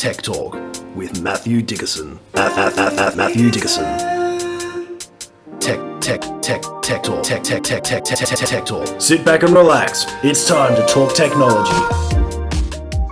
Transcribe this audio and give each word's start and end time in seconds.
Tech 0.00 0.22
Talk 0.22 0.54
with 0.96 1.20
Matthew 1.20 1.60
Dickerson. 1.60 2.18
At, 2.32 2.56
at, 2.56 2.98
at 2.98 3.16
Matthew 3.18 3.50
Dickerson. 3.50 3.84
Tech, 5.60 5.78
tech, 6.00 6.22
tech, 6.40 6.62
tech 6.80 7.02
talk. 7.02 7.22
Tech, 7.22 7.42
tech, 7.42 7.62
tech, 7.62 7.84
tech, 7.84 8.02
tech, 8.02 8.16
tech, 8.16 8.38
tech 8.38 8.64
talk. 8.64 8.98
Sit 8.98 9.26
back 9.26 9.42
and 9.42 9.52
relax. 9.52 10.06
It's 10.24 10.48
time 10.48 10.74
to 10.74 10.86
talk 10.86 11.14
technology. 11.14 11.76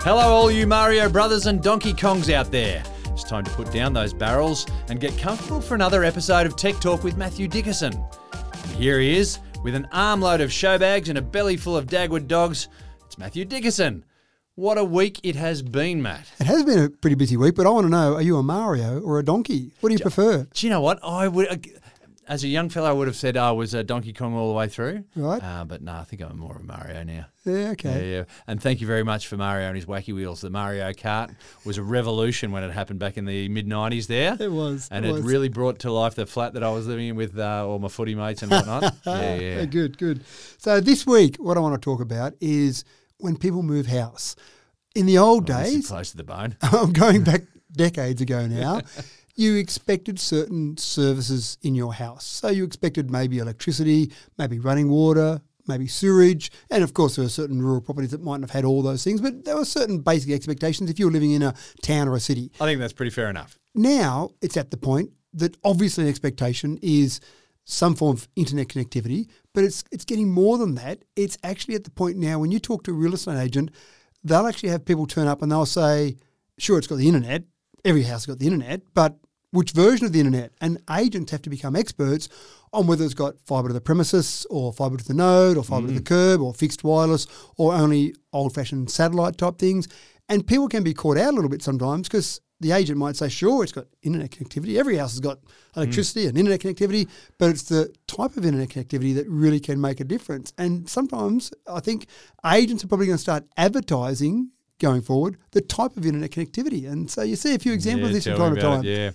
Hello, 0.00 0.32
all 0.32 0.50
you 0.50 0.66
Mario 0.66 1.10
Brothers 1.10 1.44
and 1.44 1.62
Donkey 1.62 1.92
Kongs 1.92 2.32
out 2.32 2.50
there. 2.50 2.82
It's 3.08 3.22
time 3.22 3.44
to 3.44 3.50
put 3.50 3.70
down 3.70 3.92
those 3.92 4.14
barrels 4.14 4.66
and 4.88 4.98
get 4.98 5.14
comfortable 5.18 5.60
for 5.60 5.74
another 5.74 6.04
episode 6.04 6.46
of 6.46 6.56
Tech 6.56 6.80
Talk 6.80 7.04
with 7.04 7.18
Matthew 7.18 7.48
Dickerson. 7.48 7.92
And 8.32 8.70
here 8.76 8.98
he 8.98 9.14
is, 9.18 9.40
with 9.62 9.74
an 9.74 9.86
armload 9.92 10.40
of 10.40 10.50
show 10.50 10.78
bags 10.78 11.10
and 11.10 11.18
a 11.18 11.22
belly 11.22 11.58
full 11.58 11.76
of 11.76 11.84
Dagwood 11.84 12.28
dogs. 12.28 12.68
It's 13.04 13.18
Matthew 13.18 13.44
Dickerson. 13.44 14.06
What 14.58 14.76
a 14.76 14.82
week 14.82 15.20
it 15.22 15.36
has 15.36 15.62
been, 15.62 16.02
Matt. 16.02 16.26
It 16.40 16.48
has 16.48 16.64
been 16.64 16.80
a 16.82 16.90
pretty 16.90 17.14
busy 17.14 17.36
week, 17.36 17.54
but 17.54 17.64
I 17.64 17.70
want 17.70 17.84
to 17.84 17.88
know: 17.90 18.14
Are 18.16 18.22
you 18.22 18.38
a 18.38 18.42
Mario 18.42 18.98
or 19.00 19.20
a 19.20 19.24
donkey? 19.24 19.70
What 19.78 19.90
do 19.90 19.92
you 19.94 20.00
prefer? 20.00 20.48
Do 20.52 20.66
you 20.66 20.70
know 20.70 20.80
what? 20.80 20.98
I 21.04 21.28
would, 21.28 21.46
uh, 21.48 21.56
as 22.26 22.42
a 22.42 22.48
young 22.48 22.68
fellow, 22.68 22.88
I 22.88 22.92
would 22.92 23.06
have 23.06 23.14
said 23.14 23.36
I 23.36 23.52
was 23.52 23.72
a 23.72 23.84
Donkey 23.84 24.12
Kong 24.12 24.34
all 24.34 24.48
the 24.48 24.54
way 24.54 24.66
through. 24.66 25.04
Right. 25.14 25.40
Uh, 25.40 25.64
but 25.64 25.80
no, 25.80 25.92
I 25.92 26.02
think 26.02 26.22
I'm 26.22 26.36
more 26.36 26.56
of 26.56 26.62
a 26.62 26.64
Mario 26.64 27.04
now. 27.04 27.26
Yeah, 27.44 27.54
Yeah, 27.54 27.70
okay. 27.70 28.12
yeah. 28.16 28.24
And 28.48 28.60
thank 28.60 28.80
you 28.80 28.88
very 28.88 29.04
much 29.04 29.28
for 29.28 29.36
Mario 29.36 29.68
and 29.68 29.76
his 29.76 29.86
wacky 29.86 30.12
wheels. 30.12 30.40
The 30.40 30.50
Mario 30.50 30.90
Kart 30.92 31.32
was 31.64 31.78
a 31.78 31.82
revolution 31.84 32.50
when 32.50 32.64
it 32.64 32.72
happened 32.72 32.98
back 32.98 33.16
in 33.16 33.26
the 33.26 33.48
mid 33.48 33.68
90s 33.68 34.08
there. 34.08 34.36
It 34.40 34.50
was, 34.50 34.88
And 34.90 35.06
it 35.06 35.10
it, 35.10 35.12
was. 35.12 35.22
really 35.22 35.48
brought 35.48 35.78
to 35.80 35.92
life 35.92 36.16
the 36.16 36.26
flat 36.26 36.54
that 36.54 36.64
I 36.64 36.70
was 36.72 36.88
living 36.88 37.06
in 37.06 37.14
with 37.14 37.38
uh, 37.38 37.64
all 37.64 37.78
my 37.78 37.86
footy 37.88 38.16
mates 38.16 38.42
and 38.42 38.50
whatnot. 38.50 38.92
yeah, 39.06 39.34
yeah. 39.36 39.64
Good, 39.66 39.98
good. 39.98 40.24
So 40.58 40.80
this 40.80 41.06
week, 41.06 41.36
what 41.36 41.56
I 41.56 41.60
want 41.60 41.80
to 41.80 41.84
talk 41.84 42.00
about 42.00 42.34
is 42.40 42.84
when 43.18 43.36
people 43.36 43.62
move 43.62 43.86
house. 43.86 44.36
In 44.94 45.06
the 45.06 45.18
old 45.18 45.46
days, 45.46 45.88
close 45.88 46.10
to 46.10 46.16
the 46.16 46.24
bone. 46.24 46.56
I'm 46.62 46.92
going 46.92 47.22
back 47.22 47.42
decades 47.72 48.20
ago 48.20 48.46
now. 48.46 48.80
You 49.36 49.54
expected 49.54 50.18
certain 50.18 50.76
services 50.78 51.58
in 51.62 51.76
your 51.76 51.94
house. 51.94 52.26
So 52.26 52.48
you 52.48 52.64
expected 52.64 53.08
maybe 53.08 53.38
electricity, 53.38 54.10
maybe 54.36 54.58
running 54.58 54.88
water, 54.88 55.40
maybe 55.68 55.86
sewerage, 55.86 56.50
and 56.70 56.82
of 56.82 56.92
course 56.92 57.14
there 57.14 57.24
are 57.24 57.28
certain 57.28 57.62
rural 57.62 57.80
properties 57.80 58.10
that 58.10 58.20
mightn't 58.20 58.42
have 58.42 58.50
had 58.50 58.64
all 58.64 58.82
those 58.82 59.04
things, 59.04 59.20
but 59.20 59.44
there 59.44 59.54
were 59.54 59.64
certain 59.64 60.00
basic 60.00 60.32
expectations 60.32 60.90
if 60.90 60.98
you 60.98 61.04
were 61.06 61.12
living 61.12 61.30
in 61.30 61.42
a 61.44 61.54
town 61.82 62.08
or 62.08 62.16
a 62.16 62.20
city. 62.20 62.50
I 62.60 62.64
think 62.64 62.80
that's 62.80 62.92
pretty 62.92 63.10
fair 63.10 63.30
enough. 63.30 63.60
Now 63.76 64.30
it's 64.42 64.56
at 64.56 64.72
the 64.72 64.76
point 64.76 65.10
that 65.34 65.56
obviously 65.62 66.02
an 66.02 66.10
expectation 66.10 66.76
is 66.82 67.20
some 67.70 67.94
form 67.94 68.16
of 68.16 68.26
internet 68.34 68.68
connectivity, 68.68 69.28
but 69.52 69.62
it's 69.62 69.84
it's 69.92 70.06
getting 70.06 70.30
more 70.30 70.56
than 70.56 70.74
that. 70.76 71.04
It's 71.16 71.36
actually 71.44 71.74
at 71.74 71.84
the 71.84 71.90
point 71.90 72.16
now 72.16 72.38
when 72.38 72.50
you 72.50 72.58
talk 72.58 72.82
to 72.84 72.90
a 72.90 72.94
real 72.94 73.12
estate 73.12 73.38
agent, 73.38 73.70
they'll 74.24 74.46
actually 74.46 74.70
have 74.70 74.86
people 74.86 75.06
turn 75.06 75.28
up 75.28 75.42
and 75.42 75.52
they'll 75.52 75.66
say, 75.66 76.16
"Sure, 76.58 76.78
it's 76.78 76.86
got 76.86 76.96
the 76.96 77.06
internet. 77.06 77.44
Every 77.84 78.02
house 78.02 78.24
has 78.24 78.26
got 78.26 78.38
the 78.38 78.46
internet, 78.46 78.80
but 78.94 79.18
which 79.50 79.72
version 79.72 80.06
of 80.06 80.12
the 80.12 80.18
internet?" 80.18 80.52
And 80.62 80.82
agents 80.90 81.30
have 81.30 81.42
to 81.42 81.50
become 81.50 81.76
experts 81.76 82.30
on 82.72 82.86
whether 82.86 83.04
it's 83.04 83.12
got 83.12 83.38
fibre 83.44 83.68
to 83.68 83.74
the 83.74 83.82
premises 83.82 84.46
or 84.48 84.72
fibre 84.72 84.96
to 84.96 85.04
the 85.04 85.14
node 85.14 85.58
or 85.58 85.62
fibre 85.62 85.88
to 85.88 85.92
the 85.92 86.00
mm. 86.00 86.06
curb 86.06 86.40
or 86.40 86.54
fixed 86.54 86.84
wireless 86.84 87.26
or 87.58 87.74
only 87.74 88.14
old-fashioned 88.32 88.90
satellite 88.90 89.36
type 89.36 89.58
things. 89.58 89.88
And 90.30 90.46
people 90.46 90.68
can 90.68 90.82
be 90.82 90.94
caught 90.94 91.18
out 91.18 91.32
a 91.32 91.36
little 91.36 91.50
bit 91.50 91.62
sometimes 91.62 92.08
because 92.08 92.40
the 92.60 92.72
agent 92.72 92.98
might 92.98 93.16
say, 93.16 93.28
sure, 93.28 93.62
it's 93.62 93.72
got 93.72 93.86
internet 94.02 94.30
connectivity. 94.30 94.78
Every 94.78 94.96
house 94.96 95.12
has 95.12 95.20
got 95.20 95.38
electricity 95.76 96.26
and 96.26 96.36
internet 96.36 96.60
connectivity, 96.60 97.08
but 97.38 97.50
it's 97.50 97.62
the 97.62 97.94
type 98.06 98.36
of 98.36 98.44
internet 98.44 98.70
connectivity 98.70 99.14
that 99.14 99.28
really 99.28 99.60
can 99.60 99.80
make 99.80 100.00
a 100.00 100.04
difference. 100.04 100.52
And 100.58 100.88
sometimes 100.88 101.52
I 101.68 101.80
think 101.80 102.06
agents 102.44 102.84
are 102.84 102.88
probably 102.88 103.06
going 103.06 103.16
to 103.16 103.22
start 103.22 103.44
advertising 103.56 104.50
going 104.80 105.02
forward 105.02 105.36
the 105.52 105.60
type 105.60 105.96
of 105.96 106.06
internet 106.06 106.30
connectivity. 106.30 106.90
And 106.90 107.10
so 107.10 107.22
you 107.22 107.36
see 107.36 107.54
a 107.54 107.58
few 107.58 107.72
examples 107.72 108.02
Yeah, 108.02 108.08
of 108.08 108.14
this 108.14 108.24
from 108.24 108.36
time 108.36 108.54
to 108.54 108.60
time. 108.60 108.84
it, 108.84 108.88
Yeah. 108.88 109.10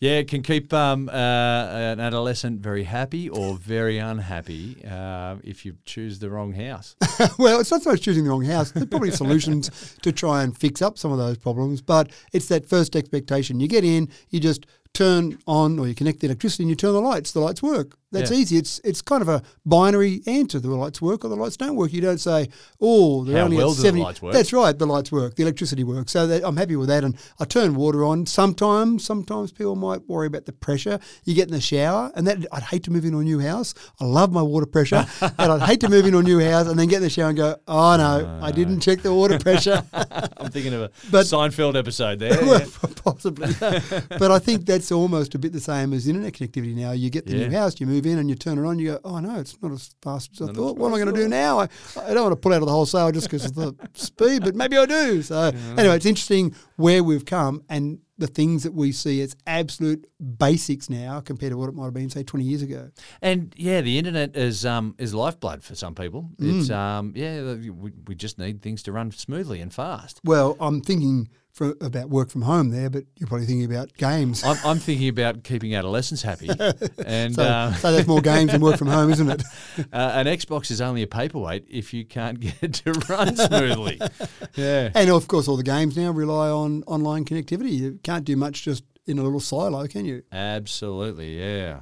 Yeah, 0.00 0.12
it 0.12 0.28
can 0.28 0.42
keep 0.42 0.72
um, 0.72 1.10
uh, 1.10 1.12
an 1.12 2.00
adolescent 2.00 2.62
very 2.62 2.84
happy 2.84 3.28
or 3.28 3.56
very 3.56 3.98
unhappy 3.98 4.82
uh, 4.90 5.36
if 5.44 5.66
you 5.66 5.76
choose 5.84 6.18
the 6.18 6.30
wrong 6.30 6.54
house. 6.54 6.96
well, 7.38 7.60
it's 7.60 7.70
not 7.70 7.82
so 7.82 7.90
much 7.90 8.00
choosing 8.00 8.24
the 8.24 8.30
wrong 8.30 8.46
house. 8.46 8.70
There's 8.70 8.86
probably 8.86 9.10
solutions 9.10 9.98
to 10.02 10.10
try 10.10 10.42
and 10.42 10.56
fix 10.56 10.80
up 10.80 10.96
some 10.96 11.12
of 11.12 11.18
those 11.18 11.36
problems, 11.36 11.82
but 11.82 12.12
it's 12.32 12.48
that 12.48 12.64
first 12.64 12.96
expectation. 12.96 13.60
You 13.60 13.68
get 13.68 13.84
in, 13.84 14.08
you 14.30 14.40
just 14.40 14.64
turn 14.94 15.38
on 15.46 15.78
or 15.78 15.86
you 15.86 15.94
connect 15.94 16.20
the 16.20 16.28
electricity 16.28 16.62
and 16.62 16.70
you 16.70 16.76
turn 16.76 16.94
the 16.94 17.00
lights. 17.02 17.32
The 17.32 17.40
lights 17.40 17.62
work. 17.62 17.98
That's 18.12 18.30
Yeah. 18.30 18.38
easy. 18.38 18.56
It's 18.56 18.80
it's 18.82 19.02
kind 19.02 19.22
of 19.22 19.28
a 19.28 19.40
binary 19.64 20.22
answer. 20.26 20.58
The 20.58 20.68
lights 20.68 21.00
work 21.00 21.24
or 21.24 21.28
the 21.28 21.36
lights 21.36 21.56
don't 21.56 21.76
work. 21.76 21.92
You 21.92 22.00
don't 22.00 22.18
say, 22.18 22.48
oh, 22.80 23.24
they're 23.24 23.38
How 23.38 23.44
only 23.44 23.56
well 23.56 23.70
at 23.70 23.76
do 23.76 23.82
the 23.82 23.88
70. 23.88 24.02
lights 24.02 24.20
work? 24.22 24.32
That's 24.32 24.52
right. 24.52 24.76
The 24.76 24.86
lights 24.86 25.12
work. 25.12 25.36
The 25.36 25.42
electricity 25.42 25.84
works. 25.84 26.10
So 26.12 26.26
that, 26.26 26.42
I'm 26.44 26.56
happy 26.56 26.74
with 26.76 26.88
that. 26.88 27.04
And 27.04 27.16
I 27.38 27.44
turn 27.44 27.74
water 27.76 28.04
on. 28.04 28.26
Sometimes, 28.26 29.04
sometimes 29.04 29.52
people 29.52 29.76
might 29.76 30.08
worry 30.08 30.26
about 30.26 30.46
the 30.46 30.52
pressure. 30.52 30.98
You 31.24 31.34
get 31.34 31.46
in 31.48 31.54
the 31.54 31.60
shower 31.60 32.10
and 32.16 32.26
that 32.26 32.38
I'd 32.52 32.64
hate 32.64 32.82
to 32.84 32.90
move 32.90 33.04
into 33.04 33.18
a 33.18 33.22
new 33.24 33.38
house. 33.38 33.74
I 34.00 34.04
love 34.06 34.32
my 34.32 34.42
water 34.42 34.66
pressure 34.66 35.06
and 35.20 35.52
I'd 35.52 35.62
hate 35.62 35.80
to 35.80 35.88
move 35.88 36.04
into 36.04 36.18
a 36.18 36.22
new 36.22 36.40
house 36.40 36.66
and 36.66 36.78
then 36.78 36.88
get 36.88 36.96
in 36.96 37.02
the 37.04 37.10
shower 37.10 37.28
and 37.28 37.36
go, 37.36 37.56
oh 37.68 37.96
no, 37.96 38.40
I 38.42 38.50
didn't 38.50 38.80
check 38.80 39.02
the 39.02 39.14
water 39.14 39.38
pressure. 39.38 39.84
I'm 39.92 40.50
thinking 40.50 40.74
of 40.74 40.82
a 40.82 40.90
But- 41.12 41.26
Seinfeld 41.26 41.76
episode 41.76 42.18
there. 42.18 42.38
well, 42.42 42.60
possibly. 43.04 43.54
but 43.60 44.30
I 44.32 44.38
think 44.40 44.66
that's 44.66 44.90
almost 44.90 45.34
a 45.34 45.38
bit 45.38 45.52
the 45.52 45.60
same 45.60 45.92
as 45.92 46.08
internet 46.08 46.32
connectivity 46.32 46.74
now. 46.74 46.90
You 46.92 47.08
get 47.10 47.26
the 47.26 47.34
new 47.34 47.50
house, 47.56 47.78
you 47.80 47.86
move 47.86 47.99
in 48.06 48.18
and 48.18 48.28
you 48.28 48.34
turn 48.34 48.58
it 48.58 48.66
on, 48.66 48.78
you 48.78 48.92
go, 48.92 49.00
oh 49.04 49.20
no, 49.20 49.38
it's 49.38 49.60
not 49.62 49.72
as 49.72 49.94
fast 50.02 50.30
as 50.40 50.48
I 50.48 50.52
thought. 50.52 50.76
What 50.76 50.88
am 50.88 50.94
I 50.94 50.98
going 50.98 51.14
to 51.14 51.20
do 51.20 51.28
now? 51.28 51.60
I, 51.60 51.68
I 51.96 52.14
don't 52.14 52.24
want 52.24 52.32
to 52.32 52.36
pull 52.36 52.52
out 52.52 52.62
of 52.62 52.66
the 52.66 52.72
wholesale 52.72 53.12
just 53.12 53.26
because 53.26 53.44
of 53.44 53.54
the 53.54 53.74
speed, 53.94 54.42
but 54.44 54.54
maybe 54.54 54.76
I 54.76 54.86
do. 54.86 55.22
So 55.22 55.52
anyway, 55.76 55.96
it's 55.96 56.06
interesting 56.06 56.54
where 56.76 57.02
we've 57.02 57.24
come 57.24 57.62
and 57.68 58.00
the 58.20 58.26
things 58.26 58.62
that 58.62 58.74
we 58.74 58.92
see 58.92 59.22
as 59.22 59.34
absolute 59.46 60.06
basics 60.38 60.90
now 60.90 61.20
compared 61.20 61.52
to 61.52 61.56
what 61.56 61.70
it 61.70 61.74
might 61.74 61.86
have 61.86 61.94
been, 61.94 62.10
say, 62.10 62.22
20 62.22 62.44
years 62.44 62.62
ago. 62.62 62.90
And 63.22 63.52
yeah, 63.56 63.80
the 63.80 63.98
internet 63.98 64.36
is 64.36 64.66
um, 64.66 64.94
is 64.98 65.14
lifeblood 65.14 65.64
for 65.64 65.74
some 65.74 65.94
people. 65.94 66.28
Mm. 66.36 66.60
It's 66.60 66.70
um, 66.70 67.12
yeah, 67.16 67.54
we, 67.54 67.92
we 68.06 68.14
just 68.14 68.38
need 68.38 68.60
things 68.62 68.82
to 68.84 68.92
run 68.92 69.10
smoothly 69.10 69.60
and 69.60 69.72
fast. 69.72 70.20
Well, 70.22 70.56
I'm 70.60 70.82
thinking 70.82 71.28
for, 71.52 71.74
about 71.80 72.08
work 72.10 72.30
from 72.30 72.42
home 72.42 72.70
there, 72.70 72.88
but 72.90 73.04
you're 73.16 73.26
probably 73.26 73.46
thinking 73.46 73.70
about 73.70 73.92
games. 73.96 74.44
I'm, 74.44 74.56
I'm 74.64 74.78
thinking 74.78 75.08
about 75.08 75.44
keeping 75.44 75.74
adolescents 75.74 76.22
happy, 76.22 76.48
and 77.06 77.34
So, 77.34 77.42
uh, 77.42 77.72
so 77.74 77.92
that's 77.92 78.06
more 78.06 78.20
games 78.20 78.52
than 78.52 78.60
work 78.60 78.76
from 78.76 78.88
home, 78.88 79.10
isn't 79.10 79.30
it? 79.30 79.42
uh, 79.92 80.12
an 80.14 80.26
Xbox 80.26 80.70
is 80.70 80.80
only 80.80 81.02
a 81.02 81.06
paperweight 81.06 81.66
if 81.68 81.92
you 81.92 82.04
can't 82.04 82.40
get 82.40 82.54
it 82.62 82.74
to 82.74 82.92
run 83.08 83.36
smoothly. 83.36 84.00
yeah. 84.54 84.90
And 84.94 85.10
of 85.10 85.28
course, 85.28 85.48
all 85.48 85.56
the 85.56 85.62
games 85.62 85.96
now 85.96 86.10
rely 86.10 86.48
on 86.48 86.82
online 86.86 87.24
connectivity. 87.24 87.72
You 87.72 87.98
can't 88.02 88.24
do 88.24 88.36
much 88.36 88.62
just 88.62 88.84
in 89.06 89.18
a 89.18 89.22
little 89.22 89.40
silo, 89.40 89.86
can 89.86 90.04
you? 90.04 90.22
Absolutely, 90.30 91.38
yeah. 91.38 91.80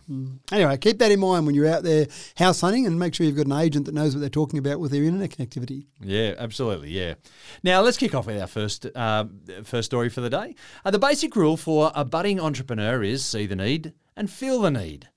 Anyway, 0.52 0.76
keep 0.78 0.98
that 0.98 1.10
in 1.10 1.20
mind 1.20 1.46
when 1.46 1.54
you're 1.54 1.68
out 1.68 1.82
there 1.82 2.06
house 2.36 2.60
hunting 2.60 2.86
and 2.86 2.98
make 2.98 3.14
sure 3.14 3.26
you've 3.26 3.36
got 3.36 3.46
an 3.46 3.52
agent 3.52 3.86
that 3.86 3.94
knows 3.94 4.14
what 4.14 4.20
they're 4.20 4.28
talking 4.28 4.58
about 4.58 4.80
with 4.80 4.92
their 4.92 5.04
internet 5.04 5.30
connectivity. 5.30 5.86
Yeah, 6.00 6.34
absolutely. 6.38 6.90
Yeah. 6.90 7.14
Now 7.62 7.80
let's 7.80 7.96
kick 7.96 8.14
off 8.14 8.26
with 8.26 8.40
our 8.40 8.46
first 8.46 8.86
uh, 8.94 9.26
first 9.64 9.86
story 9.86 10.08
for 10.08 10.20
the 10.20 10.30
day. 10.30 10.54
Uh, 10.84 10.90
the 10.90 10.98
basic 10.98 11.34
rule 11.36 11.56
for 11.56 11.92
a 11.94 12.04
budding 12.04 12.40
entrepreneur 12.40 13.02
is 13.02 13.24
see 13.24 13.46
the 13.46 13.56
need 13.56 13.92
and 14.16 14.30
feel 14.30 14.60
the 14.60 14.70
need. 14.70 15.08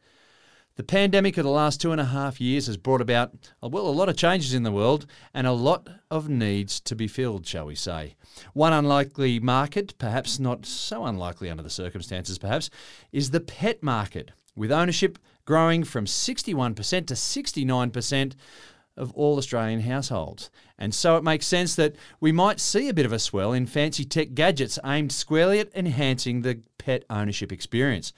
The 0.81 0.87
pandemic 0.87 1.37
of 1.37 1.43
the 1.43 1.51
last 1.51 1.79
two 1.79 1.91
and 1.91 2.01
a 2.01 2.05
half 2.05 2.41
years 2.41 2.65
has 2.65 2.75
brought 2.75 3.01
about, 3.01 3.51
uh, 3.63 3.67
well, 3.67 3.85
a 3.85 3.89
lot 3.89 4.09
of 4.09 4.17
changes 4.17 4.55
in 4.55 4.63
the 4.63 4.71
world 4.71 5.05
and 5.31 5.45
a 5.45 5.51
lot 5.51 5.87
of 6.09 6.27
needs 6.27 6.79
to 6.79 6.95
be 6.95 7.07
filled, 7.07 7.45
shall 7.45 7.67
we 7.67 7.75
say. 7.75 8.15
One 8.53 8.73
unlikely 8.73 9.39
market, 9.39 9.93
perhaps 9.99 10.39
not 10.39 10.65
so 10.65 11.05
unlikely 11.05 11.51
under 11.51 11.61
the 11.61 11.69
circumstances, 11.69 12.39
perhaps, 12.39 12.71
is 13.11 13.29
the 13.29 13.39
pet 13.39 13.83
market, 13.83 14.31
with 14.55 14.71
ownership 14.71 15.19
growing 15.45 15.83
from 15.83 16.05
61% 16.05 16.75
to 16.75 17.13
69% 17.13 18.33
of 18.97 19.11
all 19.13 19.37
Australian 19.37 19.81
households. 19.81 20.49
And 20.79 20.95
so 20.95 21.15
it 21.15 21.23
makes 21.23 21.45
sense 21.45 21.75
that 21.75 21.95
we 22.19 22.31
might 22.31 22.59
see 22.59 22.89
a 22.89 22.93
bit 22.95 23.05
of 23.05 23.13
a 23.13 23.19
swell 23.19 23.53
in 23.53 23.67
fancy 23.67 24.03
tech 24.03 24.33
gadgets 24.33 24.79
aimed 24.83 25.11
squarely 25.11 25.59
at 25.59 25.69
enhancing 25.75 26.41
the 26.41 26.61
pet 26.79 27.05
ownership 27.07 27.51
experience. 27.51 28.13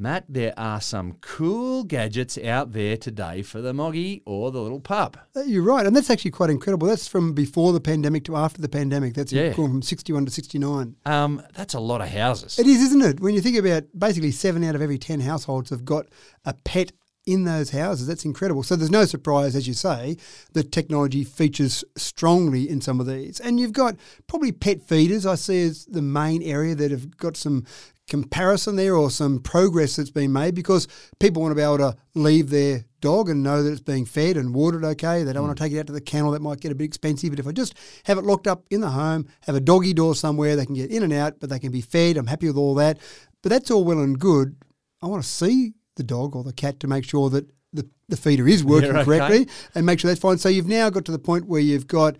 Matt, 0.00 0.26
there 0.28 0.54
are 0.56 0.80
some 0.80 1.14
cool 1.20 1.82
gadgets 1.82 2.38
out 2.38 2.72
there 2.72 2.96
today 2.96 3.42
for 3.42 3.60
the 3.60 3.74
moggy 3.74 4.22
or 4.24 4.52
the 4.52 4.60
little 4.60 4.78
pup. 4.78 5.16
Uh, 5.34 5.40
You're 5.40 5.64
right, 5.64 5.84
and 5.84 5.96
that's 5.96 6.08
actually 6.08 6.30
quite 6.30 6.50
incredible. 6.50 6.86
That's 6.86 7.08
from 7.08 7.32
before 7.32 7.72
the 7.72 7.80
pandemic 7.80 8.22
to 8.26 8.36
after 8.36 8.62
the 8.62 8.68
pandemic. 8.68 9.14
That's 9.14 9.32
Yeah. 9.32 9.52
gone 9.54 9.70
from 9.70 9.82
61 9.82 10.24
to 10.26 10.30
69. 10.30 10.94
Um, 11.04 11.42
that's 11.52 11.74
a 11.74 11.80
lot 11.80 12.00
of 12.00 12.08
houses. 12.10 12.60
It 12.60 12.68
is, 12.68 12.80
isn't 12.84 13.02
it? 13.02 13.18
When 13.20 13.34
you 13.34 13.40
think 13.40 13.58
about 13.58 13.86
basically 13.98 14.30
seven 14.30 14.62
out 14.62 14.76
of 14.76 14.82
every 14.82 14.98
10 14.98 15.18
households 15.18 15.70
have 15.70 15.84
got 15.84 16.06
a 16.44 16.54
pet 16.54 16.92
in 17.26 17.42
those 17.44 17.70
houses. 17.70 18.06
That's 18.06 18.24
incredible. 18.24 18.62
So 18.62 18.76
there's 18.76 18.90
no 18.90 19.04
surprise, 19.04 19.56
as 19.56 19.66
you 19.66 19.74
say, 19.74 20.16
that 20.52 20.70
technology 20.72 21.24
features 21.24 21.84
strongly 21.96 22.70
in 22.70 22.80
some 22.80 23.00
of 23.00 23.06
these. 23.06 23.38
And 23.40 23.58
you've 23.58 23.72
got 23.74 23.96
probably 24.28 24.52
pet 24.52 24.80
feeders, 24.80 25.26
I 25.26 25.34
see 25.34 25.60
as 25.62 25.84
the 25.86 26.00
main 26.00 26.40
area 26.42 26.74
that 26.76 26.90
have 26.92 27.16
got 27.18 27.36
some 27.36 27.66
comparison 28.08 28.76
there 28.76 28.96
or 28.96 29.10
some 29.10 29.38
progress 29.40 29.96
that's 29.96 30.10
been 30.10 30.32
made 30.32 30.54
because 30.54 30.88
people 31.20 31.42
want 31.42 31.52
to 31.52 31.56
be 31.56 31.62
able 31.62 31.78
to 31.78 31.96
leave 32.14 32.50
their 32.50 32.84
dog 33.00 33.28
and 33.28 33.42
know 33.42 33.62
that 33.62 33.70
it's 33.70 33.80
being 33.80 34.04
fed 34.04 34.36
and 34.36 34.54
watered 34.54 34.84
okay. 34.84 35.22
They 35.22 35.32
don't 35.32 35.44
want 35.44 35.56
to 35.56 35.62
mm. 35.62 35.66
take 35.66 35.76
it 35.76 35.80
out 35.80 35.86
to 35.86 35.92
the 35.92 36.00
kennel. 36.00 36.32
That 36.32 36.42
might 36.42 36.60
get 36.60 36.72
a 36.72 36.74
bit 36.74 36.84
expensive. 36.84 37.30
But 37.30 37.38
if 37.38 37.46
I 37.46 37.52
just 37.52 37.74
have 38.04 38.18
it 38.18 38.24
locked 38.24 38.46
up 38.46 38.64
in 38.70 38.80
the 38.80 38.90
home, 38.90 39.28
have 39.42 39.54
a 39.54 39.60
doggy 39.60 39.94
door 39.94 40.14
somewhere, 40.14 40.56
they 40.56 40.66
can 40.66 40.74
get 40.74 40.90
in 40.90 41.02
and 41.02 41.12
out, 41.12 41.38
but 41.40 41.50
they 41.50 41.58
can 41.58 41.70
be 41.70 41.80
fed. 41.80 42.16
I'm 42.16 42.26
happy 42.26 42.46
with 42.46 42.56
all 42.56 42.74
that. 42.76 42.98
But 43.42 43.50
that's 43.50 43.70
all 43.70 43.84
well 43.84 44.00
and 44.00 44.18
good. 44.18 44.56
I 45.02 45.06
want 45.06 45.22
to 45.22 45.28
see 45.28 45.74
the 45.96 46.02
dog 46.02 46.34
or 46.34 46.42
the 46.42 46.52
cat 46.52 46.80
to 46.80 46.88
make 46.88 47.04
sure 47.04 47.30
that 47.30 47.48
the, 47.72 47.88
the 48.08 48.16
feeder 48.16 48.48
is 48.48 48.64
working 48.64 48.90
okay. 48.90 49.04
correctly 49.04 49.48
and 49.74 49.86
make 49.86 50.00
sure 50.00 50.08
that's 50.08 50.20
fine. 50.20 50.38
So 50.38 50.48
you've 50.48 50.66
now 50.66 50.90
got 50.90 51.04
to 51.04 51.12
the 51.12 51.18
point 51.18 51.46
where 51.46 51.60
you've 51.60 51.86
got 51.86 52.16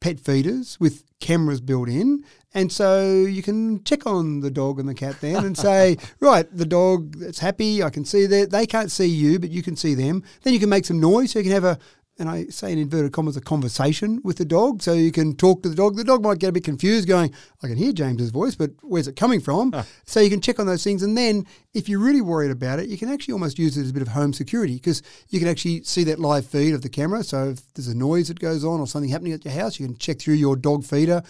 pet 0.00 0.18
feeders 0.20 0.78
with 0.80 1.04
cameras 1.20 1.60
built 1.60 1.88
in. 1.88 2.24
And 2.54 2.72
so 2.72 3.10
you 3.10 3.42
can 3.42 3.84
check 3.84 4.06
on 4.06 4.40
the 4.40 4.50
dog 4.50 4.78
and 4.78 4.88
the 4.88 4.94
cat 4.94 5.20
then 5.20 5.44
and 5.44 5.56
say, 5.56 5.98
right, 6.20 6.46
the 6.50 6.64
dog 6.64 7.16
that's 7.18 7.38
happy, 7.38 7.82
I 7.82 7.90
can 7.90 8.04
see 8.04 8.26
that. 8.26 8.50
They 8.50 8.66
can't 8.66 8.90
see 8.90 9.06
you, 9.06 9.38
but 9.38 9.50
you 9.50 9.62
can 9.62 9.76
see 9.76 9.94
them. 9.94 10.22
Then 10.42 10.54
you 10.54 10.60
can 10.60 10.70
make 10.70 10.86
some 10.86 11.00
noise 11.00 11.32
so 11.32 11.38
you 11.38 11.44
can 11.44 11.52
have 11.52 11.64
a, 11.64 11.78
and 12.18 12.28
I 12.28 12.46
say 12.46 12.72
in 12.72 12.78
inverted 12.78 13.12
commas, 13.12 13.36
a 13.36 13.40
conversation 13.40 14.20
with 14.24 14.38
the 14.38 14.44
dog. 14.44 14.82
So 14.82 14.94
you 14.94 15.12
can 15.12 15.34
talk 15.34 15.62
to 15.62 15.68
the 15.68 15.74
dog. 15.74 15.96
The 15.96 16.04
dog 16.04 16.22
might 16.22 16.38
get 16.38 16.48
a 16.48 16.52
bit 16.52 16.64
confused 16.64 17.06
going, 17.06 17.32
I 17.62 17.66
can 17.66 17.76
hear 17.76 17.92
James's 17.92 18.30
voice, 18.30 18.54
but 18.54 18.70
where's 18.82 19.08
it 19.08 19.16
coming 19.16 19.40
from? 19.40 19.72
Ah. 19.74 19.84
So 20.04 20.20
you 20.20 20.30
can 20.30 20.40
check 20.40 20.58
on 20.58 20.66
those 20.66 20.82
things. 20.82 21.02
And 21.02 21.16
then 21.16 21.46
if 21.74 21.88
you're 21.88 22.00
really 22.00 22.22
worried 22.22 22.50
about 22.50 22.78
it, 22.78 22.88
you 22.88 22.96
can 22.96 23.10
actually 23.10 23.32
almost 23.32 23.58
use 23.58 23.76
it 23.76 23.82
as 23.82 23.90
a 23.90 23.92
bit 23.92 24.02
of 24.02 24.08
home 24.08 24.32
security 24.32 24.74
because 24.74 25.02
you 25.28 25.38
can 25.38 25.48
actually 25.48 25.82
see 25.82 26.04
that 26.04 26.18
live 26.18 26.46
feed 26.46 26.74
of 26.74 26.82
the 26.82 26.88
camera. 26.88 27.22
So 27.22 27.50
if 27.50 27.72
there's 27.74 27.88
a 27.88 27.96
noise 27.96 28.28
that 28.28 28.40
goes 28.40 28.64
on 28.64 28.80
or 28.80 28.86
something 28.86 29.10
happening 29.10 29.32
at 29.32 29.44
your 29.44 29.54
house, 29.54 29.78
you 29.78 29.86
can 29.86 29.96
check 29.96 30.18
through 30.18 30.34
your 30.34 30.56
dog 30.56 30.84
feeder. 30.84 31.22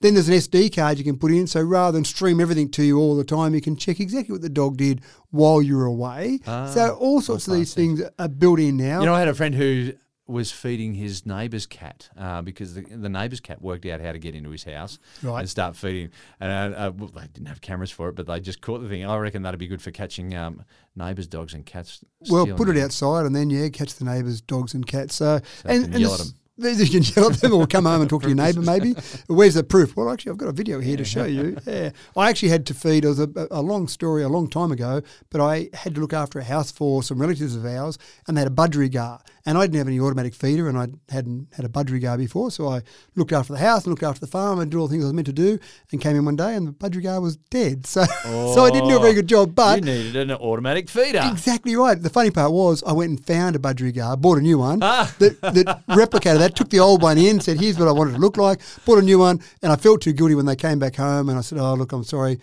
Then 0.00 0.12
there's 0.12 0.28
an 0.28 0.34
SD 0.34 0.74
card 0.74 0.98
you 0.98 1.04
can 1.04 1.18
put 1.18 1.32
in. 1.32 1.46
So 1.46 1.62
rather 1.62 1.96
than 1.96 2.04
stream 2.04 2.40
everything 2.40 2.70
to 2.72 2.82
you 2.82 2.98
all 2.98 3.16
the 3.16 3.24
time, 3.24 3.54
you 3.54 3.62
can 3.62 3.76
check 3.76 3.98
exactly 3.98 4.32
what 4.32 4.42
the 4.42 4.50
dog 4.50 4.76
did 4.76 5.00
while 5.30 5.62
you 5.62 5.76
were 5.76 5.86
away. 5.86 6.40
Ah, 6.46 6.66
so 6.66 6.94
all 6.96 7.22
sorts 7.22 7.48
of 7.48 7.54
these 7.54 7.72
things 7.72 8.02
are 8.18 8.28
built 8.28 8.58
in 8.58 8.76
now. 8.76 9.00
You 9.00 9.06
know, 9.06 9.14
I 9.14 9.20
had 9.20 9.28
a 9.28 9.34
friend 9.34 9.54
who 9.54 9.92
was 10.28 10.50
feeding 10.50 10.94
his 10.94 11.24
neighbour's 11.24 11.66
cat 11.66 12.08
uh, 12.18 12.42
because 12.42 12.74
the, 12.74 12.80
the 12.82 13.08
neighbour's 13.08 13.38
cat 13.40 13.62
worked 13.62 13.86
out 13.86 14.00
how 14.00 14.10
to 14.10 14.18
get 14.18 14.34
into 14.34 14.50
his 14.50 14.64
house 14.64 14.98
Right. 15.22 15.40
and 15.40 15.48
start 15.48 15.76
feeding. 15.76 16.10
And 16.40 16.74
uh, 16.74 16.78
uh, 16.78 16.90
well, 16.96 17.10
they 17.10 17.26
didn't 17.32 17.46
have 17.46 17.60
cameras 17.60 17.90
for 17.92 18.08
it, 18.08 18.16
but 18.16 18.26
they 18.26 18.40
just 18.40 18.60
caught 18.60 18.82
the 18.82 18.88
thing. 18.88 19.04
I 19.06 19.16
reckon 19.18 19.42
that'd 19.42 19.60
be 19.60 19.68
good 19.68 19.80
for 19.82 19.92
catching 19.92 20.34
um, 20.34 20.64
neighbours' 20.96 21.28
dogs 21.28 21.54
and 21.54 21.64
cats. 21.64 22.04
Well, 22.28 22.46
put 22.48 22.68
it 22.68 22.74
them. 22.74 22.84
outside 22.84 23.26
and 23.26 23.36
then 23.36 23.50
yeah, 23.50 23.68
catch 23.68 23.94
the 23.94 24.04
neighbours' 24.04 24.40
dogs 24.40 24.74
and 24.74 24.84
cats. 24.86 25.14
So, 25.14 25.38
So 25.62 25.68
and, 25.68 25.84
and 25.84 25.98
yell 26.00 26.12
at 26.14 26.18
this- 26.18 26.30
'em. 26.30 26.34
You 26.58 26.86
can 26.88 27.02
yell 27.02 27.30
at 27.30 27.40
them 27.40 27.52
or 27.52 27.66
come 27.66 27.84
home 27.84 28.00
and 28.00 28.08
talk 28.08 28.22
to 28.22 28.28
your 28.28 28.36
neighbour 28.36 28.62
maybe. 28.62 28.94
Where's 29.26 29.54
the 29.54 29.62
proof? 29.62 29.94
Well, 29.94 30.10
actually, 30.10 30.32
I've 30.32 30.38
got 30.38 30.48
a 30.48 30.52
video 30.52 30.80
here 30.80 30.96
to 30.96 31.04
show 31.04 31.24
you. 31.24 31.56
Yeah, 31.66 31.90
I 32.16 32.30
actually 32.30 32.48
had 32.48 32.64
to 32.66 32.74
feed. 32.74 33.04
It 33.04 33.08
was 33.08 33.20
a, 33.20 33.28
a 33.50 33.60
long 33.60 33.88
story 33.88 34.22
a 34.22 34.28
long 34.28 34.48
time 34.48 34.72
ago, 34.72 35.02
but 35.30 35.40
I 35.42 35.68
had 35.74 35.94
to 35.96 36.00
look 36.00 36.14
after 36.14 36.38
a 36.38 36.44
house 36.44 36.70
for 36.70 37.02
some 37.02 37.18
relatives 37.20 37.54
of 37.54 37.66
ours, 37.66 37.98
and 38.26 38.36
they 38.36 38.40
had 38.40 38.50
a 38.50 38.54
budgerigar, 38.54 39.20
and 39.44 39.58
I 39.58 39.62
didn't 39.66 39.76
have 39.78 39.86
any 39.88 40.00
automatic 40.00 40.34
feeder, 40.34 40.66
and 40.68 40.78
I 40.78 40.88
hadn't 41.12 41.48
had 41.54 41.66
a 41.66 41.68
budgerigar 41.68 42.16
before, 42.16 42.50
so 42.50 42.68
I 42.68 42.80
looked 43.16 43.32
after 43.32 43.52
the 43.52 43.58
house 43.58 43.84
and 43.84 43.90
looked 43.90 44.02
after 44.02 44.20
the 44.20 44.26
farm 44.26 44.58
and 44.58 44.70
did 44.70 44.78
all 44.78 44.86
the 44.88 44.92
things 44.92 45.04
I 45.04 45.08
was 45.08 45.12
meant 45.14 45.26
to 45.26 45.32
do, 45.34 45.58
and 45.92 46.00
came 46.00 46.16
in 46.16 46.24
one 46.24 46.36
day 46.36 46.54
and 46.54 46.68
the 46.68 46.72
budgerigar 46.72 47.20
was 47.20 47.36
dead. 47.36 47.86
So, 47.96 48.04
so 48.04 48.64
I 48.64 48.70
didn't 48.70 48.88
do 48.88 48.96
a 48.96 49.00
very 49.00 49.14
good 49.14 49.26
job. 49.28 49.54
But 49.54 49.80
you 49.80 49.84
needed 49.86 50.16
an 50.16 50.32
automatic 50.32 50.88
feeder. 50.88 51.20
Exactly 51.24 51.76
right. 51.76 52.00
The 52.00 52.10
funny 52.10 52.30
part 52.30 52.52
was 52.52 52.82
I 52.86 52.92
went 52.92 53.10
and 53.10 53.24
found 53.26 53.56
a 53.56 53.58
budgerigar, 53.58 54.20
bought 54.20 54.38
a 54.38 54.40
new 54.42 54.58
one 54.58 54.80
Ah. 54.82 55.12
that, 55.18 55.40
that 55.40 55.86
replicated 55.88 56.38
that, 56.38 56.45
took 56.54 56.70
the 56.70 56.80
old 56.80 57.02
one 57.02 57.18
in, 57.18 57.40
said, 57.40 57.58
here's 57.60 57.78
what 57.78 57.88
I 57.88 57.92
wanted 57.92 58.12
to 58.12 58.18
look 58.18 58.36
like, 58.36 58.60
bought 58.84 58.98
a 58.98 59.02
new 59.02 59.18
one, 59.18 59.40
and 59.62 59.72
I 59.72 59.76
felt 59.76 60.02
too 60.02 60.12
guilty 60.12 60.34
when 60.34 60.46
they 60.46 60.56
came 60.56 60.78
back 60.78 60.96
home 60.96 61.28
and 61.28 61.38
I 61.38 61.40
said, 61.40 61.58
oh, 61.58 61.74
look, 61.74 61.92
I'm 61.92 62.04
sorry. 62.04 62.38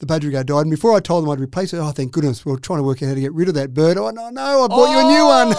The 0.00 0.06
budgerigar 0.06 0.44
died. 0.44 0.62
And 0.62 0.70
before 0.70 0.96
I 0.96 1.00
told 1.00 1.22
them 1.22 1.30
I'd 1.30 1.38
replace 1.38 1.72
it, 1.72 1.78
oh, 1.78 1.92
thank 1.92 2.10
goodness, 2.10 2.44
we 2.44 2.52
are 2.52 2.56
trying 2.56 2.80
to 2.80 2.82
work 2.82 3.00
out 3.02 3.10
how 3.10 3.14
to 3.14 3.20
get 3.20 3.32
rid 3.32 3.46
of 3.48 3.54
that 3.54 3.72
bird. 3.72 3.96
Oh, 3.96 4.10
no, 4.10 4.28
no, 4.28 4.64
I 4.64 4.66
bought 4.66 4.90
you 4.90 4.98
a 4.98 5.04
new 5.04 5.22
oh! 5.22 5.44
one. 5.44 5.54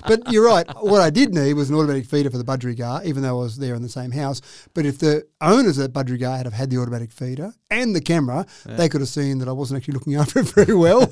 but 0.06 0.30
you're 0.30 0.44
right. 0.44 0.68
What 0.82 1.00
I 1.00 1.08
did 1.08 1.32
need 1.34 1.54
was 1.54 1.70
an 1.70 1.76
automatic 1.76 2.04
feeder 2.04 2.28
for 2.28 2.36
the 2.36 2.44
budgerigar, 2.44 3.02
even 3.06 3.22
though 3.22 3.40
I 3.40 3.42
was 3.42 3.56
there 3.56 3.74
in 3.74 3.80
the 3.80 3.88
same 3.88 4.10
house. 4.10 4.42
But 4.74 4.84
if 4.84 4.98
the 4.98 5.26
owners 5.40 5.78
of 5.78 5.90
that 5.90 5.98
budgerigar 5.98 6.36
had 6.36 6.44
have 6.44 6.52
had 6.52 6.68
the 6.68 6.76
automatic 6.76 7.10
feeder 7.10 7.54
and 7.70 7.96
the 7.96 8.02
camera, 8.02 8.44
they 8.66 8.90
could 8.90 9.00
have 9.00 9.08
seen 9.08 9.38
that 9.38 9.48
I 9.48 9.52
wasn't 9.52 9.78
actually 9.78 9.94
looking 9.94 10.16
after 10.16 10.40
it 10.40 10.48
very 10.54 10.74
well 10.74 11.02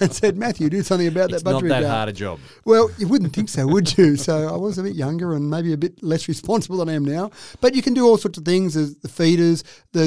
and 0.00 0.12
said, 0.12 0.36
Matthew, 0.36 0.70
do 0.70 0.82
something 0.82 1.08
about 1.08 1.32
it's 1.32 1.42
that 1.42 1.50
not 1.50 1.60
budgerigar. 1.62 1.80
that 1.80 1.84
hard 1.84 2.08
a 2.08 2.12
job. 2.12 2.38
Well, 2.64 2.88
you 2.98 3.08
wouldn't 3.08 3.32
think 3.32 3.48
so, 3.48 3.66
would 3.66 3.98
you? 3.98 4.14
So 4.16 4.46
I 4.46 4.56
was 4.56 4.78
a 4.78 4.84
bit 4.84 4.94
younger 4.94 5.34
and 5.34 5.50
maybe 5.50 5.72
a 5.72 5.76
bit 5.76 6.00
less 6.04 6.28
responsible 6.28 6.76
than 6.76 6.88
I 6.88 6.92
am 6.92 7.04
now. 7.04 7.32
But 7.60 7.74
you 7.74 7.82
can 7.82 7.94
do 7.94 8.06
all 8.06 8.16
sorts 8.16 8.38
of 8.38 8.44
things. 8.44 8.74
There's 8.74 8.94
the 8.96 9.08
feeders. 9.08 9.64
There's 9.92 10.03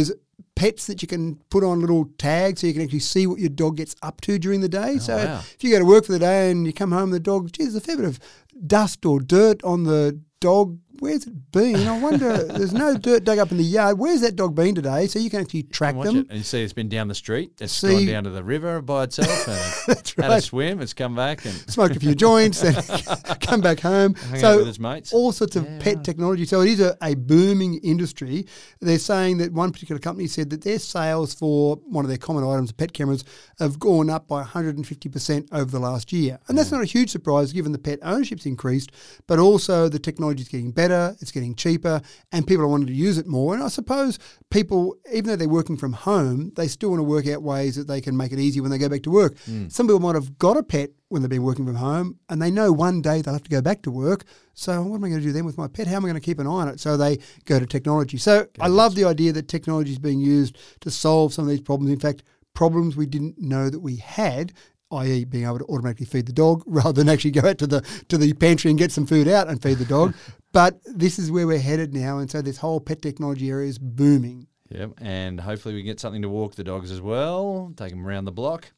pets 0.58 0.88
that 0.88 1.02
you 1.02 1.08
can 1.08 1.36
put 1.50 1.64
on 1.64 1.80
little 1.80 2.06
tags 2.18 2.62
so 2.62 2.68
you 2.68 2.74
can 2.74 2.82
actually 2.82 3.00
see 3.00 3.28
what 3.28 3.40
your 3.40 3.50
dog 3.50 3.78
gets 3.78 3.96
up 4.02 4.20
to 4.22 4.38
during 4.40 4.62
the 4.62 4.70
day. 4.70 4.94
Oh, 4.96 5.00
so 5.00 5.14
Oh, 5.14 5.26
wow. 5.26 5.40
if 5.40 5.64
you 5.64 5.70
go 5.72 5.80
to 5.80 5.86
work 5.86 6.06
for 6.06 6.12
the 6.14 6.20
day 6.20 6.52
and 6.52 6.66
you 6.66 6.74
come 6.74 6.92
home, 6.92 7.12
the 7.12 7.20
dog, 7.20 7.52
geez, 7.52 7.74
there's 7.74 7.76
a 7.76 7.82
fair 7.82 7.96
bit 7.98 8.06
of 8.06 8.20
dust 8.66 9.06
or 9.06 9.20
dirt 9.20 9.64
on 9.64 9.84
the 9.84 10.20
dog. 10.40 10.78
Where's 11.00 11.28
it 11.28 11.52
been? 11.52 11.88
I 11.88 12.00
wonder. 12.00 12.44
there's 12.44 12.74
no 12.74 12.98
dirt 12.98 13.24
dug 13.24 13.38
up 13.40 13.52
in 13.52 13.58
the 13.58 13.64
yard. 13.64 13.98
Where's 14.00 14.22
that 14.22 14.36
dog 14.36 14.56
been 14.56 14.76
today? 14.76 15.08
So 15.08 15.20
you 15.20 15.30
can 15.30 15.42
actually 15.42 15.64
track 15.64 15.96
them. 15.96 16.18
it. 16.18 16.28
And 16.30 16.38
you 16.38 16.44
see 16.44 16.64
it's 16.64 16.74
been 16.74 16.90
down 16.90 17.08
the 17.08 17.16
street. 17.16 17.52
It's 17.60 17.74
See- 17.74 17.90
gone 17.90 18.06
down 18.06 18.24
to 18.26 18.30
the 18.32 18.44
river 18.44 18.82
by 18.82 19.04
itself 19.04 19.48
and 19.48 19.74
That's 19.88 20.14
had 20.16 20.32
a 20.32 20.42
swim. 20.42 20.82
It's 20.82 20.94
come 20.94 21.16
back 21.16 21.46
and 21.46 21.54
smoked 21.70 21.96
a 21.96 22.00
few 22.00 22.16
joints, 22.28 22.64
and 22.64 22.76
come 23.42 23.62
back 23.62 23.80
home. 23.80 24.16
Out 24.32 24.38
so 24.40 24.58
with 24.58 24.68
his 24.68 24.80
mates. 24.80 25.14
all 25.14 25.32
sorts 25.32 25.56
of 25.56 25.66
Yeah, 25.66 25.80
pet 25.80 25.96
right. 25.98 26.04
technology. 26.06 26.46
So 26.46 26.62
it 26.62 26.70
is 26.70 26.80
a, 26.82 26.98
a 27.02 27.16
booming 27.16 27.76
industry. 27.84 28.46
They're 28.80 29.00
saying 29.00 29.38
that 29.40 29.54
one 29.54 29.72
particular 29.72 30.00
company 30.00 30.28
said 30.28 30.50
that 30.52 30.64
their 30.64 30.80
sales 30.80 31.34
for 31.34 31.76
one 31.86 32.06
of 32.06 32.10
their 32.10 32.18
common 32.18 32.44
items, 32.44 32.72
pet 32.72 32.94
cameras, 32.94 33.24
have 33.60 33.80
gone 33.80 34.10
up 34.10 34.28
by 34.28 34.44
150% 34.44 35.48
over 35.52 35.70
the 35.72 35.80
last 35.80 36.12
year. 36.14 36.40
And 36.48 36.58
that's 36.58 36.72
not 36.72 36.82
a 36.82 36.86
huge 36.86 37.10
surprise 37.10 37.52
given 37.54 37.72
the 37.72 37.80
pet 37.80 38.00
ownership's 38.02 38.46
increased, 38.46 38.92
but 39.28 39.40
also 39.40 39.90
the 39.90 40.00
technology 40.00 40.42
is 40.42 40.48
getting 40.48 40.72
better, 40.72 40.87
it's 40.92 41.32
getting 41.32 41.56
cheaper, 41.56 42.02
and 42.32 42.46
people 42.46 42.64
are 42.64 42.68
wanting 42.68 42.88
to 42.88 42.94
use 42.94 43.18
it 43.18 43.28
more. 43.28 43.54
And 43.54 43.64
I 43.64 43.68
suppose 43.68 44.20
people, 44.50 44.96
even 45.14 45.30
though 45.30 45.36
they're 45.36 45.50
working 45.50 45.78
from 45.78 45.94
home, 45.94 46.52
they 46.56 46.68
still 46.68 46.90
want 46.90 47.00
to 47.00 47.04
work 47.04 47.28
out 47.28 47.44
ways 47.44 47.76
that 47.76 47.88
they 47.88 48.02
can 48.02 48.16
make 48.16 48.32
it 48.32 48.40
easier 48.40 48.62
when 48.62 48.72
they 48.72 48.78
go 48.78 48.90
back 48.90 49.04
to 49.04 49.12
work. 49.12 49.36
Mm. 49.50 49.72
Some 49.72 49.88
people 49.88 50.00
might 50.00 50.16
have 50.16 50.38
got 50.38 50.58
a 50.58 50.64
pet 50.64 50.92
when 51.10 51.22
they've 51.22 51.30
been 51.30 51.44
working 51.44 51.66
from 51.66 51.76
home 51.76 52.18
and 52.30 52.42
they 52.42 52.52
know 52.52 52.72
one 52.72 53.02
day 53.02 53.22
they'll 53.22 53.34
have 53.34 53.44
to 53.44 53.50
go 53.50 53.62
back 53.62 53.82
to 53.84 53.92
work. 53.92 54.26
So 54.54 54.82
what 54.84 54.98
am 54.98 55.04
I 55.04 55.10
going 55.10 55.22
to 55.22 55.26
do 55.26 55.32
then 55.32 55.46
with 55.46 55.58
my 55.58 55.68
pet? 55.68 55.88
How 55.88 55.96
am 55.96 56.06
I 56.06 56.10
going 56.10 56.16
to 56.16 56.26
keep 56.26 56.40
an 56.40 56.48
eye 56.48 56.50
on 56.50 56.68
it? 56.68 56.80
So 56.80 56.98
they 56.98 57.20
go 57.46 57.60
to 57.60 57.66
technology. 57.66 58.18
So 58.18 58.48
I 58.60 58.68
love 58.68 58.96
the 58.96 59.06
idea 59.06 59.32
that 59.34 59.48
technology 59.48 59.92
is 59.92 60.00
being 60.00 60.20
used 60.20 60.58
to 60.82 60.92
solve 60.92 61.34
some 61.34 61.46
of 61.46 61.50
these 61.50 61.62
problems. 61.62 61.92
In 61.92 62.00
fact, 62.00 62.24
problems 62.54 62.98
we 62.98 63.06
didn't 63.06 63.40
know 63.40 63.70
that 63.70 63.80
we 63.80 63.98
had 63.98 64.54
i.e., 64.92 65.26
being 65.26 65.46
able 65.46 65.60
to 65.60 65.66
automatically 65.66 66.06
feed 66.06 66.26
the 66.26 66.34
dog 66.34 66.64
rather 66.66 66.94
than 66.94 67.10
actually 67.10 67.32
go 67.32 67.48
out 67.48 67.58
to 67.58 67.68
the 67.68 67.82
to 68.10 68.18
the 68.18 68.34
pantry 68.34 68.72
and 68.72 68.80
get 68.80 68.92
some 68.92 69.06
food 69.06 69.28
out 69.28 69.48
and 69.48 69.62
feed 69.62 69.78
the 69.78 69.86
dog. 69.86 70.14
But 70.52 70.80
this 70.86 71.20
is 71.20 71.32
where 71.32 71.48
we're 71.48 71.60
headed 71.60 71.94
now, 71.94 72.20
and 72.20 72.30
so 72.30 72.42
this 72.42 72.58
whole 72.58 72.80
pet 72.80 73.02
technology 73.02 73.50
area 73.50 73.70
is 73.70 73.78
booming. 73.78 74.48
Yep, 74.70 74.94
and 75.00 75.40
hopefully 75.40 75.76
we 75.76 75.84
get 75.84 76.00
something 76.00 76.22
to 76.22 76.30
walk 76.30 76.56
the 76.56 76.64
dogs 76.64 76.92
as 76.92 77.02
well. 77.02 77.72
Take 77.78 77.92
them 77.92 78.06
around 78.06 78.26
the 78.26 78.32
block. 78.32 78.72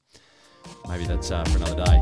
Maybe 0.88 1.06
that's 1.06 1.32
uh, 1.32 1.44
for 1.46 1.58
another 1.58 1.84
day. 1.86 2.02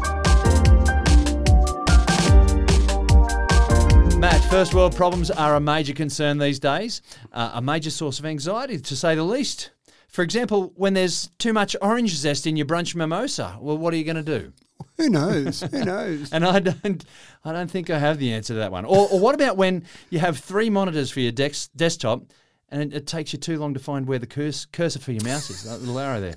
Matt, 4.18 4.44
first 4.50 4.74
world 4.74 4.96
problems 4.96 5.30
are 5.30 5.56
a 5.56 5.60
major 5.60 5.94
concern 5.94 6.40
these 6.40 6.60
days, 6.60 7.04
uh, 7.34 7.52
a 7.54 7.62
major 7.62 7.92
source 7.92 8.18
of 8.18 8.26
anxiety, 8.26 8.80
to 8.80 8.96
say 8.96 9.14
the 9.14 9.24
least. 9.24 9.70
For 10.08 10.24
example, 10.24 10.74
when 10.76 10.96
there's 10.96 11.30
too 11.38 11.54
much 11.54 11.76
orange 11.82 12.16
zest 12.16 12.48
in 12.48 12.58
your 12.58 12.66
brunch 12.66 12.96
mimosa, 12.96 13.58
well, 13.62 13.78
what 13.78 13.94
are 13.94 13.98
you 13.98 14.04
going 14.04 14.16
to 14.16 14.40
do? 14.40 14.54
Who 14.98 15.10
knows? 15.10 15.62
Who 15.62 15.86
knows? 15.86 16.32
And 16.32 16.46
I 16.46 16.60
don't, 16.60 17.06
I 17.44 17.52
don't 17.52 17.70
think 17.70 17.90
I 17.90 18.00
have 18.00 18.18
the 18.18 18.34
answer 18.34 18.54
to 18.54 18.60
that 18.60 18.72
one. 18.72 18.86
Or, 18.86 19.08
or 19.10 19.20
what 19.20 19.36
about 19.36 19.58
when 19.58 19.86
you 20.10 20.20
have 20.20 20.38
three 20.38 20.70
monitors 20.70 21.12
for 21.12 21.20
your 21.20 21.32
dex, 21.32 21.68
desktop, 21.76 22.24
and 22.70 22.82
it, 22.82 22.96
it 22.96 23.08
takes 23.08 23.34
you 23.34 23.40
too 23.40 23.58
long 23.58 23.74
to 23.74 23.80
find 23.80 24.08
where 24.08 24.20
the 24.20 24.28
curse, 24.28 24.66
cursor 24.66 25.00
for 25.00 25.12
your 25.12 25.24
mouse 25.24 25.50
is, 25.50 25.64
that 25.64 25.80
little 25.80 26.00
arrow 26.00 26.20
there. 26.20 26.36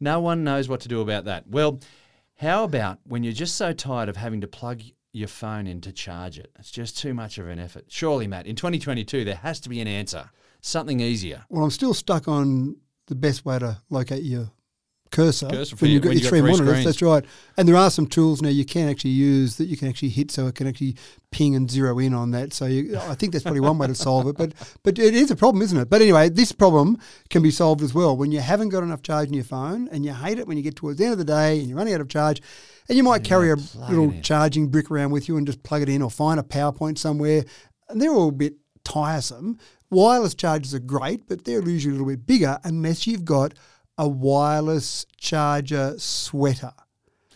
No 0.00 0.20
one 0.20 0.44
knows 0.44 0.68
what 0.68 0.80
to 0.80 0.88
do 0.88 1.00
about 1.00 1.24
that. 1.24 1.46
Well, 1.48 1.80
how 2.36 2.64
about 2.64 3.00
when 3.04 3.22
you're 3.22 3.32
just 3.32 3.56
so 3.56 3.72
tired 3.72 4.08
of 4.08 4.16
having 4.16 4.40
to 4.40 4.48
plug 4.48 4.82
your 5.12 5.28
phone 5.28 5.66
in 5.66 5.80
to 5.82 5.92
charge 5.92 6.38
it? 6.38 6.50
It's 6.58 6.70
just 6.70 6.98
too 6.98 7.14
much 7.14 7.38
of 7.38 7.48
an 7.48 7.58
effort. 7.58 7.84
Surely, 7.88 8.26
Matt, 8.26 8.46
in 8.46 8.56
2022 8.56 9.24
there 9.24 9.34
has 9.36 9.60
to 9.60 9.68
be 9.68 9.80
an 9.80 9.88
answer, 9.88 10.30
something 10.60 11.00
easier. 11.00 11.44
Well, 11.48 11.64
I'm 11.64 11.70
still 11.70 11.94
stuck 11.94 12.28
on 12.28 12.76
the 13.06 13.14
best 13.14 13.44
way 13.44 13.58
to 13.58 13.78
locate 13.90 14.22
your 14.22 14.50
cursor, 15.10 15.48
Cursor 15.48 15.76
for 15.76 15.84
when 15.84 15.90
you- 15.90 15.94
you've 15.94 16.02
got 16.04 16.08
when 16.10 16.18
your 16.18 16.28
three 16.28 16.38
three 16.40 16.50
monitors. 16.52 16.68
screens. 16.68 16.84
That's 16.84 17.02
right. 17.02 17.24
And 17.56 17.68
there 17.68 17.76
are 17.76 17.90
some 17.90 18.06
tools 18.06 18.40
now 18.42 18.48
you 18.48 18.64
can 18.64 18.88
actually 18.88 19.10
use 19.10 19.56
that 19.56 19.64
you 19.66 19.76
can 19.76 19.88
actually 19.88 20.10
hit, 20.10 20.30
so 20.30 20.46
it 20.46 20.54
can 20.54 20.66
actually 20.66 20.96
ping 21.32 21.54
and 21.56 21.70
zero 21.70 21.98
in 21.98 22.14
on 22.14 22.30
that. 22.30 22.52
So 22.52 22.66
you, 22.66 22.96
I 22.96 23.14
think 23.16 23.32
that's 23.32 23.42
probably 23.42 23.60
one 23.60 23.76
way 23.78 23.86
to 23.88 23.94
solve 23.94 24.26
it. 24.28 24.36
But 24.36 24.52
but 24.82 24.98
it 24.98 25.14
is 25.14 25.30
a 25.30 25.36
problem, 25.36 25.62
isn't 25.62 25.76
it? 25.78 25.90
But 25.90 26.00
anyway, 26.00 26.28
this 26.28 26.52
problem 26.52 26.96
can 27.28 27.42
be 27.42 27.50
solved 27.50 27.82
as 27.82 27.92
well 27.92 28.16
when 28.16 28.30
you 28.32 28.40
haven't 28.40 28.68
got 28.70 28.82
enough 28.82 29.02
charge 29.02 29.28
in 29.28 29.34
your 29.34 29.44
phone, 29.44 29.88
and 29.90 30.04
you 30.04 30.12
hate 30.14 30.38
it 30.38 30.46
when 30.46 30.56
you 30.56 30.62
get 30.62 30.76
towards 30.76 30.98
the 30.98 31.04
end 31.04 31.12
of 31.12 31.18
the 31.18 31.24
day 31.24 31.58
and 31.58 31.68
you're 31.68 31.76
running 31.78 31.94
out 31.94 32.00
of 32.00 32.08
charge. 32.08 32.40
And 32.88 32.96
you 32.96 33.04
might 33.04 33.22
carry 33.24 33.50
a 33.52 33.56
little 33.88 34.10
in. 34.10 34.22
charging 34.22 34.68
brick 34.68 34.90
around 34.90 35.10
with 35.12 35.28
you 35.28 35.36
and 35.36 35.46
just 35.46 35.62
plug 35.62 35.82
it 35.82 35.88
in 35.88 36.02
or 36.02 36.10
find 36.10 36.40
a 36.40 36.42
PowerPoint 36.42 36.98
somewhere. 36.98 37.44
And 37.88 38.00
they're 38.02 38.10
all 38.12 38.28
a 38.30 38.32
bit 38.32 38.54
tiresome. 38.84 39.58
Wireless 39.90 40.34
chargers 40.34 40.74
are 40.74 40.78
great, 40.80 41.28
but 41.28 41.44
they're 41.44 41.62
usually 41.68 41.90
a 41.94 41.98
little 41.98 42.06
bit 42.08 42.26
bigger 42.26 42.58
unless 42.64 43.06
you've 43.06 43.24
got 43.24 43.54
a 44.00 44.08
wireless 44.08 45.04
charger 45.18 45.94
sweater. 45.98 46.72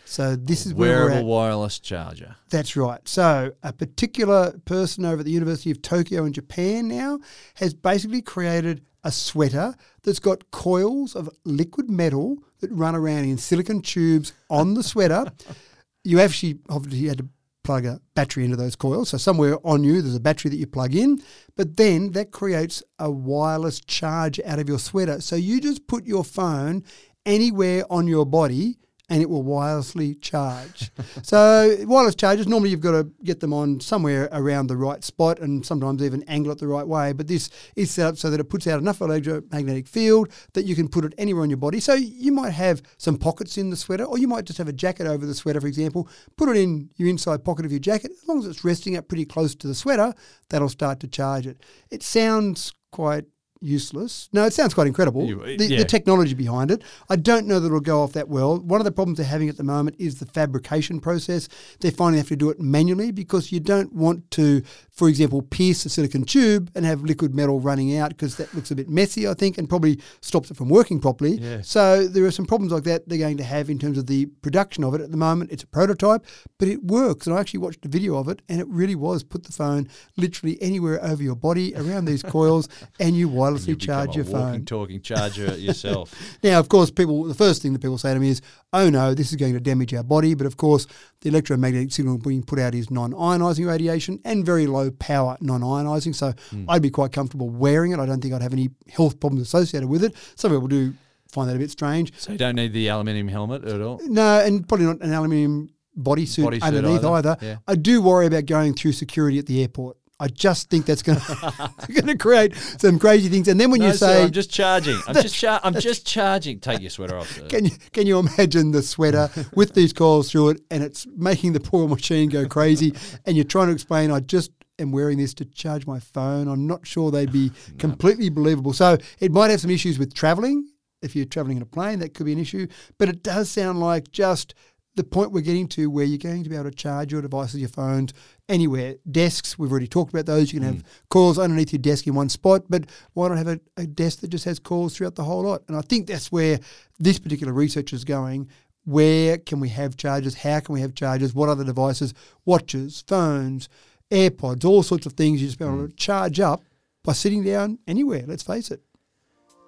So 0.06 0.34
this 0.34 0.64
is 0.64 0.72
where 0.72 1.02
we're 1.02 1.10
Wearable 1.10 1.28
wireless 1.28 1.78
charger. 1.78 2.36
That's 2.48 2.74
right. 2.74 3.06
So 3.06 3.52
a 3.62 3.72
particular 3.74 4.58
person 4.64 5.04
over 5.04 5.18
at 5.18 5.26
the 5.26 5.30
University 5.30 5.70
of 5.70 5.82
Tokyo 5.82 6.24
in 6.24 6.32
Japan 6.32 6.88
now 6.88 7.18
has 7.56 7.74
basically 7.74 8.22
created 8.22 8.82
a 9.02 9.12
sweater 9.12 9.74
that's 10.04 10.20
got 10.20 10.50
coils 10.52 11.14
of 11.14 11.28
liquid 11.44 11.90
metal 11.90 12.38
that 12.60 12.72
run 12.72 12.94
around 12.94 13.24
in 13.24 13.36
silicon 13.36 13.82
tubes 13.82 14.32
on 14.48 14.72
the 14.72 14.82
sweater. 14.82 15.26
you 16.02 16.18
actually 16.18 16.60
obviously 16.70 17.08
had 17.08 17.18
to 17.18 17.28
plug 17.64 17.84
a 17.84 18.00
battery 18.14 18.44
into 18.44 18.56
those 18.56 18.76
coils. 18.76 19.08
So 19.08 19.16
somewhere 19.16 19.58
on 19.64 19.82
you 19.82 20.00
there's 20.00 20.14
a 20.14 20.20
battery 20.20 20.50
that 20.50 20.56
you 20.56 20.66
plug 20.66 20.94
in, 20.94 21.20
but 21.56 21.76
then 21.76 22.12
that 22.12 22.30
creates 22.30 22.82
a 22.98 23.10
wireless 23.10 23.80
charge 23.80 24.38
out 24.44 24.60
of 24.60 24.68
your 24.68 24.78
sweater. 24.78 25.20
So 25.20 25.34
you 25.34 25.60
just 25.60 25.86
put 25.88 26.06
your 26.06 26.24
phone 26.24 26.84
anywhere 27.26 27.84
on 27.90 28.06
your 28.06 28.26
body 28.26 28.78
and 29.10 29.20
it 29.20 29.28
will 29.28 29.44
wirelessly 29.44 30.20
charge. 30.20 30.90
so 31.22 31.76
wireless 31.80 32.14
chargers 32.14 32.46
normally 32.46 32.70
you've 32.70 32.80
got 32.80 32.92
to 32.92 33.10
get 33.22 33.40
them 33.40 33.52
on 33.52 33.80
somewhere 33.80 34.28
around 34.32 34.68
the 34.68 34.76
right 34.76 35.04
spot 35.04 35.38
and 35.40 35.64
sometimes 35.64 36.02
even 36.02 36.22
angle 36.24 36.52
it 36.52 36.58
the 36.58 36.66
right 36.66 36.86
way. 36.86 37.12
But 37.12 37.28
this 37.28 37.50
is 37.76 37.90
set 37.90 38.06
up 38.06 38.16
so 38.16 38.30
that 38.30 38.40
it 38.40 38.44
puts 38.44 38.66
out 38.66 38.78
enough 38.78 39.00
electromagnetic 39.00 39.86
field 39.86 40.30
that 40.54 40.64
you 40.64 40.74
can 40.74 40.88
put 40.88 41.04
it 41.04 41.14
anywhere 41.18 41.42
on 41.42 41.50
your 41.50 41.58
body. 41.58 41.80
So 41.80 41.94
you 41.94 42.32
might 42.32 42.50
have 42.50 42.82
some 42.96 43.18
pockets 43.18 43.58
in 43.58 43.70
the 43.70 43.76
sweater, 43.76 44.04
or 44.04 44.18
you 44.18 44.28
might 44.28 44.46
just 44.46 44.58
have 44.58 44.68
a 44.68 44.72
jacket 44.72 45.06
over 45.06 45.26
the 45.26 45.34
sweater, 45.34 45.60
for 45.60 45.66
example. 45.66 46.08
Put 46.36 46.48
it 46.48 46.56
in 46.56 46.90
your 46.96 47.08
inside 47.08 47.44
pocket 47.44 47.66
of 47.66 47.72
your 47.72 47.80
jacket. 47.80 48.10
As 48.10 48.26
long 48.26 48.38
as 48.38 48.46
it's 48.46 48.64
resting 48.64 48.96
up 48.96 49.08
pretty 49.08 49.26
close 49.26 49.54
to 49.56 49.66
the 49.66 49.74
sweater, 49.74 50.14
that'll 50.48 50.68
start 50.68 51.00
to 51.00 51.08
charge 51.08 51.46
it. 51.46 51.62
It 51.90 52.02
sounds 52.02 52.72
quite 52.90 53.24
useless. 53.64 54.28
No, 54.32 54.44
it 54.44 54.52
sounds 54.52 54.74
quite 54.74 54.86
incredible. 54.86 55.26
You- 55.26 55.56
the, 55.56 55.66
yeah. 55.66 55.78
the 55.78 55.84
technology 55.84 56.34
behind 56.34 56.70
it. 56.70 56.82
I 57.08 57.16
don't 57.16 57.46
know 57.46 57.60
that 57.60 57.66
it'll 57.66 57.80
go 57.80 58.02
off 58.02 58.12
that 58.12 58.28
well. 58.28 58.58
One 58.58 58.80
of 58.80 58.84
the 58.84 58.92
problems 58.92 59.18
they're 59.18 59.26
having 59.26 59.48
at 59.48 59.56
the 59.56 59.64
moment 59.64 59.96
is 59.98 60.18
the 60.18 60.26
fabrication 60.26 61.00
process. 61.00 61.48
They 61.80 61.90
finally 61.90 62.18
have 62.18 62.28
to 62.28 62.36
do 62.36 62.50
it 62.50 62.60
manually 62.60 63.10
because 63.10 63.52
you 63.52 63.60
don't 63.60 63.92
want 63.92 64.30
to, 64.32 64.62
for 64.90 65.08
example, 65.08 65.42
pierce 65.42 65.84
a 65.86 65.88
silicon 65.88 66.24
tube 66.24 66.70
and 66.74 66.84
have 66.84 67.02
liquid 67.02 67.34
metal 67.34 67.60
running 67.60 67.96
out 67.96 68.10
because 68.10 68.36
that 68.36 68.52
looks 68.54 68.70
a 68.70 68.74
bit 68.74 68.88
messy, 68.88 69.26
I 69.28 69.34
think, 69.34 69.58
and 69.58 69.68
probably 69.68 70.00
stops 70.20 70.50
it 70.50 70.56
from 70.56 70.68
working 70.68 71.00
properly. 71.00 71.38
Yeah. 71.38 71.60
So 71.62 72.06
there 72.06 72.24
are 72.24 72.30
some 72.30 72.46
problems 72.46 72.72
like 72.72 72.84
that 72.84 73.08
they're 73.08 73.18
going 73.18 73.38
to 73.38 73.44
have 73.44 73.70
in 73.70 73.78
terms 73.78 73.98
of 73.98 74.06
the 74.06 74.26
production 74.42 74.84
of 74.84 74.94
it. 74.94 75.00
At 75.00 75.10
the 75.10 75.16
moment, 75.16 75.50
it's 75.50 75.62
a 75.62 75.66
prototype, 75.66 76.26
but 76.58 76.68
it 76.68 76.84
works. 76.84 77.26
And 77.26 77.36
I 77.36 77.40
actually 77.40 77.60
watched 77.60 77.84
a 77.84 77.88
video 77.88 78.16
of 78.16 78.28
it, 78.28 78.42
and 78.48 78.60
it 78.60 78.68
really 78.68 78.94
was 78.94 79.22
put 79.22 79.44
the 79.44 79.52
phone 79.52 79.88
literally 80.16 80.60
anywhere 80.60 81.02
over 81.04 81.22
your 81.22 81.36
body 81.36 81.74
around 81.74 82.04
these 82.04 82.22
coils, 82.22 82.68
and 83.00 83.16
you 83.16 83.28
You 83.58 83.76
charge 83.76 84.16
your 84.16 84.24
phone. 84.24 84.40
walking, 84.40 84.64
talking 84.64 85.00
charger 85.00 85.56
yourself. 85.56 86.14
Now, 86.42 86.58
of 86.58 86.68
course, 86.68 86.90
people 86.90 87.24
the 87.24 87.34
first 87.34 87.62
thing 87.62 87.72
that 87.72 87.80
people 87.80 87.98
say 87.98 88.12
to 88.12 88.20
me 88.20 88.30
is, 88.30 88.42
"Oh 88.72 88.90
no, 88.90 89.14
this 89.14 89.30
is 89.30 89.36
going 89.36 89.54
to 89.54 89.60
damage 89.60 89.94
our 89.94 90.02
body." 90.02 90.34
But 90.34 90.46
of 90.46 90.56
course, 90.56 90.86
the 91.20 91.28
electromagnetic 91.30 91.92
signal 91.92 92.18
being 92.18 92.42
put 92.42 92.58
out 92.58 92.74
is 92.74 92.90
non-ionizing 92.90 93.66
radiation 93.66 94.20
and 94.24 94.44
very 94.44 94.66
low 94.66 94.90
power 94.90 95.36
non-ionizing. 95.40 96.14
So 96.14 96.34
hmm. 96.50 96.64
I'd 96.68 96.82
be 96.82 96.90
quite 96.90 97.12
comfortable 97.12 97.48
wearing 97.48 97.92
it. 97.92 97.98
I 97.98 98.06
don't 98.06 98.20
think 98.20 98.34
I'd 98.34 98.42
have 98.42 98.52
any 98.52 98.70
health 98.88 99.20
problems 99.20 99.42
associated 99.46 99.88
with 99.88 100.04
it. 100.04 100.14
Some 100.36 100.50
people 100.50 100.68
do 100.68 100.94
find 101.30 101.48
that 101.50 101.56
a 101.56 101.58
bit 101.58 101.70
strange. 101.70 102.12
so 102.18 102.32
you 102.32 102.38
don't 102.38 102.54
need 102.54 102.72
the 102.72 102.88
aluminium 102.88 103.28
helmet 103.28 103.64
at 103.64 103.80
all. 103.80 104.00
No, 104.04 104.40
and 104.40 104.66
probably 104.68 104.86
not 104.86 105.00
an 105.00 105.12
aluminium 105.12 105.70
bodysuit 105.98 106.44
Bodysuit 106.44 106.62
underneath 106.62 107.04
either, 107.04 107.08
either. 107.08 107.36
yeah. 107.40 107.56
I 107.66 107.74
do 107.74 108.02
worry 108.02 108.26
about 108.26 108.46
going 108.46 108.74
through 108.74 108.92
security 108.92 109.38
at 109.38 109.46
the 109.46 109.60
airport. 109.62 109.96
I 110.20 110.28
just 110.28 110.70
think 110.70 110.86
that's 110.86 111.02
going 111.02 111.18
to 112.06 112.16
create 112.16 112.54
some 112.78 112.98
crazy 112.98 113.28
things. 113.28 113.48
And 113.48 113.58
then 113.60 113.70
when 113.70 113.80
No, 113.80 113.86
you 113.88 113.92
sir, 113.92 114.06
say, 114.06 114.22
I'm 114.22 114.30
just 114.30 114.50
charging. 114.50 115.00
I'm 115.08 115.14
just 115.14 115.34
char- 115.34 115.60
I'm 115.64 115.74
just 115.74 116.06
charging. 116.06 116.60
Take 116.60 116.80
your 116.80 116.90
sweater 116.90 117.18
off. 117.18 117.30
Sir. 117.30 117.48
Can 117.48 117.64
you 117.64 117.72
can 117.92 118.06
you 118.06 118.18
imagine 118.18 118.70
the 118.70 118.82
sweater 118.82 119.28
with 119.54 119.74
these 119.74 119.92
coils 119.92 120.30
through 120.30 120.50
it, 120.50 120.60
and 120.70 120.84
it's 120.84 121.06
making 121.16 121.52
the 121.52 121.60
poor 121.60 121.88
machine 121.88 122.28
go 122.28 122.46
crazy, 122.46 122.94
and 123.26 123.36
you're 123.36 123.44
trying 123.44 123.66
to 123.66 123.72
explain, 123.72 124.12
I 124.12 124.20
just 124.20 124.52
am 124.78 124.92
wearing 124.92 125.18
this 125.18 125.34
to 125.34 125.44
charge 125.44 125.86
my 125.86 125.98
phone. 125.98 126.46
I'm 126.48 126.66
not 126.66 126.86
sure 126.86 127.10
they'd 127.10 127.32
be 127.32 127.50
completely 127.78 128.28
believable. 128.28 128.72
So 128.72 128.98
it 129.18 129.32
might 129.32 129.50
have 129.50 129.60
some 129.60 129.70
issues 129.70 129.98
with 129.98 130.14
traveling. 130.14 130.68
If 131.02 131.14
you're 131.16 131.26
traveling 131.26 131.56
in 131.58 131.62
a 131.62 131.66
plane, 131.66 131.98
that 131.98 132.14
could 132.14 132.24
be 132.26 132.32
an 132.32 132.38
issue. 132.38 132.66
But 132.98 133.08
it 133.08 133.22
does 133.22 133.50
sound 133.50 133.78
like 133.80 134.10
just 134.10 134.54
the 134.96 135.04
point 135.04 135.32
we're 135.32 135.40
getting 135.42 135.66
to 135.66 135.90
where 135.90 136.04
you're 136.04 136.18
going 136.18 136.44
to 136.44 136.48
be 136.48 136.54
able 136.54 136.70
to 136.70 136.76
charge 136.76 137.12
your 137.12 137.20
devices, 137.20 137.58
your 137.60 137.68
phones, 137.68 138.12
anywhere. 138.48 138.96
Desks, 139.10 139.58
we've 139.58 139.70
already 139.70 139.86
talked 139.86 140.12
about 140.12 140.26
those. 140.26 140.52
You 140.52 140.60
can 140.60 140.68
have 140.68 140.82
hmm. 140.82 140.88
calls 141.10 141.38
underneath 141.38 141.72
your 141.72 141.80
desk 141.80 142.06
in 142.06 142.14
one 142.14 142.28
spot, 142.28 142.64
but 142.68 142.84
why 143.12 143.28
not 143.28 143.38
have 143.38 143.48
a, 143.48 143.60
a 143.76 143.86
desk 143.86 144.20
that 144.20 144.28
just 144.28 144.44
has 144.44 144.58
calls 144.58 144.96
throughout 144.96 145.14
the 145.14 145.24
whole 145.24 145.42
lot? 145.42 145.62
And 145.68 145.76
I 145.76 145.80
think 145.80 146.06
that's 146.06 146.30
where 146.30 146.60
this 146.98 147.18
particular 147.18 147.52
research 147.52 147.92
is 147.92 148.04
going. 148.04 148.48
Where 148.84 149.38
can 149.38 149.60
we 149.60 149.70
have 149.70 149.96
chargers? 149.96 150.34
How 150.34 150.60
can 150.60 150.74
we 150.74 150.80
have 150.80 150.94
chargers? 150.94 151.34
What 151.34 151.48
other 151.48 151.64
devices? 151.64 152.12
Watches, 152.44 153.02
phones, 153.06 153.68
AirPods, 154.10 154.64
all 154.64 154.82
sorts 154.82 155.06
of 155.06 155.14
things 155.14 155.40
you 155.40 155.48
just 155.48 155.58
be 155.58 155.64
able 155.64 155.76
to 155.78 155.82
hmm. 155.84 155.96
charge 155.96 156.40
up 156.40 156.62
by 157.02 157.12
sitting 157.12 157.42
down 157.42 157.78
anywhere, 157.86 158.24
let's 158.26 158.42
face 158.42 158.70
it. 158.70 158.80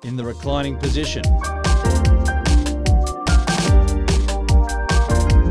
in 0.02 0.16
the 0.16 0.24
reclining 0.24 0.76
position. 0.78 1.22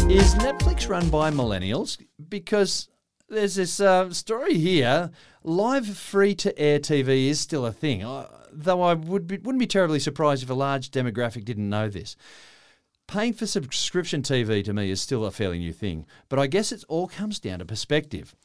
Is 0.10 0.36
Netflix 0.36 0.88
run 0.88 1.10
by 1.10 1.32
millennials? 1.32 1.98
Because 2.29 2.88
there's 3.29 3.55
this 3.55 3.79
uh, 3.79 4.12
story 4.12 4.58
here. 4.58 5.12
Live 5.44 5.98
free 5.98 6.36
to 6.36 6.58
air 6.58 6.79
TV 6.79 7.27
is 7.27 7.39
still 7.39 7.65
a 7.65 7.72
thing, 7.72 8.05
though 8.51 8.82
I 8.82 8.94
would 8.94 9.27
be, 9.27 9.38
wouldn't 9.38 9.60
be 9.60 9.67
terribly 9.67 10.00
surprised 10.00 10.44
if 10.44 10.50
a 10.50 10.55
large 10.55 10.91
demographic 10.91 11.46
didn't 11.46 11.70
know 11.70 11.89
this. 11.89 12.15
Paying 13.08 13.34
for 13.34 13.46
subscription 13.46 14.24
TV 14.24 14.63
to 14.63 14.74
me 14.74 14.89
is 14.89 15.01
still 15.01 15.25
a 15.25 15.32
fairly 15.32 15.60
new 15.60 15.74
thing, 15.74 16.05
but 16.27 16.39
I 16.39 16.48
guess 16.48 16.72
it 16.72 16.84
all 16.88 17.08
comes 17.08 17.39
down 17.39 17.60
to 17.60 17.65
perspective. 17.65 18.36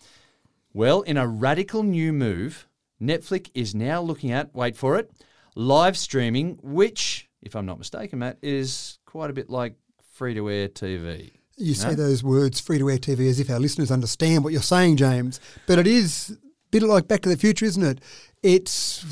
Well, 0.75 1.01
in 1.03 1.17
a 1.17 1.27
radical 1.27 1.83
new 1.83 2.13
move, 2.13 2.69
Netflix 3.01 3.51
is 3.55 3.75
now 3.75 4.03
looking 4.03 4.31
at, 4.31 4.55
wait 4.55 4.77
for 4.77 4.97
it, 4.99 5.11
live 5.55 5.97
streaming, 5.97 6.59
which, 6.63 7.29
if 7.41 7.57
I'm 7.57 7.67
not 7.67 7.79
mistaken, 7.79 8.19
Matt, 8.19 8.39
is 8.43 8.99
quite 9.07 9.31
a 9.31 9.35
bit 9.35 9.49
like 9.49 9.75
free 10.13 10.35
to 10.35 10.51
air 10.51 10.69
TV. 10.69 11.40
You 11.61 11.75
say 11.75 11.95
those 11.95 12.25
words, 12.25 12.59
free 12.61 12.79
to 12.79 12.90
air 12.90 12.99
TV, 12.99 13.29
as 13.29 13.38
if 13.38 13.50
our 13.50 13.61
listeners 13.61 13.90
understand 13.90 14.43
what 14.45 14.52
you're 14.52 14.62
saying, 14.62 14.97
James. 14.97 15.38
But 15.67 15.79
it 15.79 15.87
is 15.87 16.31
a 16.31 16.37
bit 16.71 16.83
like 16.83 17.07
Back 17.09 17.21
to 17.23 17.29
the 17.29 17.37
Future, 17.37 17.67
isn't 17.67 17.83
it? 17.83 18.00
It's 18.43 19.05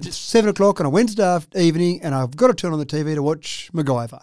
just- 0.00 0.28
seven 0.28 0.48
o'clock 0.50 0.78
on 0.78 0.86
a 0.86 0.90
Wednesday 0.90 1.38
evening, 1.56 2.00
and 2.02 2.14
I've 2.14 2.36
got 2.36 2.46
to 2.46 2.54
turn 2.54 2.72
on 2.72 2.78
the 2.78 2.86
TV 2.86 3.14
to 3.16 3.22
watch 3.22 3.70
MacGyver. 3.74 4.20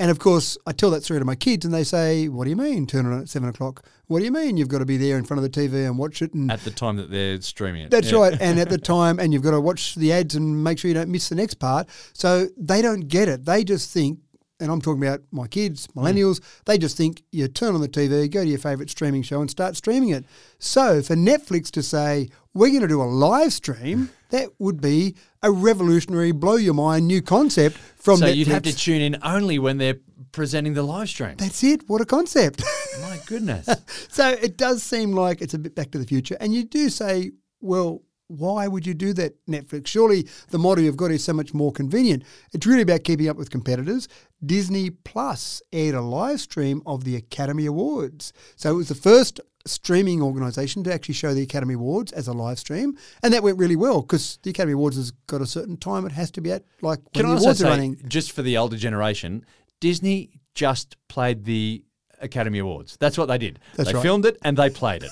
And 0.00 0.10
of 0.10 0.18
course, 0.18 0.56
I 0.66 0.72
tell 0.72 0.90
that 0.92 1.04
story 1.04 1.20
to 1.20 1.26
my 1.26 1.34
kids, 1.34 1.66
and 1.66 1.74
they 1.74 1.84
say, 1.84 2.26
"What 2.28 2.44
do 2.44 2.50
you 2.50 2.56
mean 2.56 2.86
turn 2.86 3.04
it 3.04 3.10
on 3.14 3.20
at 3.20 3.28
seven 3.28 3.50
o'clock? 3.50 3.84
What 4.06 4.20
do 4.20 4.24
you 4.24 4.32
mean 4.32 4.56
you've 4.56 4.68
got 4.68 4.78
to 4.78 4.86
be 4.86 4.96
there 4.96 5.18
in 5.18 5.24
front 5.24 5.38
of 5.38 5.42
the 5.42 5.50
TV 5.50 5.84
and 5.84 5.98
watch 5.98 6.22
it?" 6.22 6.32
And 6.32 6.50
At 6.50 6.64
the 6.64 6.70
time 6.70 6.96
that 6.96 7.10
they're 7.10 7.38
streaming 7.42 7.82
it. 7.82 7.90
that's 7.90 8.10
Yeah. 8.10 8.18
right. 8.18 8.38
And 8.40 8.58
at 8.58 8.70
the 8.70 8.78
time, 8.96 9.18
and 9.18 9.34
you've 9.34 9.42
got 9.42 9.50
to 9.50 9.60
watch 9.60 9.94
the 9.94 10.10
ads 10.10 10.34
and 10.34 10.64
make 10.64 10.78
sure 10.78 10.88
you 10.88 10.94
don't 10.94 11.10
miss 11.10 11.28
the 11.28 11.34
next 11.34 11.54
part. 11.58 11.86
So 12.14 12.48
they 12.56 12.80
don't 12.80 13.08
get 13.08 13.28
it. 13.28 13.44
They 13.44 13.64
just 13.64 13.90
think, 13.90 14.20
and 14.60 14.70
I'm 14.70 14.80
talking 14.80 15.02
about 15.02 15.20
my 15.30 15.46
kids, 15.46 15.86
hmm. 15.86 16.00
millennials, 16.00 16.40
they 16.66 16.78
just 16.78 16.96
think 16.96 17.22
you 17.32 17.46
turn 17.48 17.74
on 17.74 17.80
the 17.80 17.88
TV, 17.88 18.30
go 18.30 18.42
to 18.42 18.48
your 18.48 18.58
favourite 18.58 18.90
streaming 18.90 19.22
show 19.22 19.40
and 19.40 19.50
start 19.50 19.76
streaming 19.76 20.10
it. 20.10 20.24
So 20.58 21.02
for 21.02 21.14
Netflix 21.14 21.70
to 21.72 21.82
say, 21.82 22.28
we're 22.54 22.68
going 22.70 22.82
to 22.82 22.88
do 22.88 23.02
a 23.02 23.04
live 23.04 23.52
stream, 23.52 24.10
that 24.30 24.48
would 24.58 24.80
be 24.80 25.14
a 25.42 25.50
revolutionary, 25.50 26.32
blow 26.32 26.56
your 26.56 26.74
mind 26.74 27.06
new 27.06 27.22
concept 27.22 27.76
from 27.96 28.18
So 28.18 28.26
Netflix. 28.26 28.36
you'd 28.36 28.48
have 28.48 28.62
to 28.64 28.76
tune 28.76 29.00
in 29.00 29.18
only 29.22 29.58
when 29.58 29.78
they're 29.78 29.98
presenting 30.32 30.74
the 30.74 30.82
live 30.82 31.08
stream. 31.08 31.36
That's 31.36 31.62
it. 31.64 31.88
What 31.88 32.00
a 32.00 32.04
concept. 32.04 32.62
My 33.00 33.18
goodness. 33.26 33.68
So 34.10 34.30
it 34.30 34.56
does 34.56 34.82
seem 34.82 35.12
like 35.12 35.40
it's 35.40 35.54
a 35.54 35.58
bit 35.58 35.74
back 35.74 35.92
to 35.92 35.98
the 35.98 36.06
future. 36.06 36.36
And 36.40 36.52
you 36.52 36.64
do 36.64 36.88
say, 36.88 37.30
well, 37.60 38.02
why 38.28 38.68
would 38.68 38.86
you 38.86 38.94
do 38.94 39.12
that, 39.14 39.34
Netflix? 39.46 39.88
Surely 39.88 40.28
the 40.50 40.58
model 40.58 40.84
you've 40.84 40.96
got 40.96 41.10
is 41.10 41.24
so 41.24 41.32
much 41.32 41.52
more 41.52 41.72
convenient. 41.72 42.22
It's 42.52 42.66
really 42.66 42.82
about 42.82 43.04
keeping 43.04 43.28
up 43.28 43.36
with 43.36 43.50
competitors. 43.50 44.06
Disney 44.44 44.90
Plus 44.90 45.60
aired 45.72 45.94
a 45.94 46.00
live 46.00 46.40
stream 46.40 46.82
of 46.86 47.04
the 47.04 47.16
Academy 47.16 47.66
Awards. 47.66 48.32
So 48.56 48.70
it 48.70 48.76
was 48.76 48.88
the 48.88 48.94
first 48.94 49.40
streaming 49.66 50.22
organisation 50.22 50.84
to 50.84 50.92
actually 50.92 51.14
show 51.14 51.34
the 51.34 51.42
Academy 51.42 51.74
Awards 51.74 52.12
as 52.12 52.28
a 52.28 52.32
live 52.32 52.58
stream. 52.58 52.96
And 53.22 53.32
that 53.32 53.42
went 53.42 53.58
really 53.58 53.76
well 53.76 54.02
because 54.02 54.38
the 54.42 54.50
Academy 54.50 54.72
Awards 54.74 54.96
has 54.96 55.10
got 55.26 55.40
a 55.40 55.46
certain 55.46 55.76
time 55.76 56.06
it 56.06 56.12
has 56.12 56.30
to 56.32 56.40
be 56.40 56.52
at, 56.52 56.64
like 56.80 57.00
when 57.14 57.24
Can 57.24 57.26
I 57.26 57.34
the 57.34 57.40
awards 57.40 57.60
are 57.60 57.64
say, 57.64 57.70
running. 57.70 58.00
just 58.08 58.32
for 58.32 58.42
the 58.42 58.56
older 58.56 58.76
generation, 58.76 59.44
Disney 59.80 60.30
just 60.54 60.96
played 61.08 61.44
the 61.44 61.82
Academy 62.20 62.58
Awards. 62.58 62.96
That's 62.98 63.16
what 63.16 63.26
they 63.26 63.38
did. 63.38 63.58
That's 63.76 63.90
they 63.90 63.94
right. 63.94 64.02
filmed 64.02 64.26
it 64.26 64.36
and 64.42 64.56
they 64.56 64.70
played 64.70 65.02
it. 65.02 65.10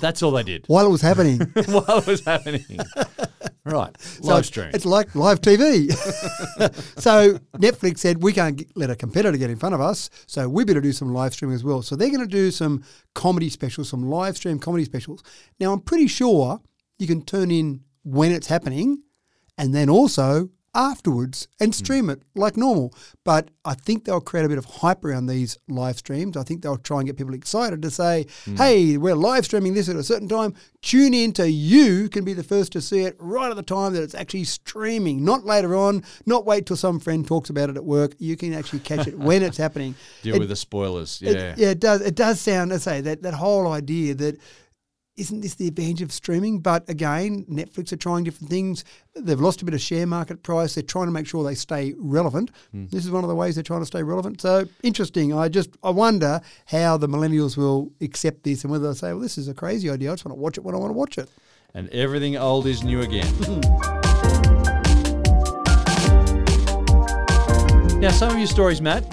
That's 0.00 0.22
all 0.22 0.30
they 0.32 0.42
did 0.42 0.64
While 0.66 0.86
it 0.86 0.90
was 0.90 1.00
happening. 1.02 1.38
while 1.66 1.98
it 1.98 2.06
was 2.06 2.24
happening. 2.24 2.64
Right. 3.64 3.96
Live 4.20 4.38
it's- 4.38 4.46
stream. 4.46 4.70
It's 4.74 4.84
like 4.84 5.14
live 5.14 5.40
TV. 5.40 5.92
so 7.00 7.38
Netflix 7.58 7.98
said 7.98 8.22
we 8.22 8.32
can't 8.32 8.60
let 8.76 8.90
a 8.90 8.96
competitor 8.96 9.38
get 9.38 9.50
in 9.50 9.56
front 9.56 9.74
of 9.74 9.80
us, 9.80 10.10
so 10.26 10.48
we 10.48 10.64
better 10.64 10.80
do 10.80 10.92
some 10.92 11.12
live 11.14 11.32
streaming 11.32 11.54
as 11.54 11.62
well. 11.62 11.80
So 11.82 11.94
they're 11.94 12.08
going 12.08 12.20
to 12.20 12.26
do 12.26 12.50
some 12.50 12.82
comedy 13.14 13.48
specials, 13.48 13.88
some 13.88 14.08
live 14.08 14.36
stream 14.36 14.58
comedy 14.58 14.84
specials. 14.84 15.22
Now 15.60 15.72
I'm 15.72 15.80
pretty 15.80 16.08
sure 16.08 16.60
you 16.98 17.06
can 17.06 17.22
turn 17.22 17.50
in 17.50 17.82
when 18.02 18.32
it's 18.32 18.48
happening 18.48 19.02
and 19.56 19.72
then 19.72 19.88
also 19.88 20.50
afterwards 20.74 21.48
and 21.60 21.74
hmm. 21.74 21.84
stream 21.84 22.10
it 22.10 22.22
like 22.34 22.56
normal. 22.56 22.94
But 23.24 23.50
I 23.64 23.74
think 23.74 24.04
they'll 24.04 24.20
create 24.20 24.44
a 24.44 24.48
bit 24.48 24.58
of 24.58 24.64
hype 24.64 25.04
around 25.04 25.26
these 25.26 25.58
live 25.68 25.98
streams. 25.98 26.36
I 26.36 26.42
think 26.42 26.62
they'll 26.62 26.76
try 26.76 26.98
and 26.98 27.06
get 27.06 27.16
people 27.16 27.34
excited 27.34 27.82
to 27.82 27.90
say, 27.90 28.26
hmm. 28.44 28.56
hey, 28.56 28.96
we're 28.96 29.14
live 29.14 29.44
streaming 29.44 29.74
this 29.74 29.88
at 29.88 29.96
a 29.96 30.02
certain 30.02 30.28
time. 30.28 30.54
Tune 30.80 31.14
in 31.14 31.32
to 31.34 31.50
you 31.50 32.08
can 32.08 32.24
be 32.24 32.32
the 32.32 32.42
first 32.42 32.72
to 32.72 32.80
see 32.80 33.00
it 33.00 33.16
right 33.18 33.50
at 33.50 33.56
the 33.56 33.62
time 33.62 33.92
that 33.94 34.02
it's 34.02 34.14
actually 34.14 34.44
streaming, 34.44 35.24
not 35.24 35.44
later 35.44 35.76
on, 35.76 36.02
not 36.26 36.44
wait 36.44 36.66
till 36.66 36.76
some 36.76 36.98
friend 36.98 37.26
talks 37.26 37.50
about 37.50 37.70
it 37.70 37.76
at 37.76 37.84
work. 37.84 38.14
You 38.18 38.36
can 38.36 38.52
actually 38.52 38.80
catch 38.80 39.06
it 39.06 39.18
when 39.18 39.42
it's 39.42 39.56
happening. 39.56 39.94
Deal 40.22 40.36
It- 40.36 40.38
with 40.38 40.48
the 40.48 40.56
spoilers. 40.56 41.20
it- 41.22 41.36
Yeah. 41.36 41.54
yeah, 41.56 41.70
it 41.70 41.80
does. 41.80 42.00
It 42.00 42.14
does 42.14 42.40
sound. 42.40 42.72
I 42.72 42.78
say 42.78 43.00
that 43.02 43.22
that 43.22 43.34
whole 43.34 43.70
idea 43.70 44.14
that 44.14 44.38
isn't 45.16 45.42
this 45.42 45.54
the 45.56 45.68
advantage 45.68 46.00
of 46.02 46.12
streaming? 46.12 46.60
But 46.60 46.88
again, 46.88 47.44
Netflix 47.44 47.92
are 47.92 47.96
trying 47.96 48.24
different 48.24 48.48
things. 48.48 48.84
They've 49.14 49.40
lost 49.40 49.60
a 49.60 49.64
bit 49.64 49.74
of 49.74 49.80
share 49.80 50.06
market 50.06 50.42
price. 50.42 50.74
They're 50.74 50.82
trying 50.82 51.06
to 51.06 51.12
make 51.12 51.26
sure 51.26 51.44
they 51.44 51.54
stay 51.54 51.94
relevant. 51.98 52.50
Hmm. 52.70 52.86
This 52.86 53.04
is 53.04 53.10
one 53.10 53.22
of 53.22 53.28
the 53.28 53.34
ways 53.34 53.56
they're 53.56 53.62
trying 53.62 53.82
to 53.82 53.86
stay 53.86 54.02
relevant. 54.02 54.40
So 54.40 54.66
interesting. 54.82 55.34
I 55.34 55.48
just 55.48 55.70
I 55.82 55.90
wonder 55.90 56.40
how 56.66 56.96
the 56.96 57.08
millennials 57.08 57.56
will 57.56 57.92
accept 58.00 58.44
this 58.44 58.64
and 58.64 58.70
whether 58.70 58.88
they 58.88 58.98
say, 58.98 59.12
"Well, 59.12 59.20
this 59.20 59.36
is 59.36 59.48
a 59.48 59.54
crazy 59.54 59.90
idea. 59.90 60.10
I 60.10 60.14
just 60.14 60.24
want 60.24 60.36
to 60.36 60.40
watch 60.40 60.56
it 60.56 60.62
when 60.62 60.74
I 60.74 60.78
want 60.78 60.90
to 60.90 60.98
watch 60.98 61.18
it." 61.18 61.28
And 61.74 61.88
everything 61.90 62.36
old 62.36 62.66
is 62.66 62.82
new 62.82 63.02
again. 63.02 63.32
now, 68.00 68.10
some 68.10 68.32
of 68.32 68.38
your 68.38 68.46
stories, 68.46 68.80
Matt, 68.80 69.04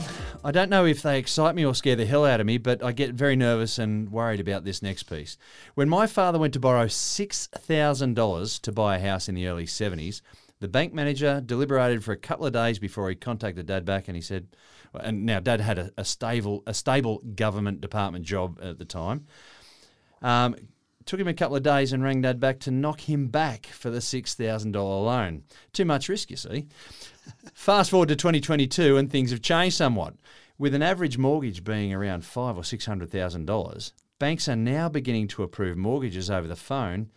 I 0.41 0.51
don't 0.51 0.69
know 0.69 0.85
if 0.85 1.01
they 1.01 1.19
excite 1.19 1.53
me 1.53 1.65
or 1.65 1.75
scare 1.75 1.97
the 1.97 2.05
hell 2.05 2.25
out 2.25 2.39
of 2.39 2.45
me, 2.45 2.57
but 2.57 2.81
I 2.81 2.93
get 2.93 3.13
very 3.13 3.35
nervous 3.35 3.77
and 3.77 4.09
worried 4.09 4.39
about 4.39 4.63
this 4.63 4.81
next 4.81 5.03
piece. 5.03 5.37
When 5.75 5.89
my 5.89 6.07
father 6.07 6.39
went 6.39 6.53
to 6.53 6.61
borrow 6.61 6.85
$6,000 6.85 8.61
to 8.61 8.71
buy 8.71 8.95
a 8.95 9.01
house 9.01 9.27
in 9.27 9.35
the 9.35 9.47
early 9.47 9.65
70s, 9.65 10.21
the 10.61 10.69
bank 10.69 10.93
manager 10.93 11.41
deliberated 11.45 12.05
for 12.05 12.13
a 12.13 12.17
couple 12.17 12.45
of 12.45 12.53
days 12.53 12.79
before 12.79 13.09
he 13.09 13.15
contacted 13.15 13.65
dad 13.65 13.83
back 13.83 14.07
and 14.07 14.15
he 14.15 14.21
said, 14.21 14.47
and 14.93 15.25
now 15.25 15.41
dad 15.41 15.59
had 15.59 15.77
a, 15.77 15.91
a 15.97 16.05
stable 16.05 16.63
a 16.65 16.73
stable 16.73 17.21
government 17.35 17.81
department 17.81 18.25
job 18.25 18.59
at 18.61 18.79
the 18.79 18.85
time. 18.85 19.25
Um, 20.21 20.55
took 21.05 21.19
him 21.19 21.27
a 21.27 21.33
couple 21.33 21.55
of 21.55 21.63
days 21.63 21.91
and 21.91 22.03
rang 22.03 22.21
dad 22.21 22.39
back 22.39 22.59
to 22.59 22.71
knock 22.71 23.01
him 23.01 23.27
back 23.27 23.65
for 23.65 23.89
the 23.89 23.97
$6,000 23.97 24.75
loan. 24.75 25.43
Too 25.73 25.85
much 25.85 26.07
risk, 26.07 26.29
you 26.29 26.37
see. 26.37 26.67
Fast 27.53 27.91
forward 27.91 28.09
to 28.09 28.15
2022 28.15 28.97
and 28.97 29.11
things 29.11 29.31
have 29.31 29.41
changed 29.41 29.77
somewhat. 29.77 30.15
With 30.57 30.73
an 30.73 30.81
average 30.81 31.17
mortgage 31.17 31.63
being 31.63 31.93
around 31.93 32.25
five 32.25 32.57
or 32.57 32.63
six 32.63 32.85
hundred 32.85 33.11
thousand 33.11 33.45
dollars, 33.45 33.93
banks 34.19 34.49
are 34.49 34.55
now 34.55 34.89
beginning 34.89 35.29
to 35.29 35.43
approve 35.43 35.77
mortgages 35.77 36.29
over 36.29 36.47
the 36.47 36.55
phone 36.55 37.11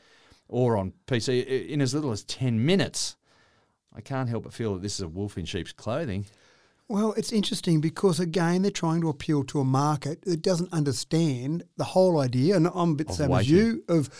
or 0.48 0.76
on 0.76 0.92
PC 1.06 1.68
in 1.68 1.80
as 1.80 1.94
little 1.94 2.12
as 2.12 2.22
ten 2.22 2.64
minutes. 2.64 3.16
I 3.94 4.00
can't 4.00 4.28
help 4.28 4.44
but 4.44 4.52
feel 4.52 4.74
that 4.74 4.82
this 4.82 4.94
is 4.94 5.00
a 5.00 5.08
wolf 5.08 5.36
in 5.36 5.44
sheep's 5.44 5.72
clothing. 5.72 6.26
Well, 6.92 7.14
it's 7.14 7.32
interesting 7.32 7.80
because 7.80 8.20
again 8.20 8.60
they're 8.60 8.70
trying 8.70 9.00
to 9.00 9.08
appeal 9.08 9.44
to 9.44 9.60
a 9.60 9.64
market 9.64 10.20
that 10.26 10.42
doesn't 10.42 10.74
understand 10.74 11.64
the 11.78 11.84
whole 11.84 12.20
idea. 12.20 12.54
And 12.54 12.68
I'm 12.74 12.90
a 12.90 12.94
bit 12.96 13.06
the 13.06 13.14
same 13.14 13.32
as 13.32 13.48
you. 13.48 13.82
Of 13.88 14.10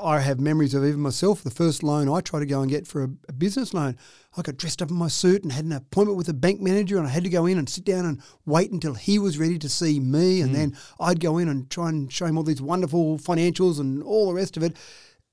I 0.00 0.20
have 0.20 0.38
memories 0.38 0.72
of 0.72 0.84
even 0.84 1.00
myself. 1.00 1.42
The 1.42 1.50
first 1.50 1.82
loan 1.82 2.08
I 2.08 2.20
tried 2.20 2.38
to 2.38 2.46
go 2.46 2.60
and 2.60 2.70
get 2.70 2.86
for 2.86 3.02
a, 3.02 3.08
a 3.28 3.32
business 3.32 3.74
loan, 3.74 3.96
I 4.36 4.42
got 4.42 4.58
dressed 4.58 4.80
up 4.80 4.90
in 4.90 4.96
my 4.96 5.08
suit 5.08 5.42
and 5.42 5.50
had 5.50 5.64
an 5.64 5.72
appointment 5.72 6.18
with 6.18 6.28
a 6.28 6.32
bank 6.32 6.60
manager, 6.60 6.98
and 6.98 7.06
I 7.08 7.10
had 7.10 7.24
to 7.24 7.30
go 7.30 7.46
in 7.46 7.58
and 7.58 7.68
sit 7.68 7.84
down 7.84 8.06
and 8.06 8.22
wait 8.46 8.70
until 8.70 8.94
he 8.94 9.18
was 9.18 9.36
ready 9.36 9.58
to 9.58 9.68
see 9.68 9.98
me, 9.98 10.40
and 10.40 10.50
hmm. 10.50 10.56
then 10.56 10.76
I'd 11.00 11.18
go 11.18 11.36
in 11.36 11.48
and 11.48 11.68
try 11.68 11.88
and 11.88 12.12
show 12.12 12.26
him 12.26 12.38
all 12.38 12.44
these 12.44 12.62
wonderful 12.62 13.18
financials 13.18 13.80
and 13.80 14.04
all 14.04 14.28
the 14.28 14.34
rest 14.34 14.56
of 14.56 14.62
it. 14.62 14.76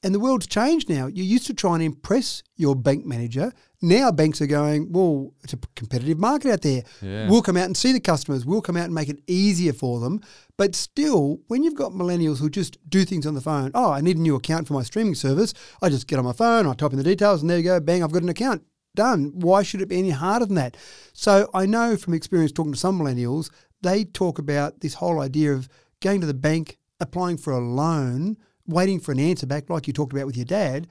And 0.03 0.13
the 0.13 0.19
world's 0.19 0.45
changed 0.45 0.89
now. 0.89 1.07
You 1.07 1.23
used 1.23 1.47
to 1.47 1.55
try 1.55 1.73
and 1.73 1.81
impress 1.81 2.43
your 2.55 2.75
bank 2.75 3.05
manager. 3.05 3.51
Now 3.81 4.11
banks 4.11 4.39
are 4.41 4.47
going, 4.47 4.91
well, 4.91 5.33
it's 5.43 5.53
a 5.53 5.59
competitive 5.75 6.19
market 6.19 6.51
out 6.51 6.61
there. 6.61 6.83
Yeah. 7.01 7.27
We'll 7.27 7.41
come 7.41 7.57
out 7.57 7.65
and 7.65 7.75
see 7.75 7.93
the 7.93 7.99
customers. 7.99 8.45
We'll 8.45 8.61
come 8.61 8.77
out 8.77 8.85
and 8.85 8.93
make 8.93 9.09
it 9.09 9.21
easier 9.25 9.73
for 9.73 9.99
them. 9.99 10.21
But 10.55 10.75
still, 10.75 11.39
when 11.47 11.63
you've 11.63 11.75
got 11.75 11.93
millennials 11.93 12.39
who 12.39 12.49
just 12.49 12.77
do 12.89 13.05
things 13.05 13.25
on 13.25 13.33
the 13.33 13.41
phone, 13.41 13.71
oh, 13.73 13.91
I 13.91 14.01
need 14.01 14.17
a 14.17 14.21
new 14.21 14.35
account 14.35 14.67
for 14.67 14.73
my 14.73 14.83
streaming 14.83 15.15
service. 15.15 15.53
I 15.81 15.89
just 15.89 16.07
get 16.07 16.19
on 16.19 16.25
my 16.25 16.33
phone, 16.33 16.67
I 16.67 16.73
type 16.73 16.91
in 16.91 16.97
the 16.97 17.03
details, 17.03 17.41
and 17.41 17.49
there 17.49 17.57
you 17.57 17.63
go, 17.63 17.79
bang, 17.79 18.03
I've 18.03 18.11
got 18.11 18.23
an 18.23 18.29
account. 18.29 18.63
Done. 18.95 19.31
Why 19.35 19.61
should 19.61 19.81
it 19.81 19.89
be 19.89 19.99
any 19.99 20.09
harder 20.11 20.45
than 20.45 20.55
that? 20.55 20.77
So 21.13 21.49
I 21.53 21.65
know 21.65 21.97
from 21.97 22.13
experience 22.13 22.51
talking 22.51 22.73
to 22.73 22.79
some 22.79 22.99
millennials, 22.99 23.51
they 23.81 24.05
talk 24.05 24.39
about 24.39 24.81
this 24.81 24.95
whole 24.95 25.21
idea 25.21 25.53
of 25.53 25.69
going 26.01 26.21
to 26.21 26.27
the 26.27 26.33
bank, 26.33 26.77
applying 26.99 27.37
for 27.37 27.53
a 27.53 27.59
loan, 27.59 28.37
waiting 28.67 28.99
for 28.99 29.11
an 29.11 29.19
answer 29.19 29.47
back, 29.47 29.69
like 29.69 29.87
you 29.87 29.93
talked 29.93 30.13
about 30.13 30.25
with 30.25 30.37
your 30.37 30.45
dad. 30.45 30.87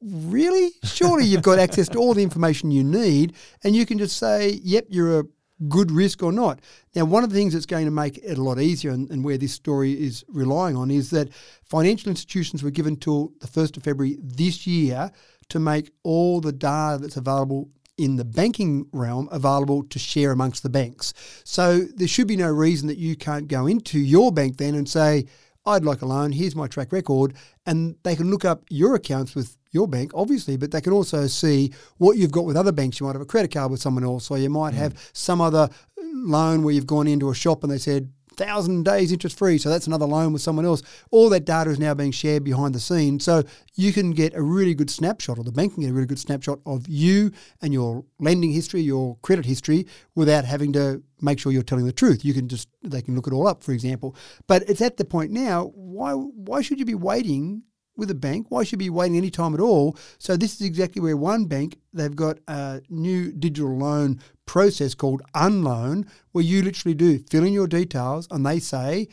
Really? 0.00 0.70
Surely 0.82 1.24
you've 1.24 1.42
got 1.42 1.58
access 1.58 1.88
to 1.90 1.98
all 1.98 2.14
the 2.14 2.22
information 2.22 2.70
you 2.70 2.82
need, 2.82 3.34
and 3.62 3.76
you 3.76 3.86
can 3.86 3.98
just 3.98 4.16
say, 4.16 4.60
yep, 4.62 4.86
you're 4.88 5.20
a 5.20 5.24
good 5.68 5.92
risk 5.92 6.22
or 6.22 6.32
not. 6.32 6.60
Now, 6.94 7.04
one 7.04 7.22
of 7.22 7.30
the 7.30 7.36
things 7.36 7.52
that's 7.52 7.66
going 7.66 7.84
to 7.84 7.92
make 7.92 8.18
it 8.18 8.36
a 8.36 8.42
lot 8.42 8.60
easier, 8.60 8.90
and, 8.90 9.08
and 9.10 9.24
where 9.24 9.38
this 9.38 9.52
story 9.52 9.92
is 9.92 10.24
relying 10.28 10.76
on, 10.76 10.90
is 10.90 11.10
that 11.10 11.32
financial 11.62 12.10
institutions 12.10 12.62
were 12.62 12.70
given 12.70 12.96
till 12.96 13.32
the 13.40 13.46
1st 13.46 13.76
of 13.76 13.84
February 13.84 14.18
this 14.20 14.66
year 14.66 15.12
to 15.50 15.60
make 15.60 15.92
all 16.02 16.40
the 16.40 16.52
data 16.52 16.98
that's 17.00 17.16
available 17.16 17.68
in 17.98 18.16
the 18.16 18.24
banking 18.24 18.86
realm 18.92 19.28
available 19.30 19.84
to 19.84 19.98
share 19.98 20.32
amongst 20.32 20.62
the 20.62 20.70
banks. 20.70 21.12
So 21.44 21.80
there 21.80 22.08
should 22.08 22.26
be 22.26 22.36
no 22.36 22.50
reason 22.50 22.88
that 22.88 22.98
you 22.98 23.16
can't 23.16 23.48
go 23.48 23.66
into 23.66 24.00
your 24.00 24.32
bank 24.32 24.56
then 24.56 24.74
and 24.74 24.88
say, 24.88 25.26
I'd 25.64 25.84
like 25.84 26.02
a 26.02 26.06
loan, 26.06 26.32
here's 26.32 26.56
my 26.56 26.66
track 26.66 26.92
record. 26.92 27.34
And 27.66 27.96
they 28.02 28.16
can 28.16 28.30
look 28.30 28.44
up 28.44 28.64
your 28.68 28.94
accounts 28.94 29.34
with 29.34 29.56
your 29.70 29.88
bank, 29.88 30.12
obviously, 30.14 30.56
but 30.56 30.70
they 30.70 30.80
can 30.80 30.92
also 30.92 31.26
see 31.26 31.72
what 31.98 32.16
you've 32.16 32.32
got 32.32 32.44
with 32.44 32.56
other 32.56 32.72
banks. 32.72 33.00
You 33.00 33.06
might 33.06 33.14
have 33.14 33.22
a 33.22 33.26
credit 33.26 33.52
card 33.52 33.70
with 33.70 33.80
someone 33.80 34.04
else, 34.04 34.30
or 34.30 34.38
you 34.38 34.50
might 34.50 34.74
hmm. 34.74 34.80
have 34.80 35.10
some 35.12 35.40
other 35.40 35.68
loan 35.98 36.62
where 36.62 36.74
you've 36.74 36.86
gone 36.86 37.06
into 37.06 37.30
a 37.30 37.34
shop 37.34 37.62
and 37.62 37.72
they 37.72 37.78
said, 37.78 38.12
thousand 38.42 38.84
days 38.84 39.12
interest 39.12 39.38
free. 39.38 39.58
So 39.58 39.68
that's 39.68 39.86
another 39.86 40.06
loan 40.06 40.32
with 40.32 40.42
someone 40.42 40.64
else. 40.64 40.82
All 41.10 41.28
that 41.30 41.44
data 41.44 41.70
is 41.70 41.78
now 41.78 41.94
being 41.94 42.12
shared 42.12 42.44
behind 42.44 42.74
the 42.74 42.80
scenes. 42.80 43.24
So 43.24 43.42
you 43.74 43.92
can 43.92 44.10
get 44.10 44.34
a 44.34 44.42
really 44.42 44.74
good 44.74 44.90
snapshot, 44.90 45.38
or 45.38 45.44
the 45.44 45.52
bank 45.52 45.74
can 45.74 45.82
get 45.82 45.90
a 45.90 45.94
really 45.94 46.06
good 46.06 46.18
snapshot 46.18 46.58
of 46.66 46.88
you 46.88 47.30
and 47.60 47.72
your 47.72 48.04
lending 48.18 48.52
history, 48.52 48.80
your 48.80 49.16
credit 49.22 49.44
history, 49.44 49.86
without 50.14 50.44
having 50.44 50.72
to 50.72 51.02
make 51.20 51.38
sure 51.38 51.52
you're 51.52 51.62
telling 51.62 51.86
the 51.86 51.92
truth. 51.92 52.24
You 52.24 52.34
can 52.34 52.48
just 52.48 52.68
they 52.82 53.02
can 53.02 53.14
look 53.14 53.26
it 53.26 53.32
all 53.32 53.46
up, 53.46 53.62
for 53.62 53.72
example. 53.72 54.16
But 54.46 54.68
it's 54.68 54.82
at 54.82 54.96
the 54.96 55.04
point 55.04 55.30
now. 55.30 55.72
Why 55.74 56.12
why 56.12 56.62
should 56.62 56.78
you 56.78 56.84
be 56.84 56.94
waiting? 56.94 57.62
With 57.96 58.10
a 58.10 58.14
bank, 58.14 58.46
why 58.48 58.64
should 58.64 58.78
be 58.78 58.88
waiting 58.88 59.18
any 59.18 59.30
time 59.30 59.52
at 59.52 59.60
all? 59.60 59.96
So 60.18 60.36
this 60.36 60.54
is 60.54 60.66
exactly 60.66 61.02
where 61.02 61.16
one 61.16 61.44
bank 61.44 61.76
they've 61.92 62.16
got 62.16 62.38
a 62.48 62.80
new 62.88 63.32
digital 63.32 63.76
loan 63.76 64.20
process 64.46 64.94
called 64.94 65.22
Unloan, 65.34 66.08
where 66.32 66.44
you 66.44 66.62
literally 66.62 66.94
do 66.94 67.18
fill 67.30 67.44
in 67.44 67.52
your 67.52 67.66
details 67.66 68.26
and 68.30 68.46
they 68.46 68.58
say, 68.58 69.08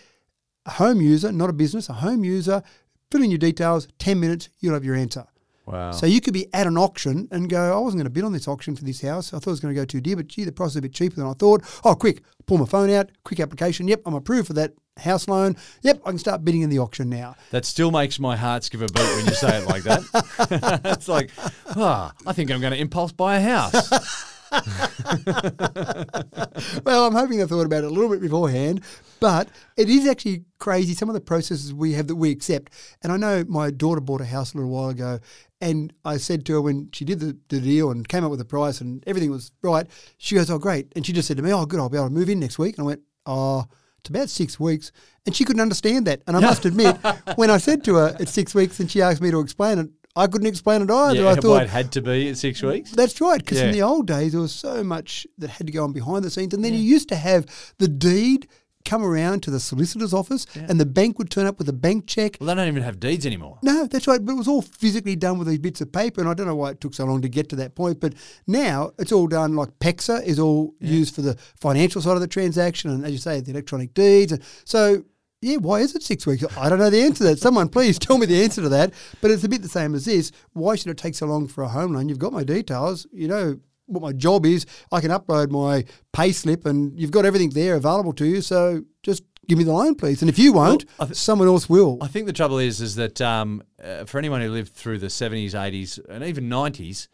a 0.66 0.72
home 0.72 1.02
user, 1.02 1.32
not 1.32 1.50
a 1.50 1.54
business, 1.54 1.90
a 1.90 1.94
home 1.94 2.24
user, 2.24 2.64
fill 3.12 3.24
in 3.24 3.32
your 3.32 3.38
details, 3.38 3.88
10 4.00 4.20
minutes, 4.20 4.50
you'll 4.60 4.74
have 4.74 4.86
your 4.86 4.96
answer. 4.96 5.26
Wow. 5.70 5.92
So 5.92 6.08
you 6.08 6.20
could 6.20 6.34
be 6.34 6.52
at 6.52 6.66
an 6.66 6.78
auction 6.78 7.28
and 7.32 7.48
go, 7.48 7.78
I 7.78 7.80
wasn't 7.80 8.00
going 8.00 8.06
to 8.06 8.10
bid 8.10 8.24
on 8.24 8.34
this 8.34 8.48
auction 8.48 8.76
for 8.76 8.84
this 8.84 9.02
house. 9.02 9.34
I 9.34 9.38
thought 9.38 9.48
it 9.48 9.52
was 9.52 9.60
going 9.60 9.74
to 9.74 9.80
go 9.80 9.86
too 9.86 10.02
dear, 10.02 10.16
but 10.16 10.28
gee, 10.28 10.44
the 10.44 10.52
price 10.52 10.72
is 10.72 10.78
a 10.78 10.82
bit 10.82 10.94
cheaper 10.94 11.16
than 11.16 11.28
I 11.28 11.34
thought. 11.34 11.64
Oh, 11.86 11.94
quick, 11.94 12.24
pull 12.48 12.58
my 12.58 12.66
phone 12.66 12.90
out, 12.90 13.12
quick 13.24 13.40
application. 13.40 13.88
Yep, 13.88 14.02
I'm 14.08 14.16
approved 14.16 14.48
for 14.48 14.54
that 14.54 14.74
house 14.98 15.28
loan. 15.28 15.56
Yep, 15.84 16.02
I 16.06 16.10
can 16.10 16.18
start 16.18 16.44
bidding 16.44 16.62
in 16.62 16.72
the 16.72 16.80
auction 16.80 17.08
now. 17.08 17.36
That 17.52 17.66
still 17.66 17.92
makes 17.92 18.20
my 18.20 18.36
heart 18.36 18.64
skip 18.64 18.82
a 18.82 18.88
beat 18.88 19.16
when 19.16 19.26
you 19.28 19.34
say 19.34 19.60
it 19.60 19.68
like 19.68 19.84
that. 19.84 20.82
it's 20.86 21.08
like, 21.08 21.30
ah, 21.76 22.14
I 22.26 22.34
think 22.34 22.50
I'm 22.50 22.62
going 22.62 22.74
to 22.74 22.80
impulse 22.80 23.12
buy 23.12 23.38
a 23.38 23.42
house. 23.42 24.36
well, 26.84 27.06
I'm 27.06 27.14
hoping 27.14 27.42
I 27.42 27.46
thought 27.46 27.66
about 27.66 27.84
it 27.84 27.88
a 27.88 27.90
little 27.90 28.10
bit 28.10 28.22
beforehand, 28.22 28.84
but 29.20 29.50
it 29.78 29.90
is 29.90 30.08
actually 30.08 30.46
crazy 30.58 30.94
some 30.94 31.10
of 31.10 31.14
the 31.14 31.22
processes 31.22 31.74
we 31.74 31.94
have 31.94 32.08
that 32.08 32.16
we 32.16 32.32
accept. 32.32 32.72
And 33.02 33.12
I 33.12 33.18
know 33.18 33.44
my 33.48 33.72
daughter 33.72 34.02
bought 34.02 34.22
a 34.22 34.26
house 34.26 34.54
a 34.54 34.58
little 34.58 34.72
while 34.72 34.90
ago, 34.90 35.20
and 35.62 35.94
I 36.06 36.18
said 36.18 36.46
to 36.46 36.54
her 36.54 36.62
when 36.62 36.90
she 36.94 37.06
did 37.06 37.20
the, 37.20 37.38
the 37.50 37.60
deal 37.60 37.92
and 37.92 38.08
came 38.08 38.24
up 38.24 38.32
with 38.32 38.40
the 38.40 38.46
price 38.46 38.82
and 38.82 39.04
everything 39.06 39.32
was 39.32 39.52
right, 39.62 39.86
she 40.18 40.36
goes, 40.36 40.50
Oh, 40.50 40.58
great. 40.58 40.92
And 40.96 41.06
she 41.06 41.14
just 41.14 41.28
said 41.28 41.38
to 41.38 41.44
me, 41.44 41.54
Oh, 41.54 41.66
good, 41.66 41.80
I'll 41.80 41.90
be 41.90 41.98
able 41.98 42.08
to 42.08 42.14
move 42.14 42.30
in 42.30 42.40
next 42.40 42.58
week. 42.58 42.78
And 42.78 42.86
I 42.86 42.88
went, 42.88 43.02
Oh, 43.26 43.66
it's 44.00 44.10
about 44.10 44.30
six 44.30 44.60
weeks. 44.60 44.92
And 45.26 45.36
she 45.36 45.44
couldn't 45.44 45.62
understand 45.62 46.08
that. 46.08 46.22
And 46.26 46.38
I 46.38 46.40
must 46.40 46.66
admit, 46.66 46.98
when 47.36 47.50
I 47.50 47.58
said 47.58 47.84
to 47.86 47.96
her, 47.96 48.16
It's 48.20 48.32
six 48.32 48.56
weeks, 48.56 48.80
and 48.80 48.90
she 48.90 49.02
asked 49.02 49.22
me 49.22 49.32
to 49.32 49.42
explain 49.42 49.80
it, 49.80 49.90
I 50.20 50.28
couldn't 50.28 50.48
explain 50.48 50.82
it 50.82 50.92
either. 50.92 51.22
yeah, 51.22 51.30
I 51.30 51.36
thought, 51.36 51.64
it 51.64 51.70
had 51.70 51.92
to 51.94 52.02
be 52.02 52.30
at 52.30 52.38
six 52.38 52.62
weeks. 52.62 52.92
that's 52.92 53.20
right, 53.22 53.40
because 53.40 53.60
in 53.62 53.72
the 53.72 53.82
old 53.82 54.08
days 54.08 54.34
there 54.34 54.42
was 54.42 54.54
so 54.54 54.84
much 54.84 55.26
that 55.38 55.50
had 55.50 55.68
to 55.68 55.74
go 55.74 55.84
on 55.84 55.94
behind 55.94 56.24
the 56.24 56.30
scenes, 56.30 56.54
and 56.54 56.64
then 56.64 56.74
you 56.74 56.80
used 56.80 57.10
to 57.10 57.16
have 57.16 57.46
the 57.78 57.88
deed 57.88 58.48
come 58.86 59.04
around 59.04 59.44
to 59.44 59.52
the 59.52 59.60
solicitor's 59.60 60.14
office, 60.14 60.46
and 60.56 60.80
the 60.80 60.86
bank 60.86 61.18
would 61.20 61.30
turn 61.30 61.46
up 61.46 61.58
with 61.60 61.68
a 61.70 61.74
bank 61.74 62.08
check. 62.08 62.38
Well, 62.40 62.48
they 62.48 62.56
don't 62.56 62.68
even 62.68 62.82
have 62.84 63.00
deeds 63.00 63.26
anymore. 63.26 63.60
No, 63.62 63.86
that's 63.88 64.08
right, 64.08 64.24
but 64.24 64.32
it 64.32 64.38
was 64.38 64.48
all 64.48 64.62
physically 64.62 65.16
done 65.18 65.38
with 65.38 65.48
these 65.48 65.60
bits 65.60 65.82
of 65.82 65.92
paper, 65.92 66.22
and 66.22 66.30
I 66.30 66.34
don't 66.34 66.48
know 66.48 66.56
why 66.56 66.72
it 66.72 66.82
took 66.82 66.94
so 66.94 67.06
long 67.06 67.22
to 67.22 67.30
get 67.30 67.50
to 67.50 67.56
that 67.58 67.76
point. 67.76 68.00
But 68.00 68.14
now 68.48 68.92
it's 68.98 69.12
all 69.12 69.28
done 69.28 69.56
like 69.56 69.70
PEXA 69.80 70.24
is 70.24 70.40
all 70.40 70.74
used 70.80 71.14
for 71.14 71.22
the 71.22 71.36
financial 71.60 72.02
side 72.02 72.16
of 72.16 72.22
the 72.22 72.28
transaction, 72.28 72.90
and 72.90 73.06
as 73.06 73.12
you 73.12 73.18
say, 73.18 73.42
the 73.42 73.52
electronic 73.52 73.94
deeds. 73.94 74.32
And 74.32 74.42
so 74.64 75.04
yeah, 75.42 75.58
why 75.58 75.80
is 75.80 75.96
it 75.96 76.04
six 76.04 76.26
weeks? 76.26 76.44
I 76.58 76.70
don't 76.70 76.80
know 76.80 76.90
the 76.90 77.02
answer 77.02 77.20
to 77.20 77.24
that. 77.26 77.40
Someone 77.40 77.70
please 77.70 77.98
tell 78.00 78.18
me 78.18 78.26
the 78.26 78.44
answer 78.44 78.62
to 78.62 78.70
that. 78.70 78.94
But 79.22 79.32
it's 79.32 79.44
a 79.44 79.50
bit 79.50 79.62
the 79.62 79.70
same 79.70 79.96
as 79.96 80.06
this. 80.06 80.32
Why 80.54 80.76
should 80.76 80.92
it 80.92 80.98
take 80.98 81.16
so 81.16 81.26
long 81.26 81.48
for 81.48 81.64
a 81.64 81.70
home 81.70 81.94
loan? 81.94 82.10
You've 82.10 82.20
got 82.20 82.34
my 82.34 82.44
details. 82.44 83.08
You 83.12 83.28
know 83.28 83.60
what 83.86 84.04
my 84.04 84.14
job 84.14 84.46
is. 84.46 84.66
I 84.92 85.02
can 85.02 85.12
upload 85.12 85.50
my 85.50 85.86
pay 86.14 86.32
slip 86.32 86.66
and 86.66 86.98
you've 87.00 87.12
got 87.12 87.26
everything 87.26 87.52
there 87.52 87.76
available 87.76 88.14
to 88.14 88.26
you. 88.26 88.42
So 88.42 88.84
just 89.02 89.24
give 89.48 89.58
me 89.58 89.64
the 89.64 89.74
loan, 89.74 89.96
please. 89.96 90.22
And 90.22 90.30
if 90.30 90.38
you 90.38 90.54
won't, 90.54 90.86
I 91.00 91.06
th- 91.06 91.18
someone 91.18 91.48
else 91.48 91.70
will. 91.70 91.98
I 92.02 92.08
think 92.08 92.28
the 92.28 92.34
trouble 92.34 92.60
is, 92.60 92.82
is 92.82 92.96
that 92.96 93.20
um, 93.22 93.64
uh, 93.84 94.06
for 94.06 94.18
anyone 94.20 94.42
who 94.42 94.50
lived 94.50 94.74
through 94.74 95.00
the 95.00 95.08
70s, 95.08 95.52
80s, 95.52 96.00
and 96.08 96.24
even 96.24 96.50
90s, 96.50 97.08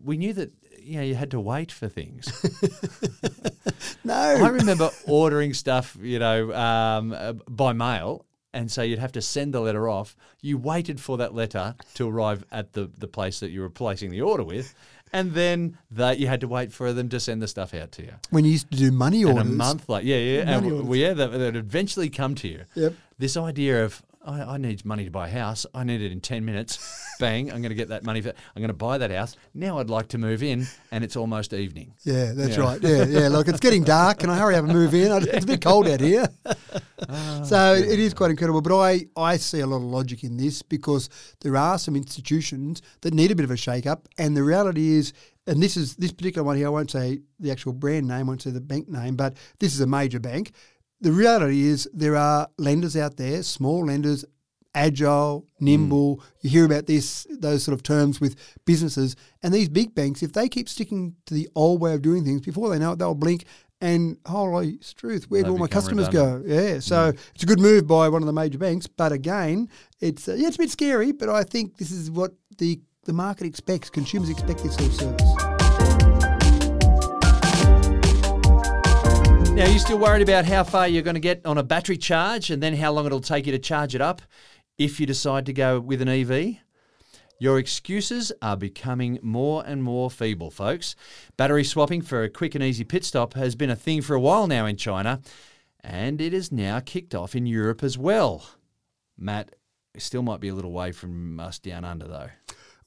we 0.00 0.16
knew 0.16 0.32
that 0.34 0.52
you 0.82 0.96
know 0.98 1.02
you 1.02 1.14
had 1.14 1.30
to 1.32 1.40
wait 1.40 1.70
for 1.72 1.88
things. 1.88 2.30
no. 4.04 4.14
I 4.14 4.48
remember 4.48 4.90
ordering 5.06 5.54
stuff, 5.54 5.96
you 6.00 6.18
know, 6.18 6.52
um, 6.54 7.12
uh, 7.12 7.32
by 7.48 7.72
mail, 7.72 8.24
and 8.52 8.70
so 8.70 8.82
you'd 8.82 8.98
have 8.98 9.12
to 9.12 9.22
send 9.22 9.54
the 9.54 9.60
letter 9.60 9.88
off. 9.88 10.16
You 10.40 10.58
waited 10.58 11.00
for 11.00 11.16
that 11.18 11.34
letter 11.34 11.74
to 11.94 12.08
arrive 12.08 12.44
at 12.50 12.72
the, 12.72 12.90
the 12.98 13.08
place 13.08 13.40
that 13.40 13.50
you 13.50 13.60
were 13.60 13.70
placing 13.70 14.10
the 14.10 14.20
order 14.22 14.44
with, 14.44 14.74
and 15.12 15.32
then 15.32 15.78
that 15.90 16.18
you 16.18 16.26
had 16.26 16.40
to 16.40 16.48
wait 16.48 16.72
for 16.72 16.92
them 16.92 17.08
to 17.10 17.20
send 17.20 17.40
the 17.42 17.48
stuff 17.48 17.74
out 17.74 17.92
to 17.92 18.02
you. 18.02 18.12
when 18.30 18.44
you 18.44 18.52
used 18.52 18.70
to 18.70 18.76
do 18.78 18.90
money 18.90 19.22
And 19.22 19.32
orders. 19.32 19.48
a 19.50 19.54
month 19.54 19.88
later, 19.88 20.06
yeah, 20.06 20.16
yeah, 20.16 20.44
Money 20.44 20.56
and 20.56 20.72
orders. 20.72 20.82
well, 20.88 20.98
yeah, 20.98 21.14
that 21.14 21.30
would 21.32 21.56
eventually 21.56 22.10
come 22.10 22.34
to 22.36 22.48
you. 22.48 22.64
Yep. 22.74 22.94
This 23.18 23.36
idea 23.36 23.84
of 23.84 24.02
I, 24.24 24.54
I 24.54 24.56
need 24.56 24.84
money 24.84 25.04
to 25.04 25.10
buy 25.10 25.28
a 25.28 25.30
house. 25.30 25.66
I 25.74 25.84
need 25.84 26.00
it 26.00 26.12
in 26.12 26.20
ten 26.20 26.44
minutes. 26.44 26.78
Bang! 27.20 27.50
I'm 27.50 27.60
going 27.60 27.70
to 27.70 27.74
get 27.74 27.88
that 27.88 28.04
money. 28.04 28.20
For, 28.20 28.28
I'm 28.30 28.60
going 28.62 28.68
to 28.68 28.72
buy 28.74 28.98
that 28.98 29.10
house. 29.10 29.36
Now 29.54 29.78
I'd 29.78 29.90
like 29.90 30.08
to 30.08 30.18
move 30.18 30.42
in, 30.42 30.66
and 30.90 31.02
it's 31.04 31.16
almost 31.16 31.52
evening. 31.52 31.94
Yeah, 32.04 32.32
that's 32.32 32.56
Yeah. 32.56 32.62
right. 32.62 32.82
Yeah, 32.82 33.04
yeah. 33.04 33.28
Look, 33.28 33.48
it's 33.48 33.60
getting 33.60 33.84
dark. 33.84 34.18
Can 34.20 34.30
I 34.30 34.38
hurry 34.38 34.54
up 34.56 34.64
and 34.64 34.72
move 34.72 34.94
in? 34.94 35.10
It's 35.22 35.44
a 35.44 35.46
bit 35.46 35.60
cold 35.62 35.88
out 35.88 36.00
here. 36.00 36.26
Ah, 37.08 37.42
so 37.42 37.74
it 37.74 37.98
is 37.98 38.14
quite 38.14 38.30
incredible. 38.30 38.60
But 38.62 38.78
I, 38.78 39.06
I 39.16 39.36
see 39.36 39.58
a 39.58 39.66
lot 39.66 39.78
of 39.78 39.82
logic 39.82 40.22
in 40.22 40.36
this 40.36 40.62
because 40.62 41.08
there 41.40 41.56
are 41.56 41.76
some 41.76 41.96
institutions 41.96 42.80
that 43.00 43.12
need 43.12 43.32
a 43.32 43.34
bit 43.34 43.42
of 43.42 43.50
a 43.50 43.56
shake 43.56 43.86
up. 43.88 44.08
And 44.18 44.36
the 44.36 44.44
reality 44.44 44.90
is, 44.94 45.12
and 45.48 45.60
this 45.60 45.76
is 45.76 45.96
this 45.96 46.12
particular 46.12 46.44
one 46.46 46.56
here, 46.56 46.68
I 46.68 46.70
won't 46.70 46.92
say 46.92 47.18
the 47.40 47.50
actual 47.50 47.72
brand 47.72 48.06
name, 48.06 48.20
I 48.20 48.22
won't 48.22 48.42
say 48.42 48.50
the 48.50 48.60
bank 48.60 48.88
name, 48.88 49.16
but 49.16 49.36
this 49.58 49.74
is 49.74 49.80
a 49.80 49.86
major 49.86 50.20
bank. 50.20 50.52
The 51.02 51.10
reality 51.10 51.62
is 51.62 51.88
there 51.92 52.14
are 52.14 52.48
lenders 52.58 52.96
out 52.96 53.16
there, 53.16 53.42
small 53.42 53.86
lenders, 53.86 54.24
agile, 54.72 55.44
nimble. 55.58 56.22
You 56.42 56.50
hear 56.50 56.64
about 56.64 56.86
this, 56.86 57.26
those 57.28 57.64
sort 57.64 57.74
of 57.74 57.82
terms 57.82 58.20
with 58.20 58.36
businesses. 58.64 59.16
And 59.42 59.52
these 59.52 59.68
big 59.68 59.96
banks, 59.96 60.22
if 60.22 60.32
they 60.32 60.48
keep 60.48 60.68
sticking 60.68 61.16
to 61.26 61.34
the 61.34 61.48
old 61.56 61.80
way 61.80 61.92
of 61.94 62.02
doing 62.02 62.24
things, 62.24 62.40
before 62.40 62.70
they 62.70 62.78
know 62.78 62.92
it, 62.92 63.00
they'll 63.00 63.16
blink. 63.16 63.46
And 63.80 64.16
holy 64.26 64.78
struth, 64.80 65.24
where 65.24 65.42
do 65.42 65.50
all 65.50 65.58
my 65.58 65.66
customers 65.66 66.06
redundant. 66.06 66.46
go? 66.46 66.54
Yeah, 66.54 66.78
so 66.78 67.12
it's 67.34 67.42
a 67.42 67.46
good 67.46 67.58
move 67.58 67.88
by 67.88 68.08
one 68.08 68.22
of 68.22 68.26
the 68.26 68.32
major 68.32 68.58
banks. 68.58 68.86
But 68.86 69.10
again, 69.10 69.68
it's 70.00 70.28
uh, 70.28 70.34
yeah, 70.34 70.46
it's 70.46 70.56
a 70.56 70.60
bit 70.60 70.70
scary. 70.70 71.10
But 71.10 71.28
I 71.30 71.42
think 71.42 71.78
this 71.78 71.90
is 71.90 72.08
what 72.08 72.32
the 72.58 72.80
the 73.06 73.12
market 73.12 73.44
expects. 73.44 73.90
Consumers 73.90 74.30
expect 74.30 74.62
this 74.62 74.76
sort 74.76 74.86
of 74.86 74.94
service. 74.94 75.51
Now, 79.62 79.68
are 79.68 79.72
you 79.74 79.78
still 79.78 79.98
worried 79.98 80.22
about 80.22 80.44
how 80.44 80.64
far 80.64 80.88
you're 80.88 81.02
going 81.02 81.14
to 81.14 81.20
get 81.20 81.46
on 81.46 81.56
a 81.56 81.62
battery 81.62 81.96
charge, 81.96 82.50
and 82.50 82.60
then 82.60 82.74
how 82.74 82.90
long 82.90 83.06
it'll 83.06 83.20
take 83.20 83.46
you 83.46 83.52
to 83.52 83.60
charge 83.60 83.94
it 83.94 84.00
up 84.00 84.20
if 84.76 84.98
you 84.98 85.06
decide 85.06 85.46
to 85.46 85.52
go 85.52 85.78
with 85.78 86.02
an 86.02 86.08
EV? 86.08 86.56
Your 87.38 87.60
excuses 87.60 88.32
are 88.42 88.56
becoming 88.56 89.20
more 89.22 89.62
and 89.64 89.84
more 89.84 90.10
feeble, 90.10 90.50
folks. 90.50 90.96
Battery 91.36 91.62
swapping 91.62 92.02
for 92.02 92.24
a 92.24 92.28
quick 92.28 92.56
and 92.56 92.64
easy 92.64 92.82
pit 92.82 93.04
stop 93.04 93.34
has 93.34 93.54
been 93.54 93.70
a 93.70 93.76
thing 93.76 94.02
for 94.02 94.16
a 94.16 94.20
while 94.20 94.48
now 94.48 94.66
in 94.66 94.76
China, 94.76 95.20
and 95.78 96.20
it 96.20 96.34
is 96.34 96.50
now 96.50 96.80
kicked 96.80 97.14
off 97.14 97.36
in 97.36 97.46
Europe 97.46 97.84
as 97.84 97.96
well. 97.96 98.44
Matt, 99.16 99.54
still 99.96 100.22
might 100.22 100.40
be 100.40 100.48
a 100.48 100.56
little 100.56 100.72
way 100.72 100.90
from 100.90 101.38
us 101.38 101.60
down 101.60 101.84
under, 101.84 102.08
though. 102.08 102.30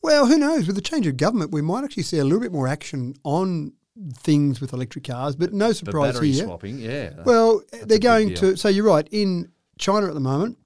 Well, 0.01 0.25
who 0.25 0.38
knows? 0.38 0.67
With 0.67 0.75
the 0.75 0.81
change 0.81 1.07
of 1.07 1.15
government, 1.15 1.53
we 1.53 1.61
might 1.61 1.85
actually 1.85 2.03
see 2.03 2.17
a 2.17 2.25
little 2.25 2.41
bit 2.41 2.51
more 2.51 2.67
action 2.67 3.13
on 3.23 3.71
things 4.17 4.62
with 4.62 4.73
electric 4.73 5.05
cars. 5.05 5.36
But 5.36 5.53
no 5.53 5.71
surprise 5.71 6.13
battery 6.13 6.31
here. 6.31 6.45
swapping, 6.45 6.79
yeah. 6.79 7.12
Well, 7.23 7.62
they're 7.84 7.99
going 7.99 8.34
to. 8.36 8.55
So 8.58 8.69
you're 8.69 8.86
right. 8.86 9.08
In 9.12 9.51
China 9.77 10.08
at 10.08 10.13
the 10.13 10.19
moment, 10.19 10.58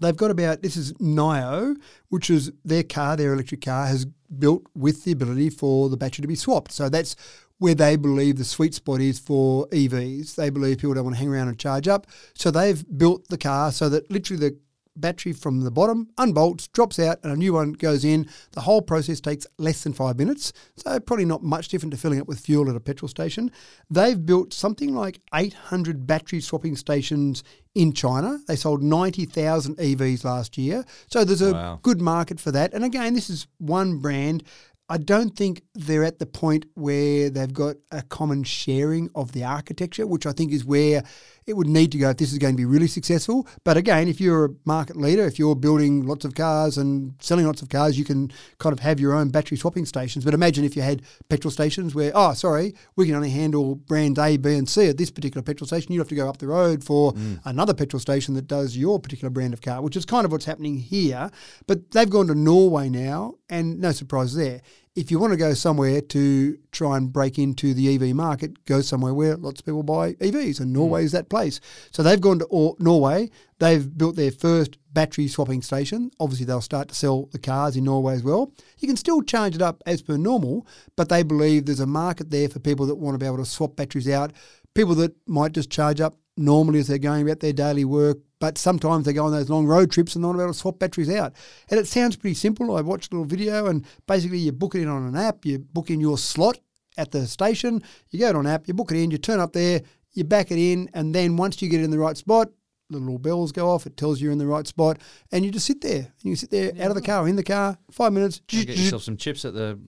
they've 0.00 0.16
got 0.16 0.30
about 0.30 0.62
this 0.62 0.76
is 0.76 0.92
NIO, 0.94 1.76
which 2.08 2.30
is 2.30 2.52
their 2.64 2.82
car, 2.82 3.16
their 3.16 3.32
electric 3.32 3.62
car 3.62 3.86
has 3.86 4.06
built 4.38 4.64
with 4.74 5.04
the 5.04 5.12
ability 5.12 5.50
for 5.50 5.88
the 5.88 5.96
battery 5.96 6.22
to 6.22 6.28
be 6.28 6.34
swapped. 6.34 6.72
So 6.72 6.88
that's 6.88 7.16
where 7.58 7.74
they 7.74 7.96
believe 7.96 8.36
the 8.36 8.44
sweet 8.44 8.74
spot 8.74 9.00
is 9.00 9.18
for 9.18 9.66
EVs. 9.68 10.34
They 10.34 10.50
believe 10.50 10.78
people 10.78 10.94
don't 10.94 11.04
want 11.04 11.16
to 11.16 11.20
hang 11.20 11.28
around 11.28 11.48
and 11.48 11.58
charge 11.58 11.88
up. 11.88 12.06
So 12.34 12.50
they've 12.50 12.84
built 12.98 13.28
the 13.28 13.38
car 13.38 13.72
so 13.72 13.88
that 13.88 14.10
literally 14.10 14.50
the 14.50 14.58
battery 15.00 15.32
from 15.32 15.60
the 15.60 15.70
bottom 15.70 16.08
unbolts, 16.18 16.68
drops 16.68 16.98
out, 16.98 17.18
and 17.22 17.32
a 17.32 17.36
new 17.36 17.52
one 17.52 17.72
goes 17.72 18.04
in. 18.04 18.28
The 18.52 18.60
whole 18.62 18.82
process 18.82 19.20
takes 19.20 19.46
less 19.58 19.82
than 19.84 19.92
five 19.92 20.18
minutes. 20.18 20.52
So 20.76 20.98
probably 21.00 21.24
not 21.24 21.42
much 21.42 21.68
different 21.68 21.92
to 21.92 21.98
filling 21.98 22.20
up 22.20 22.26
with 22.28 22.40
fuel 22.40 22.68
at 22.70 22.76
a 22.76 22.80
petrol 22.80 23.08
station. 23.08 23.50
They've 23.90 24.24
built 24.24 24.52
something 24.52 24.94
like 24.94 25.20
800 25.34 26.06
battery 26.06 26.40
swapping 26.40 26.76
stations 26.76 27.42
in 27.74 27.92
China. 27.92 28.38
They 28.48 28.56
sold 28.56 28.82
90,000 28.82 29.76
EVs 29.76 30.24
last 30.24 30.56
year. 30.58 30.84
So 31.08 31.24
there's 31.24 31.42
a 31.42 31.52
Wow. 31.52 31.78
good 31.82 32.00
market 32.00 32.40
for 32.40 32.50
that. 32.52 32.72
And 32.74 32.84
again, 32.84 33.14
this 33.14 33.28
is 33.30 33.46
one 33.58 33.98
brand. 33.98 34.42
I 34.88 34.98
don't 34.98 35.34
think 35.36 35.62
they're 35.74 36.04
at 36.04 36.20
the 36.20 36.26
point 36.26 36.64
where 36.74 37.28
they've 37.28 37.52
got 37.52 37.74
a 37.90 38.02
common 38.02 38.44
sharing 38.44 39.10
of 39.16 39.32
the 39.32 39.42
architecture, 39.42 40.06
which 40.06 40.26
I 40.26 40.32
think 40.32 40.52
is 40.52 40.64
where 40.64 41.02
it 41.46 41.56
would 41.56 41.68
need 41.68 41.92
to 41.92 41.98
go 41.98 42.10
if 42.10 42.16
this 42.16 42.32
is 42.32 42.38
going 42.38 42.54
to 42.54 42.56
be 42.56 42.64
really 42.64 42.88
successful. 42.88 43.46
But 43.64 43.76
again, 43.76 44.08
if 44.08 44.20
you're 44.20 44.46
a 44.46 44.50
market 44.64 44.96
leader, 44.96 45.24
if 45.26 45.38
you're 45.38 45.54
building 45.54 46.04
lots 46.04 46.24
of 46.24 46.34
cars 46.34 46.76
and 46.76 47.14
selling 47.20 47.46
lots 47.46 47.62
of 47.62 47.68
cars, 47.68 47.98
you 47.98 48.04
can 48.04 48.32
kind 48.58 48.72
of 48.72 48.80
have 48.80 48.98
your 48.98 49.14
own 49.14 49.28
battery 49.28 49.56
swapping 49.56 49.86
stations. 49.86 50.24
But 50.24 50.34
imagine 50.34 50.64
if 50.64 50.74
you 50.74 50.82
had 50.82 51.02
petrol 51.28 51.50
stations 51.50 51.94
where, 51.94 52.10
oh, 52.14 52.32
sorry, 52.32 52.74
we 52.96 53.06
can 53.06 53.14
only 53.14 53.30
handle 53.30 53.76
brands 53.76 54.18
A, 54.18 54.36
B, 54.36 54.54
and 54.54 54.68
C 54.68 54.88
at 54.88 54.98
this 54.98 55.10
particular 55.10 55.42
petrol 55.42 55.66
station. 55.66 55.92
You'd 55.92 56.00
have 56.00 56.08
to 56.08 56.14
go 56.16 56.28
up 56.28 56.38
the 56.38 56.48
road 56.48 56.82
for 56.82 57.12
mm. 57.12 57.40
another 57.44 57.74
petrol 57.74 58.00
station 58.00 58.34
that 58.34 58.48
does 58.48 58.76
your 58.76 58.98
particular 58.98 59.30
brand 59.30 59.54
of 59.54 59.62
car, 59.62 59.82
which 59.82 59.96
is 59.96 60.04
kind 60.04 60.24
of 60.24 60.32
what's 60.32 60.46
happening 60.46 60.78
here. 60.78 61.30
But 61.66 61.92
they've 61.92 62.10
gone 62.10 62.26
to 62.26 62.34
Norway 62.34 62.88
now, 62.88 63.36
and 63.48 63.80
no 63.80 63.92
surprise 63.92 64.34
there. 64.34 64.62
If 64.96 65.10
you 65.10 65.18
want 65.18 65.34
to 65.34 65.36
go 65.36 65.52
somewhere 65.52 66.00
to 66.00 66.58
try 66.72 66.96
and 66.96 67.12
break 67.12 67.38
into 67.38 67.74
the 67.74 67.94
EV 67.94 68.16
market, 68.16 68.64
go 68.64 68.80
somewhere 68.80 69.12
where 69.12 69.36
lots 69.36 69.60
of 69.60 69.66
people 69.66 69.82
buy 69.82 70.14
EVs, 70.14 70.58
and 70.58 70.72
Norway 70.72 71.04
is 71.04 71.10
mm. 71.10 71.16
that 71.16 71.28
place. 71.28 71.60
So 71.90 72.02
they've 72.02 72.20
gone 72.20 72.38
to 72.38 72.76
Norway. 72.78 73.28
They've 73.58 73.86
built 73.96 74.16
their 74.16 74.30
first 74.30 74.78
battery 74.94 75.28
swapping 75.28 75.60
station. 75.60 76.10
Obviously, 76.18 76.46
they'll 76.46 76.62
start 76.62 76.88
to 76.88 76.94
sell 76.94 77.26
the 77.26 77.38
cars 77.38 77.76
in 77.76 77.84
Norway 77.84 78.14
as 78.14 78.22
well. 78.22 78.50
You 78.78 78.88
can 78.88 78.96
still 78.96 79.20
charge 79.20 79.54
it 79.54 79.60
up 79.60 79.82
as 79.84 80.00
per 80.00 80.16
normal, 80.16 80.66
but 80.96 81.10
they 81.10 81.22
believe 81.22 81.66
there's 81.66 81.80
a 81.80 81.86
market 81.86 82.30
there 82.30 82.48
for 82.48 82.58
people 82.58 82.86
that 82.86 82.94
want 82.94 83.14
to 83.14 83.18
be 83.18 83.26
able 83.26 83.36
to 83.36 83.44
swap 83.44 83.76
batteries 83.76 84.08
out. 84.08 84.32
People 84.74 84.94
that 84.94 85.14
might 85.28 85.52
just 85.52 85.70
charge 85.70 86.00
up 86.00 86.16
normally 86.38 86.78
as 86.78 86.88
they're 86.88 86.96
going 86.96 87.22
about 87.22 87.40
their 87.40 87.52
daily 87.52 87.84
work, 87.84 88.16
but 88.38 88.58
sometimes 88.58 89.06
they 89.06 89.12
go 89.12 89.24
on 89.24 89.32
those 89.32 89.50
long 89.50 89.66
road 89.66 89.90
trips 89.90 90.14
and 90.14 90.22
they 90.22 90.26
want 90.26 90.36
to 90.36 90.38
be 90.40 90.44
able 90.44 90.52
to 90.52 90.58
swap 90.58 90.78
batteries 90.78 91.10
out. 91.10 91.32
And 91.70 91.80
it 91.80 91.86
sounds 91.86 92.16
pretty 92.16 92.34
simple. 92.34 92.76
I 92.76 92.80
watched 92.82 93.12
a 93.12 93.16
little 93.16 93.26
video 93.26 93.66
and 93.66 93.84
basically 94.06 94.38
you 94.38 94.52
book 94.52 94.74
it 94.74 94.82
in 94.82 94.88
on 94.88 95.06
an 95.06 95.16
app, 95.16 95.44
you 95.44 95.58
book 95.58 95.90
in 95.90 96.00
your 96.00 96.18
slot 96.18 96.58
at 96.96 97.12
the 97.12 97.26
station, 97.26 97.82
you 98.10 98.20
go 98.20 98.32
to 98.32 98.38
an 98.38 98.46
app, 98.46 98.68
you 98.68 98.74
book 98.74 98.92
it 98.92 99.02
in, 99.02 99.10
you 99.10 99.18
turn 99.18 99.40
up 99.40 99.52
there, 99.52 99.82
you 100.12 100.24
back 100.24 100.50
it 100.50 100.58
in, 100.58 100.88
and 100.94 101.14
then 101.14 101.36
once 101.36 101.60
you 101.60 101.68
get 101.68 101.82
in 101.82 101.90
the 101.90 101.98
right 101.98 102.16
spot, 102.16 102.48
the 102.88 102.98
little 102.98 103.18
bells 103.18 103.52
go 103.52 103.68
off, 103.68 103.86
it 103.86 103.96
tells 103.96 104.20
you 104.20 104.26
you're 104.26 104.32
in 104.32 104.38
the 104.38 104.46
right 104.46 104.66
spot, 104.66 104.98
and 105.32 105.44
you 105.44 105.50
just 105.50 105.66
sit 105.66 105.80
there. 105.80 105.98
And 106.22 106.22
you 106.22 106.36
sit 106.36 106.50
there 106.50 106.72
out 106.80 106.88
of 106.88 106.94
the 106.94 107.02
car, 107.02 107.26
in 107.28 107.36
the 107.36 107.42
car, 107.42 107.76
five 107.90 108.12
minutes. 108.12 108.40
You 108.50 108.64
get 108.64 108.76
yourself 108.78 109.02
some 109.02 109.16
chips 109.16 109.44
at 109.44 109.54
the 109.54 109.78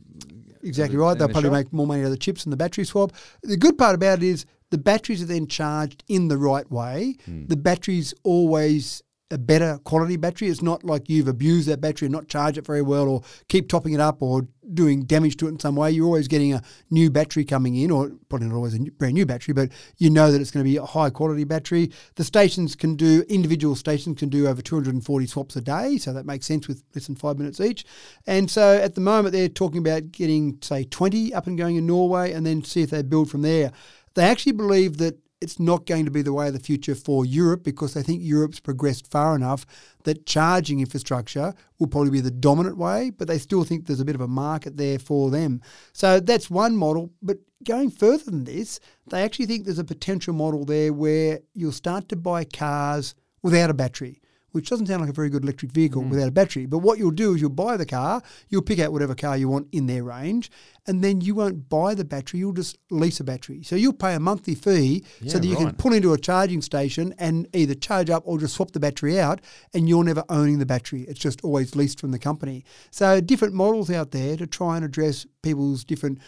Exactly 0.63 0.97
right. 0.97 1.17
They'll 1.17 1.29
the 1.29 1.33
probably 1.33 1.51
shop. 1.51 1.57
make 1.57 1.73
more 1.73 1.87
money 1.87 2.03
out 2.03 2.07
of 2.07 2.11
the 2.11 2.19
chips 2.19 2.45
and 2.45 2.53
the 2.53 2.57
battery 2.57 2.85
swap. 2.85 3.13
The 3.43 3.57
good 3.57 3.79
part 3.79 3.95
about 3.95 4.19
it 4.19 4.25
is 4.25 4.45
the 4.71 4.79
batteries 4.79 5.23
are 5.23 5.27
then 5.27 5.47
charged 5.47 6.05
in 6.09 6.29
the 6.29 6.39
right 6.39 6.71
way. 6.71 7.17
Hmm. 7.25 7.47
The 7.47 7.57
battery's 7.57 8.15
always 8.23 9.03
a 9.31 9.39
better 9.39 9.79
quality 9.85 10.17
battery. 10.17 10.49
It's 10.49 10.63
not 10.63 10.85
like 10.85 11.09
you've 11.09 11.29
abused 11.29 11.69
that 11.69 11.81
battery 11.81 12.07
and 12.07 12.13
not 12.13 12.29
charged 12.29 12.57
it 12.57 12.67
very 12.67 12.83
well 12.83 13.09
or 13.09 13.23
keep 13.49 13.69
topping 13.69 13.93
it 13.93 14.01
up 14.01 14.23
or 14.23 14.49
doing 14.73 15.05
damage 15.05 15.37
to 15.39 15.47
it 15.47 15.51
in 15.51 15.61
some 15.61 15.77
way. 15.77 15.91
You're 15.91 16.07
always 16.07 16.29
getting 16.29 16.55
a 16.55 16.63
new 16.91 17.11
battery 17.11 17.45
coming 17.45 17.77
in, 17.77 17.91
or 17.91 18.11
probably 18.29 18.49
not 18.49 18.57
always 18.57 18.75
a 18.75 18.79
new, 18.79 18.91
brand 18.93 19.15
new 19.15 19.27
battery, 19.27 19.55
but 19.55 19.71
you 19.97 20.11
know 20.11 20.31
that 20.31 20.41
it's 20.41 20.51
going 20.51 20.65
to 20.65 20.71
be 20.71 20.77
a 20.77 20.85
high 20.85 21.11
quality 21.11 21.45
battery. 21.45 21.91
The 22.17 22.25
stations 22.25 22.75
can 22.75 22.95
do, 22.97 23.25
individual 23.29 23.75
stations 23.75 24.19
can 24.19 24.29
do 24.29 24.47
over 24.47 24.63
240 24.63 25.27
swaps 25.27 25.57
a 25.57 25.61
day, 25.61 25.99
so 25.99 26.13
that 26.13 26.27
makes 26.27 26.47
sense 26.47 26.69
with 26.69 26.83
less 26.95 27.07
than 27.07 27.17
five 27.17 27.39
minutes 27.39 27.61
each. 27.61 27.85
And 28.27 28.51
so 28.51 28.77
at 28.77 28.95
the 28.95 29.01
moment, 29.01 29.33
they're 29.33 29.49
talking 29.49 29.79
about 29.79 30.13
getting, 30.13 30.59
say, 30.63 30.85
20 30.85 31.35
up 31.35 31.47
and 31.47 31.59
going 31.59 31.77
in 31.77 31.87
Norway 31.87 32.33
and 32.33 32.47
then 32.47 32.63
see 32.63 32.83
if 32.83 32.91
they 32.91 33.03
build 33.03 33.31
from 33.31 33.43
there. 33.43 33.73
They 34.19 34.25
actually 34.25 34.51
believe 34.51 34.97
that 34.97 35.17
it's 35.41 35.61
not 35.61 35.87
going 35.87 36.05
to 36.05 36.11
be 36.11 36.23
the 36.23 36.33
way 36.33 36.49
of 36.49 36.53
the 36.53 36.59
future 36.59 36.97
for 36.97 37.25
Europe 37.25 37.63
because 37.63 37.95
they 37.95 38.03
think 38.03 38.21
Europe's 38.21 38.59
progressed 38.59 39.09
far 39.09 39.37
enough 39.37 39.65
that 40.03 40.27
charging 40.27 40.81
infrastructure 40.81 41.55
will 41.79 41.87
probably 41.87 42.11
be 42.11 42.21
the 42.21 42.33
dominant 42.33 42.77
way, 42.77 43.11
but 43.11 43.29
they 43.29 43.39
still 43.39 43.63
think 43.63 43.87
there's 43.87 44.01
a 44.01 44.05
bit 44.05 44.17
of 44.17 44.21
a 44.21 44.27
market 44.27 44.77
there 44.77 44.99
for 44.99 45.31
them. 45.31 45.61
So 45.93 46.19
that's 46.19 46.51
one 46.51 46.77
model. 46.77 47.13
But 47.23 47.39
going 47.63 47.93
further 47.93 48.25
than 48.25 48.43
this, 48.43 48.81
they 49.09 49.23
actually 49.23 49.47
think 49.47 49.65
there's 49.67 49.79
a 49.79 49.85
potential 49.85 50.35
model 50.35 50.65
there 50.65 50.93
where 50.93 51.39
you'll 51.55 51.71
start 51.71 52.09
to 52.09 52.17
buy 52.17 52.43
cars 52.43 53.15
without 53.45 53.71
a 53.71 53.75
battery 53.75 54.21
which 54.53 54.69
doesn't 54.71 54.87
sound 54.87 55.01
like 55.01 55.11
a 55.11 55.13
very 55.13 55.29
good 55.29 55.43
electric 55.43 55.73
vehicle 55.73 56.03
Mm. 56.03 56.11
without 56.11 56.29
a 56.29 56.33
battery. 56.33 56.67
But 56.67 56.79
what 56.79 56.99
you'll 56.99 57.11
do 57.11 57.35
is 57.35 57.41
you'll 57.41 57.51
buy 57.51 57.77
the 57.77 57.87
car, 57.87 58.23
you'll 58.49 58.63
pick 58.63 58.79
out 58.79 58.93
whatever 58.93 59.15
car 59.15 59.37
you 59.37 59.49
want 59.49 59.69
in 59.73 59.87
their 59.87 60.03
range, 60.05 60.51
and 60.87 61.05
then 61.05 61.21
you 61.21 61.35
won't 61.35 61.69
buy 61.69 61.95
the 61.95 62.05
battery, 62.05 62.41
you'll 62.41 62.53
just 62.53 62.79
lease 62.91 63.21
a 63.21 63.25
battery. 63.25 63.63
So 63.63 63.77
you'll 63.77 63.93
pay 63.93 64.15
a 64.15 64.21
monthly 64.21 64.55
fee 64.55 65.05
so 65.27 65.39
that 65.39 65.47
you 65.47 65.55
can 65.57 65.75
pull 65.75 65.93
into 65.93 66.13
a 66.13 66.19
charging 66.19 66.63
station 66.63 67.15
and 67.19 67.47
either 67.55 67.75
charge 67.75 68.09
up 68.11 68.23
or 68.27 68.39
just 68.39 68.55
swap 68.55 68.71
the 68.73 68.81
battery 68.81 69.21
out, 69.21 69.41
and 69.75 69.89
you're 69.89 70.05
never 70.05 70.25
owning 70.29 70.59
the 70.59 70.67
battery. 70.67 71.03
It's 71.03 71.21
just 71.21 71.43
always 71.45 71.77
leased 71.77 72.01
from 72.01 72.11
the 72.11 72.19
company. 72.19 72.65
So 72.91 73.21
different 73.21 73.55
models 73.55 73.91
out 73.91 74.13
there 74.13 74.37
to 74.37 74.47
try 74.47 74.77
and 74.77 74.85
address 74.85 75.27
people's 75.43 75.85
different 75.85 76.19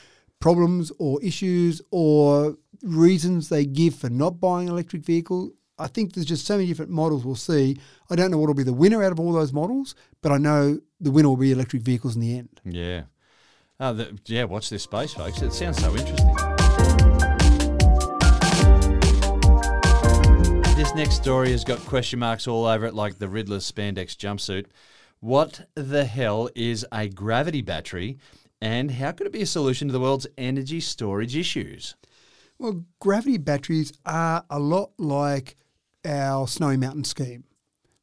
problems 0.41 0.91
or 0.99 1.23
issues 1.23 1.83
or 1.91 2.57
reasons 2.83 3.49
they 3.51 3.65
give 3.67 3.95
for 3.95 4.09
not 4.09 4.41
buying 4.41 4.69
an 4.69 4.73
electric 4.73 5.05
vehicle. 5.05 5.51
I 5.81 5.87
think 5.87 6.13
there's 6.13 6.27
just 6.27 6.47
so 6.47 6.57
many 6.57 6.69
different 6.69 6.91
models 6.91 7.25
we'll 7.25 7.37
see. 7.37 7.79
I 8.11 8.15
don't 8.15 8.31
know 8.31 8.37
what 8.37 8.49
will 8.49 8.55
be 8.55 8.63
the 8.63 8.73
winner 8.73 9.03
out 9.03 9.13
of 9.13 9.19
all 9.19 9.33
those 9.33 9.51
models, 9.51 9.95
but 10.21 10.31
I 10.31 10.37
know 10.37 10.79
the 11.01 11.11
winner 11.11 11.31
will 11.31 11.39
be 11.39 11.53
electric 11.53 11.83
vehicles 11.83 12.15
in 12.15 12.21
the 12.21 12.37
end. 12.37 12.61
Yeah. 12.67 13.05
Uh, 13.79 13.95
the, 13.95 14.19
yeah, 14.27 14.45
watch 14.45 14.69
this 14.69 14.83
space, 14.83 15.15
folks. 15.15 15.41
It 15.41 15.55
sounds 15.55 15.79
so 15.81 15.91
interesting. 15.97 16.35
This 20.77 20.95
next 20.95 21.15
story 21.15 21.51
has 21.53 21.65
got 21.65 21.79
question 21.81 22.19
marks 22.19 22.47
all 22.47 22.67
over 22.67 22.85
it, 22.85 22.95
like 22.95 23.19
the 23.19 23.29
Riddler 23.29 23.59
spandex 23.59 24.15
jumpsuit. 24.17 24.67
What 25.21 25.67
the 25.75 26.05
hell 26.05 26.51
is 26.55 26.85
a 26.93 27.09
gravity 27.09 27.63
battery, 27.63 28.19
and 28.61 28.91
how 28.91 29.13
could 29.13 29.27
it 29.27 29.33
be 29.33 29.43
a 29.43 29.47
solution 29.47 29.89
to 29.89 29.93
the 29.93 30.01
world's 30.01 30.27
energy 30.37 30.81
storage 30.81 31.37
issues? 31.37 31.97
Well, 32.59 32.85
gravity 32.99 33.39
batteries 33.39 33.93
are 34.05 34.45
a 34.51 34.59
lot 34.59 34.93
like 34.99 35.57
our 36.05 36.47
Snowy 36.47 36.77
Mountain 36.77 37.05
scheme. 37.05 37.45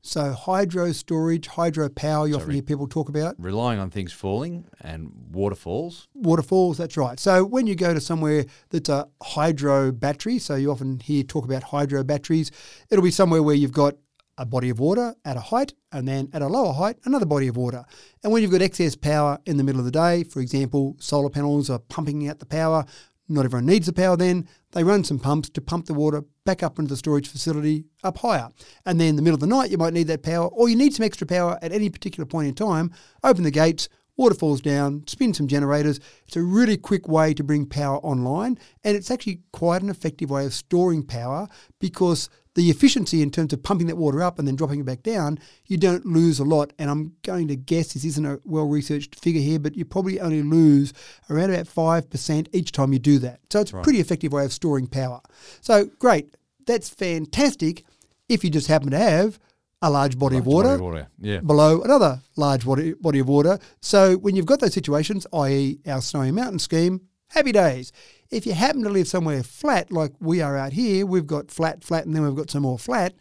So 0.02 0.32
hydro 0.32 0.94
storage, 0.94 1.48
hydro 1.48 1.90
power, 1.90 2.28
you 2.28 2.36
often 2.36 2.46
Sorry. 2.46 2.54
hear 2.56 2.64
people 2.64 2.88
talk 2.88 3.10
about. 3.10 3.36
Relying 3.38 3.78
on 3.80 3.90
things 3.90 4.14
falling 4.14 4.66
and 4.80 5.12
waterfalls. 5.32 6.08
Waterfalls, 6.14 6.78
that's 6.78 6.96
right. 6.96 7.20
So 7.20 7.44
when 7.44 7.68
you 7.68 7.76
go 7.76 7.94
to 7.94 8.00
somewhere 8.00 8.46
that's 8.70 8.88
a 8.88 9.10
hydro 9.22 9.92
battery, 9.92 10.40
so 10.40 10.56
you 10.56 10.72
often 10.72 11.00
hear 11.00 11.24
talk 11.24 11.44
about 11.44 11.64
hydro 11.64 12.06
batteries, 12.06 12.52
it'll 12.90 13.04
be 13.04 13.12
somewhere 13.12 13.44
where 13.44 13.56
you've 13.56 13.74
got 13.74 13.96
a 14.38 14.46
body 14.46 14.70
of 14.70 14.80
water 14.80 15.14
at 15.26 15.36
a 15.36 15.42
height 15.42 15.74
and 15.92 16.08
then 16.08 16.30
at 16.32 16.42
a 16.42 16.48
lower 16.48 16.72
height, 16.72 16.98
another 17.04 17.26
body 17.26 17.48
of 17.48 17.58
water. 17.58 17.84
And 18.24 18.32
when 18.32 18.42
you've 18.42 18.52
got 18.52 18.62
excess 18.62 18.96
power 18.96 19.40
in 19.46 19.58
the 19.58 19.64
middle 19.64 19.80
of 19.80 19.86
the 19.86 19.92
day, 19.92 20.24
for 20.24 20.40
example, 20.40 20.96
solar 21.00 21.30
panels 21.30 21.70
are 21.70 21.80
pumping 21.80 22.30
out 22.30 22.40
the 22.40 22.46
power, 22.46 22.86
not 23.30 23.46
everyone 23.46 23.66
needs 23.66 23.86
the 23.86 23.94
power 23.94 24.16
then, 24.16 24.48
they 24.72 24.84
run 24.84 25.04
some 25.04 25.20
pumps 25.20 25.50
to 25.50 25.62
pump 25.62 25.86
the 25.86 25.94
water 25.94 26.24
back 26.46 26.64
up 26.64 26.80
into 26.80 26.90
the 26.90 26.98
storage 26.98 27.28
facility 27.28 27.86
up 28.04 28.18
higher. 28.20 28.50
And 28.86 29.00
then 29.00 29.10
in 29.10 29.16
the 29.16 29.22
middle 29.22 29.36
of 29.36 29.42
the 29.42 29.48
night, 29.48 29.72
you 29.72 29.78
might 29.78 29.94
need 29.94 30.08
that 30.08 30.24
power, 30.24 30.48
or 30.48 30.70
you 30.70 30.76
need 30.76 30.94
some 30.94 31.06
extra 31.06 31.28
power 31.28 31.58
at 31.62 31.72
any 31.72 31.90
particular 31.90 32.26
point 32.26 32.48
in 32.48 32.56
time, 32.56 32.92
open 33.24 33.44
the 33.44 33.52
gates, 33.52 33.90
water 34.18 34.36
falls 34.36 34.62
down, 34.62 35.04
spin 35.08 35.34
some 35.34 35.48
generators. 35.48 36.00
It's 36.26 36.36
a 36.36 36.42
really 36.42 36.78
quick 36.78 37.08
way 37.08 37.34
to 37.34 37.44
bring 37.44 37.66
power 37.66 37.98
online, 37.98 38.58
and 38.84 38.96
it's 38.98 39.12
actually 39.12 39.42
quite 39.54 39.82
an 39.82 39.90
effective 39.90 40.30
way 40.30 40.46
of 40.46 40.54
storing 40.54 41.04
power 41.04 41.48
because 41.80 42.30
the 42.58 42.72
efficiency 42.72 43.22
in 43.22 43.30
terms 43.30 43.54
of 43.54 43.62
pumping 43.62 43.86
that 43.86 43.98
water 43.98 44.24
up 44.24 44.40
and 44.40 44.48
then 44.48 44.56
dropping 44.56 44.80
it 44.80 44.86
back 44.86 45.04
down, 45.04 45.38
you 45.68 45.78
don't 45.78 46.08
lose 46.08 46.40
a 46.40 46.44
lot. 46.44 46.74
And 46.80 46.90
I'm 46.90 47.14
going 47.22 47.48
to 47.50 47.56
guess 47.56 47.94
this 47.94 48.04
isn't 48.04 48.26
a 48.26 48.40
well 48.46 48.68
researched 48.68 49.14
figure 49.14 49.42
here, 49.42 49.60
but 49.60 49.76
you 49.76 49.86
probably 49.86 50.20
only 50.20 50.42
lose 50.42 50.92
around 51.30 51.54
about 51.54 51.68
5% 51.68 52.48
each 52.54 52.72
time 52.72 52.94
you 52.94 53.00
do 53.00 53.20
that. 53.20 53.42
So 53.52 53.62
it's 53.62 53.72
a 53.72 53.82
pretty 53.82 54.00
effective 54.00 54.34
way 54.34 54.44
of 54.44 54.52
storing 54.52 54.88
power. 54.88 55.22
So 55.62 55.86
great. 56.00 56.34
That's 56.66 56.90
fantastic 56.90 57.86
if 58.28 58.44
you 58.44 58.50
just 58.50 58.68
happen 58.68 58.90
to 58.90 58.98
have 58.98 59.40
a 59.84 59.92
large 59.92 60.18
body 60.18 60.38
of 60.38 60.46
Body 60.46 60.56
water 60.56 60.70
of 60.70 60.82
water. 60.82 61.08
Yeah. 61.20 61.42
below 61.42 61.84
another 61.84 62.22
large 62.38 62.66
body, 62.66 62.94
body 62.94 63.20
of 63.20 63.28
water. 63.28 63.60
So 63.82 64.18
when 64.18 64.36
you've 64.36 64.48
got 64.48 64.62
those 64.62 64.74
situations, 64.74 65.28
i.e., 65.32 65.78
our 65.86 66.02
Snowy 66.02 66.32
Mountain 66.32 66.58
scheme, 66.58 67.02
happy 67.30 67.52
days. 67.52 67.92
If 68.30 68.46
you 68.46 68.54
happen 68.54 68.84
to 68.84 68.90
live 68.90 69.08
somewhere 69.08 69.44
flat, 69.44 69.92
like 69.92 70.12
we 70.20 70.42
are 70.42 70.58
out 70.58 70.74
here, 70.74 71.06
we've 71.06 71.28
got 71.28 71.52
flat, 71.52 71.84
flat, 71.84 72.06
and 72.06 72.16
then 72.16 72.24
we've 72.24 72.36
got 72.36 72.50
some 72.50 72.64
more 72.64 72.80
flat. 72.80 73.14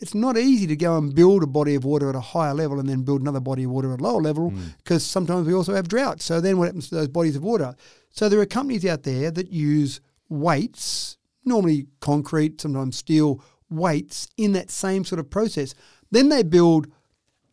It's 0.00 0.14
not 0.14 0.38
easy 0.38 0.66
to 0.68 0.76
go 0.76 0.96
and 0.96 1.14
build 1.14 1.42
a 1.42 1.46
body 1.46 1.74
of 1.74 1.84
water 1.84 2.08
at 2.08 2.14
a 2.14 2.20
higher 2.20 2.54
level 2.54 2.78
and 2.78 2.88
then 2.88 3.02
build 3.02 3.20
another 3.20 3.40
body 3.40 3.64
of 3.64 3.70
water 3.70 3.92
at 3.92 4.00
a 4.00 4.02
lower 4.02 4.22
level 4.22 4.50
hmm. 4.50 4.68
because 4.78 5.04
sometimes 5.04 5.46
we 5.46 5.54
also 5.54 5.74
have 5.74 5.88
drought. 5.88 6.22
So 6.22 6.40
then 6.40 6.58
what 6.58 6.66
happens 6.66 6.88
to 6.90 6.94
those 6.94 7.08
bodies 7.08 7.34
of 7.34 7.42
water? 7.42 7.74
So 8.10 8.28
there 8.28 8.40
are 8.40 8.46
companies 8.46 8.86
out 8.86 9.02
there 9.02 9.30
that 9.32 9.50
use 9.50 10.00
weights, 10.28 11.18
normally 11.44 11.88
concrete, 12.00 12.60
sometimes 12.60 12.96
steel 12.96 13.42
weights, 13.70 14.28
in 14.36 14.52
that 14.52 14.70
same 14.70 15.04
sort 15.04 15.18
of 15.18 15.30
process. 15.30 15.74
Then 16.10 16.28
they 16.28 16.42
build 16.42 16.86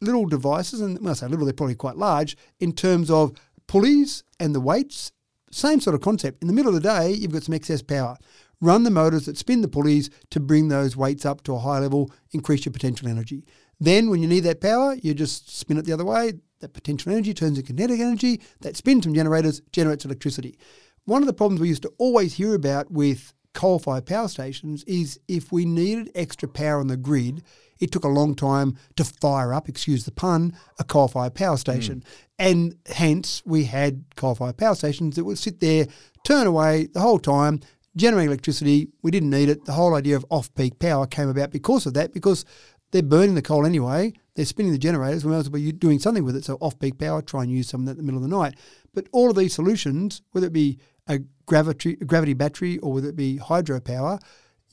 little 0.02 0.26
devices, 0.26 0.82
and 0.82 1.00
when 1.00 1.12
I 1.12 1.14
say 1.14 1.28
little, 1.28 1.46
they're 1.46 1.54
probably 1.54 1.76
quite 1.76 1.98
large, 1.98 2.38
in 2.60 2.74
terms 2.74 3.10
of 3.10 3.34
pulleys 3.68 4.24
and 4.40 4.54
the 4.54 4.62
weights. 4.62 5.12
Same 5.56 5.80
sort 5.80 5.94
of 5.94 6.02
concept. 6.02 6.42
In 6.42 6.50
the 6.50 6.54
middle 6.54 6.76
of 6.76 6.84
the 6.84 6.90
day, 6.90 7.14
you've 7.14 7.32
got 7.32 7.44
some 7.44 7.56
excess 7.56 7.82
power. 7.82 8.18
Run 8.60 8.84
the 8.84 8.92
motors 8.92 9.26
that 9.26 9.38
spin 9.38 9.62
the 9.62 9.70
pulleys 9.70 10.10
to 10.32 10.42
bring 10.42 10.68
those 10.68 10.98
weights 10.98 11.26
up 11.26 11.44
to 11.44 11.56
a 11.56 11.60
high 11.60 11.80
level, 11.80 12.12
increase 12.32 12.66
your 12.66 12.74
potential 12.74 13.08
energy. 13.08 13.46
Then, 13.80 14.10
when 14.10 14.22
you 14.22 14.28
need 14.28 14.42
that 14.42 14.60
power, 14.60 14.98
you 15.02 15.14
just 15.14 15.58
spin 15.58 15.78
it 15.78 15.86
the 15.86 15.94
other 15.94 16.04
way. 16.04 16.34
That 16.60 16.74
potential 16.74 17.14
energy 17.14 17.34
turns 17.34 17.58
into 17.58 17.72
kinetic 17.72 18.02
energy. 18.02 18.42
That 18.60 18.76
spins 18.76 19.06
from 19.06 19.14
generators, 19.16 19.62
generates 19.72 20.04
electricity. 20.04 20.60
One 21.06 21.24
of 21.24 21.28
the 21.28 21.34
problems 21.34 21.62
we 21.62 21.70
used 21.70 21.84
to 21.84 21.94
always 22.00 22.34
hear 22.34 22.54
about 22.54 22.92
with 22.92 23.34
coal 23.54 23.80
fired 23.80 24.06
power 24.06 24.28
stations 24.28 24.84
is 24.84 25.22
if 25.30 25.54
we 25.54 25.64
needed 25.64 26.12
extra 26.16 26.50
power 26.50 26.82
on 26.82 26.88
the 26.88 26.98
grid, 26.98 27.44
it 27.80 27.92
took 27.92 28.04
a 28.04 28.10
long 28.10 28.36
time 28.36 28.78
to 28.96 29.04
fire 29.04 29.54
up, 29.54 29.68
excuse 29.68 30.06
the 30.06 30.12
pun, 30.12 30.58
a 30.80 30.84
coal 30.84 31.08
fired 31.08 31.36
power 31.36 31.58
station. 31.58 32.04
Hmm. 32.06 32.24
And 32.38 32.76
hence 32.88 33.42
we 33.46 33.66
had 33.66 34.04
coal 34.16 34.36
fired 34.36 34.58
power 34.58 34.76
stations 34.76 35.16
that 35.16 35.24
would 35.24 35.38
sit 35.38 35.60
there, 35.60 35.88
turn 36.24 36.48
away 36.48 36.88
the 36.88 37.00
whole 37.00 37.20
time, 37.20 37.62
generate 37.96 38.28
electricity. 38.28 38.90
We 39.02 39.12
didn't 39.12 39.30
need 39.30 39.50
it. 39.50 39.66
The 39.66 39.74
whole 39.74 39.96
idea 39.96 40.16
of 40.16 40.26
off 40.30 40.54
peak 40.56 40.80
power 40.80 41.08
came 41.08 41.30
about 41.30 41.52
because 41.52 41.86
of 41.86 41.94
that, 41.94 42.14
because 42.14 42.46
they're 42.92 43.04
burning 43.04 43.36
the 43.36 43.42
coal 43.42 43.66
anyway. 43.66 44.14
They're 44.36 44.46
spinning 44.46 44.74
the 44.74 44.78
generators. 44.78 45.24
We 45.24 45.32
might 45.32 45.38
as 45.38 45.50
well 45.50 45.62
be 45.62 45.72
doing 45.72 46.00
something 46.00 46.24
with 46.26 46.36
it. 46.36 46.46
So 46.46 46.58
off 46.60 46.78
peak 46.78 46.98
power, 46.98 47.22
try 47.22 47.44
and 47.44 47.52
use 47.52 47.70
some 47.70 47.82
of 47.82 47.86
that 47.88 47.94
in 47.94 47.98
the 47.98 48.04
middle 48.04 48.24
of 48.24 48.30
the 48.30 48.36
night. 48.36 48.56
But 48.94 49.08
all 49.12 49.30
of 49.30 49.38
these 49.38 49.54
solutions, 49.54 50.22
whether 50.32 50.48
it 50.48 50.54
be 50.54 50.80
a 51.08 51.20
gravity, 51.46 51.98
a 52.02 52.06
gravity 52.06 52.34
battery 52.34 52.78
or 52.80 52.94
whether 52.94 53.10
it 53.10 53.16
be 53.16 53.38
hydropower, 53.38 54.22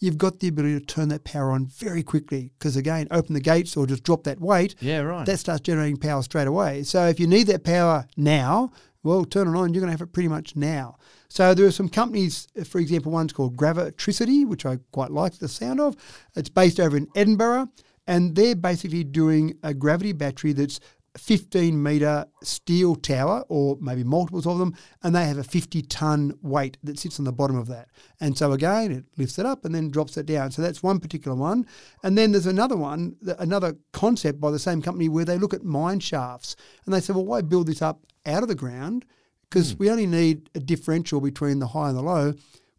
you've 0.03 0.19
got 0.19 0.41
the 0.41 0.49
ability 0.49 0.79
to 0.79 0.85
turn 0.85 1.09
that 1.09 1.25
power 1.25 1.53
on 1.53 1.67
very 1.67 2.03
quickly. 2.03 2.53
Because 2.59 2.77
again, 2.77 3.07
open 3.11 3.35
the 3.35 3.41
gates 3.41 3.77
or 3.77 3.87
just 3.87 4.03
drop 4.03 4.25
that 4.25 4.41
weight. 4.41 4.75
Yeah, 4.81 5.01
right. 5.01 5.25
That 5.25 5.39
starts 5.39 5.61
generating 5.61 5.97
power 5.97 6.23
straight 6.23 6.49
away. 6.49 6.83
So 6.83 7.07
if 7.07 7.21
you 7.21 7.27
need 7.27 7.47
that 7.47 7.65
power 7.65 8.07
now, 8.17 8.73
well, 9.05 9.25
turn 9.25 9.49
it 9.49 9.59
on. 9.59 9.73
You're 9.73 9.81
going 9.81 9.93
to 9.93 9.99
have 9.99 10.07
it 10.07 10.13
pretty 10.13 10.29
much 10.29 10.57
now. 10.57 10.97
So 11.29 11.55
there 11.55 11.67
are 11.67 11.73
some 11.73 11.89
companies, 11.89 12.49
uh, 12.61 12.65
for 12.65 12.79
example, 12.79 13.13
one's 13.13 13.33
called 13.33 13.57
Gravitricity, 13.57 14.47
which 14.47 14.67
I 14.67 14.79
quite 14.91 15.11
like 15.11 15.39
the 15.39 15.49
sound 15.49 15.81
of. 15.81 15.97
It's 16.37 16.49
based 16.49 16.79
over 16.79 16.97
in 16.97 17.09
Edinburgh, 17.17 17.69
and 18.07 18.35
they're 18.35 18.57
basically 18.57 19.05
doing 19.05 19.59
a 19.63 19.73
gravity 19.73 20.13
battery 20.13 20.53
that's 20.53 20.81
15 21.19 21.83
metre 21.83 22.27
steel 22.43 22.97
tower, 22.97 23.45
or 23.49 23.77
maybe 23.81 24.03
multiples 24.03 24.47
of 24.47 24.59
them, 24.59 24.75
and 25.03 25.15
they 25.15 25.27
have 25.27 25.37
a 25.37 25.45
50 25.45 25.83
ton 25.83 26.33
weight 26.43 26.79
that 26.83 26.99
sits 26.99 27.19
on 27.19 27.27
the 27.27 27.33
bottom 27.33 27.57
of 27.57 27.69
that. 27.69 27.89
And 28.21 28.37
so 28.37 28.53
again, 28.53 28.93
it 28.93 29.05
lifts 29.19 29.39
it 29.39 29.45
up 29.45 29.65
and 29.65 29.75
then 29.75 29.91
drops 29.91 30.17
it 30.17 30.27
down. 30.27 30.51
So 30.51 30.63
that's 30.63 30.83
one 30.83 31.01
particular 31.01 31.37
one. 31.37 31.67
And 32.03 32.17
then 32.17 32.33
there's 32.33 32.47
another 32.47 32.77
one, 32.77 33.17
another 33.39 33.77
concept 33.93 34.41
by 34.41 34.51
the 34.51 34.59
same 34.59 34.81
company 34.81 35.09
where 35.09 35.25
they 35.25 35.39
look 35.39 35.53
at 35.53 35.65
mine 35.65 36.01
shafts 36.01 36.57
and 36.87 36.95
they 36.95 37.01
say, 37.01 37.13
well, 37.13 37.27
why 37.27 37.43
build 37.43 37.67
this 37.67 37.83
up 37.83 38.07
out 38.25 38.43
of 38.43 38.49
the 38.49 38.55
ground? 38.55 39.05
Because 39.43 39.73
hmm. 39.73 39.79
we 39.79 39.91
only 39.91 40.07
need 40.07 40.49
a 40.55 40.61
differential 40.61 41.21
between 41.21 41.59
the 41.59 41.69
high 41.69 41.91
and 41.91 41.99
the 41.99 42.03
low. 42.03 42.35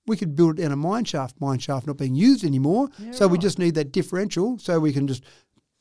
We 0.08 0.18
could 0.18 0.36
build 0.36 0.60
it 0.60 0.64
in 0.64 0.72
a 0.72 0.76
mine 0.76 1.06
shaft, 1.06 1.40
mine 1.40 1.60
shaft 1.60 1.88
not 1.88 1.98
being 1.98 2.16
used 2.16 2.44
anymore. 2.44 2.90
so 3.12 3.28
we 3.28 3.38
just 3.38 3.60
need 3.60 3.76
that 3.76 3.94
differential 3.94 4.58
so 4.58 4.80
we 4.80 4.92
can 4.92 5.08
just 5.08 5.24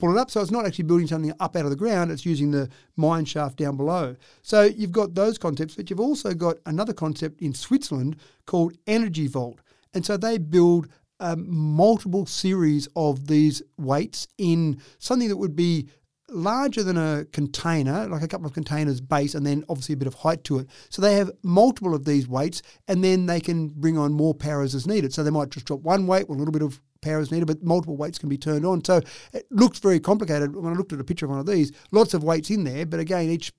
pull 0.03 0.17
it 0.17 0.21
up. 0.21 0.33
So 0.33 0.41
it's 0.41 0.51
not 0.51 0.67
actually 0.67 0.85
building 0.85 1.07
something 1.07 1.33
up 1.38 1.55
out 1.55 1.65
of 1.65 1.71
the 1.71 1.77
ground, 1.77 2.11
it's 2.11 2.27
using 2.27 2.51
the 2.51 2.69
mine 2.97 3.25
shaft 3.25 3.57
down 3.57 3.77
below. 3.77 4.17
So 4.43 4.62
you've 4.65 4.91
got 4.91 5.15
those 5.15 5.38
concepts, 5.38 5.77
but 5.77 5.88
you've 5.88 6.01
also 6.01 6.35
got 6.35 6.57
another 6.67 6.93
concept 6.93 7.41
in 7.41 7.55
Switzerland 7.55 8.17
called 8.45 8.77
Energy 8.88 9.29
Vault. 9.29 9.61
And 9.95 10.05
so 10.05 10.17
they 10.17 10.38
build 10.38 10.88
um, 11.21 11.47
multiple 11.49 12.27
series 12.27 12.88
of 12.97 13.29
these 13.29 13.62
weights 13.79 14.27
in 14.38 14.81
something 14.99 15.29
that 15.29 15.37
would 15.37 15.55
be 15.55 15.88
larger 16.29 16.83
than 16.83 16.97
a 16.97 17.25
container, 17.27 18.09
like 18.09 18.23
a 18.23 18.29
couple 18.29 18.47
of 18.47 18.55
containers 18.55 19.01
base, 19.01 19.37
and 19.37 19.47
then 19.47 19.62
obviously 19.69 19.93
a 19.93 19.99
bit 19.99 20.09
of 20.09 20.15
height 20.15 20.43
to 20.45 20.59
it. 20.59 20.67
So 20.88 21.01
they 21.01 21.15
have 21.15 21.31
multiple 21.45 21.95
of 21.95 22.05
these 22.05 22.27
weights, 22.27 22.61
and 22.88 23.05
then 23.05 23.27
they 23.27 23.38
can 23.38 23.69
bring 23.69 23.97
on 23.99 24.12
more 24.12 24.35
powers 24.35 24.75
as 24.75 24.85
needed. 24.85 25.15
So 25.15 25.23
they 25.23 25.31
might 25.31 25.51
just 25.51 25.67
drop 25.67 25.83
one 25.83 26.09
weight 26.09 26.29
with 26.29 26.38
a 26.38 26.41
little 26.41 26.53
bit 26.53 26.62
of 26.62 26.81
power 27.03 27.21
is 27.21 27.31
needed, 27.31 27.47
but 27.47 27.62
multiple 27.62 27.97
weights 27.97 28.19
can 28.19 28.29
be 28.29 28.38
turned 28.38 28.65
on. 28.65 28.83
So 28.85 29.01
it 29.33 29.47
looks 29.51 29.79
very 29.79 30.01
complicated. 30.01 30.57
When 30.57 30.73
I 30.73 30.77
looked 30.77 30.93
at 30.93 31.01
a 31.01 31.05
picture 31.05 31.27
of 31.27 31.31
one 31.31 31.41
of 31.41 31.47
these, 31.47 31.73
lots 31.91 32.15
of 32.15 32.25
weights 32.25 32.51
in 32.51 32.65
there, 32.65 32.87
but 32.87 33.01
again, 33.01 33.29
each 33.29 33.53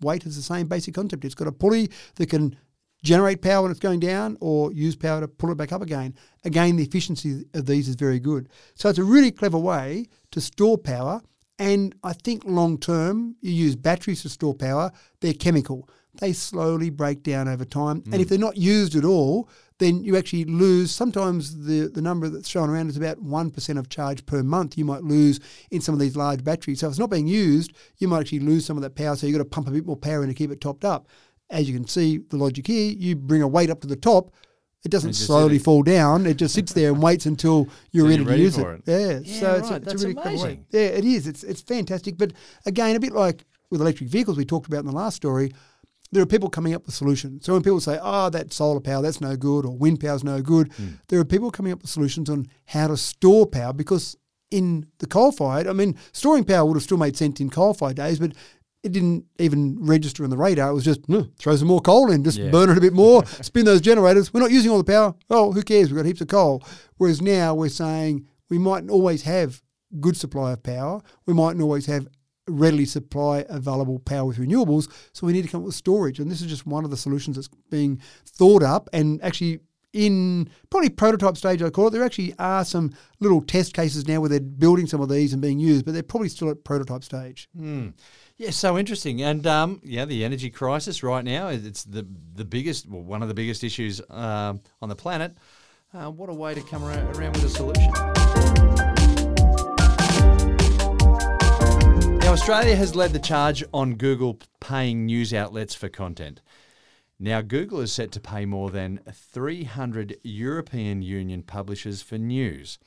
weight 0.00 0.24
has 0.24 0.36
the 0.36 0.42
same 0.42 0.66
basic 0.66 0.94
concept. 0.94 1.24
It's 1.24 1.34
got 1.34 1.48
a 1.48 1.52
pulley 1.52 1.90
that 2.16 2.28
can 2.28 2.56
generate 3.02 3.40
power 3.42 3.62
when 3.62 3.70
it's 3.70 3.80
going 3.80 4.00
down 4.00 4.36
or 4.40 4.72
use 4.72 4.96
power 4.96 5.20
to 5.20 5.28
pull 5.28 5.50
it 5.50 5.56
back 5.56 5.72
up 5.72 5.82
again. 5.82 6.14
Again, 6.44 6.76
the 6.76 6.82
efficiency 6.82 7.44
of 7.54 7.66
these 7.66 7.88
is 7.88 7.94
very 7.94 8.18
good. 8.18 8.48
So 8.74 8.88
it's 8.88 8.98
a 8.98 9.04
really 9.04 9.30
clever 9.30 9.58
way 9.58 10.06
to 10.32 10.40
store 10.40 10.78
power. 10.78 11.22
And 11.58 11.94
I 12.02 12.12
think 12.12 12.44
long 12.44 12.78
term, 12.78 13.36
you 13.40 13.52
use 13.52 13.76
batteries 13.76 14.22
to 14.22 14.28
store 14.28 14.54
power, 14.54 14.92
they're 15.20 15.32
chemical. 15.32 15.88
They 16.20 16.32
slowly 16.32 16.90
break 16.90 17.22
down 17.22 17.48
over 17.48 17.64
time. 17.64 18.02
And 18.06 18.16
if 18.16 18.22
hmm. 18.22 18.28
they're 18.28 18.38
not 18.38 18.56
used 18.56 18.96
at 18.96 19.04
all, 19.04 19.48
then 19.78 20.02
you 20.02 20.16
actually 20.16 20.44
lose. 20.44 20.90
Sometimes 20.90 21.64
the, 21.66 21.88
the 21.92 22.00
number 22.00 22.28
that's 22.28 22.48
shown 22.48 22.70
around 22.70 22.88
is 22.88 22.96
about 22.96 23.22
1% 23.22 23.78
of 23.78 23.88
charge 23.88 24.24
per 24.26 24.42
month 24.42 24.78
you 24.78 24.84
might 24.84 25.02
lose 25.02 25.38
in 25.70 25.80
some 25.80 25.94
of 25.94 26.00
these 26.00 26.16
large 26.16 26.42
batteries. 26.44 26.80
So 26.80 26.86
if 26.86 26.92
it's 26.92 26.98
not 26.98 27.10
being 27.10 27.26
used, 27.26 27.72
you 27.98 28.08
might 28.08 28.20
actually 28.20 28.40
lose 28.40 28.64
some 28.64 28.76
of 28.76 28.82
that 28.82 28.94
power. 28.94 29.16
So 29.16 29.26
you've 29.26 29.36
got 29.36 29.42
to 29.44 29.48
pump 29.50 29.68
a 29.68 29.70
bit 29.72 29.84
more 29.86 29.96
power 29.96 30.22
in 30.22 30.28
to 30.28 30.34
keep 30.34 30.50
it 30.50 30.60
topped 30.60 30.84
up. 30.84 31.08
As 31.50 31.68
you 31.68 31.74
can 31.74 31.86
see, 31.86 32.18
the 32.18 32.36
logic 32.36 32.66
here, 32.66 32.90
you 32.92 33.14
bring 33.16 33.42
a 33.42 33.48
weight 33.48 33.70
up 33.70 33.80
to 33.82 33.86
the 33.86 33.96
top, 33.96 34.32
it 34.84 34.90
doesn't 34.90 35.14
slowly 35.14 35.54
sitting. 35.54 35.64
fall 35.64 35.82
down. 35.82 36.26
It 36.26 36.36
just 36.36 36.54
sits 36.54 36.72
there 36.72 36.92
and 36.92 37.02
waits 37.02 37.26
until 37.26 37.68
you're 37.90 38.06
Till 38.08 38.24
ready 38.24 38.24
you're 38.24 38.36
to 38.36 38.42
use 38.42 38.56
for 38.56 38.74
it. 38.74 38.82
it. 38.86 38.90
Yeah, 38.90 39.18
Yeah, 39.34 39.40
so 39.40 39.54
it's, 39.56 39.70
a, 39.70 39.74
it's 39.76 39.84
That's 39.86 40.02
a 40.02 40.06
really 40.08 40.14
clever 40.14 40.28
way. 40.28 40.34
amazing. 40.42 40.66
Yeah, 40.70 40.80
it 40.80 41.04
is. 41.04 41.26
It's 41.26 41.42
it's 41.42 41.60
fantastic. 41.60 42.16
But 42.16 42.32
again, 42.66 42.94
a 42.94 43.00
bit 43.00 43.12
like 43.12 43.44
with 43.70 43.80
electric 43.80 44.08
vehicles 44.10 44.36
we 44.36 44.44
talked 44.44 44.68
about 44.68 44.80
in 44.80 44.86
the 44.86 44.92
last 44.92 45.16
story, 45.16 45.52
there 46.12 46.22
are 46.22 46.26
people 46.26 46.48
coming 46.48 46.72
up 46.74 46.86
with 46.86 46.94
solutions. 46.94 47.44
So 47.44 47.52
when 47.52 47.62
people 47.62 47.80
say, 47.80 47.98
"Oh, 48.00 48.30
that 48.30 48.52
solar 48.52 48.80
power, 48.80 49.02
that's 49.02 49.20
no 49.20 49.36
good," 49.36 49.64
or 49.66 49.76
"Wind 49.76 50.00
power's 50.00 50.22
no 50.24 50.40
good," 50.40 50.72
Hmm. 50.74 50.86
there 51.08 51.18
are 51.20 51.24
people 51.24 51.50
coming 51.50 51.72
up 51.72 51.82
with 51.82 51.90
solutions 51.90 52.30
on 52.30 52.46
how 52.66 52.86
to 52.88 52.96
store 52.96 53.46
power 53.46 53.72
because 53.72 54.16
in 54.50 54.86
the 54.98 55.06
coal-fired, 55.06 55.66
I 55.66 55.72
mean, 55.72 55.96
storing 56.12 56.44
power 56.44 56.64
would 56.64 56.76
have 56.76 56.82
still 56.84 56.96
made 56.98 57.16
sense 57.16 57.40
in 57.40 57.50
coal-fired 57.50 57.96
days, 57.96 58.20
but 58.20 58.32
it 58.84 58.92
didn't 58.92 59.24
even 59.40 59.76
register 59.80 60.22
on 60.22 60.30
the 60.30 60.36
radar. 60.36 60.70
It 60.70 60.74
was 60.74 60.84
just 60.84 61.08
"No, 61.08 61.26
throw 61.40 61.56
some 61.56 61.66
more 61.66 61.80
coal 61.80 62.10
in, 62.12 62.22
just 62.22 62.38
Yeah. 62.38 62.50
burn 62.50 62.70
it 62.70 62.78
a 62.78 62.80
bit 62.80 62.92
more, 62.92 63.24
spin 63.42 63.64
those 63.64 63.80
generators. 63.80 64.32
We're 64.32 64.40
not 64.40 64.52
using 64.52 64.70
all 64.70 64.78
the 64.78 64.84
power. 64.84 65.14
Oh, 65.28 65.50
who 65.50 65.62
cares? 65.62 65.88
We've 65.90 65.96
got 65.96 66.06
heaps 66.06 66.20
of 66.20 66.28
coal. 66.28 66.62
Whereas 66.96 67.20
now 67.20 67.54
we're 67.56 67.68
saying 67.68 68.26
we 68.48 68.58
mightn't 68.58 68.92
always 68.92 69.22
have 69.22 69.60
good 70.00 70.16
supply 70.16 70.52
of 70.52 70.62
power. 70.62 71.00
We 71.26 71.34
mightn't 71.34 71.62
always 71.62 71.86
have 71.86 72.06
readily 72.48 72.84
supply 72.84 73.44
available 73.48 73.98
power 73.98 74.26
with 74.26 74.38
renewables. 74.38 74.90
So 75.12 75.26
we 75.26 75.32
need 75.32 75.42
to 75.42 75.48
come 75.48 75.60
up 75.60 75.66
with 75.66 75.74
storage. 75.74 76.18
And 76.20 76.30
this 76.30 76.40
is 76.40 76.48
just 76.48 76.66
one 76.66 76.84
of 76.84 76.90
the 76.90 76.96
solutions 76.96 77.36
that's 77.36 77.50
being 77.70 78.00
thought 78.24 78.62
up 78.62 78.88
and 78.92 79.22
actually 79.22 79.60
in 79.92 80.50
probably 80.68 80.90
prototype 80.90 81.38
stage, 81.38 81.62
I 81.62 81.70
call 81.70 81.88
it. 81.88 81.90
There 81.90 82.04
actually 82.04 82.34
are 82.38 82.64
some 82.64 82.94
little 83.18 83.40
test 83.40 83.72
cases 83.72 84.06
now 84.06 84.20
where 84.20 84.28
they're 84.28 84.40
building 84.40 84.86
some 84.86 85.00
of 85.00 85.08
these 85.08 85.32
and 85.32 85.40
being 85.40 85.58
used, 85.58 85.86
but 85.86 85.94
they're 85.94 86.02
probably 86.02 86.28
still 86.28 86.50
at 86.50 86.64
prototype 86.64 87.02
stage. 87.02 87.48
Yeah, 88.36 88.50
so 88.50 88.76
interesting. 88.76 89.22
And 89.22 89.46
um, 89.46 89.80
yeah, 89.82 90.04
the 90.04 90.22
energy 90.24 90.50
crisis 90.50 91.02
right 91.02 91.24
now 91.24 91.48
it's 91.48 91.84
the 91.84 92.06
the 92.34 92.44
biggest, 92.44 92.86
well, 92.86 93.02
one 93.02 93.22
of 93.22 93.28
the 93.28 93.34
biggest 93.34 93.64
issues 93.64 94.02
um, 94.10 94.60
on 94.82 94.90
the 94.90 94.96
planet. 94.96 95.36
Uh, 95.94 96.10
what 96.10 96.28
a 96.28 96.34
way 96.34 96.52
to 96.52 96.60
come 96.60 96.84
around, 96.84 97.16
around 97.16 97.32
with 97.32 97.44
a 97.44 97.48
solution. 97.48 98.25
Now, 102.26 102.32
Australia 102.32 102.74
has 102.74 102.96
led 102.96 103.12
the 103.12 103.20
charge 103.20 103.62
on 103.72 103.94
Google 103.94 104.40
paying 104.58 105.06
news 105.06 105.32
outlets 105.32 105.76
for 105.76 105.88
content. 105.88 106.40
Now, 107.20 107.40
Google 107.40 107.78
is 107.78 107.92
set 107.92 108.10
to 108.10 108.20
pay 108.20 108.44
more 108.44 108.68
than 108.68 108.98
300 109.12 110.16
European 110.24 111.02
Union 111.02 111.44
publishers 111.44 112.02
for 112.02 112.18
news. 112.18 112.80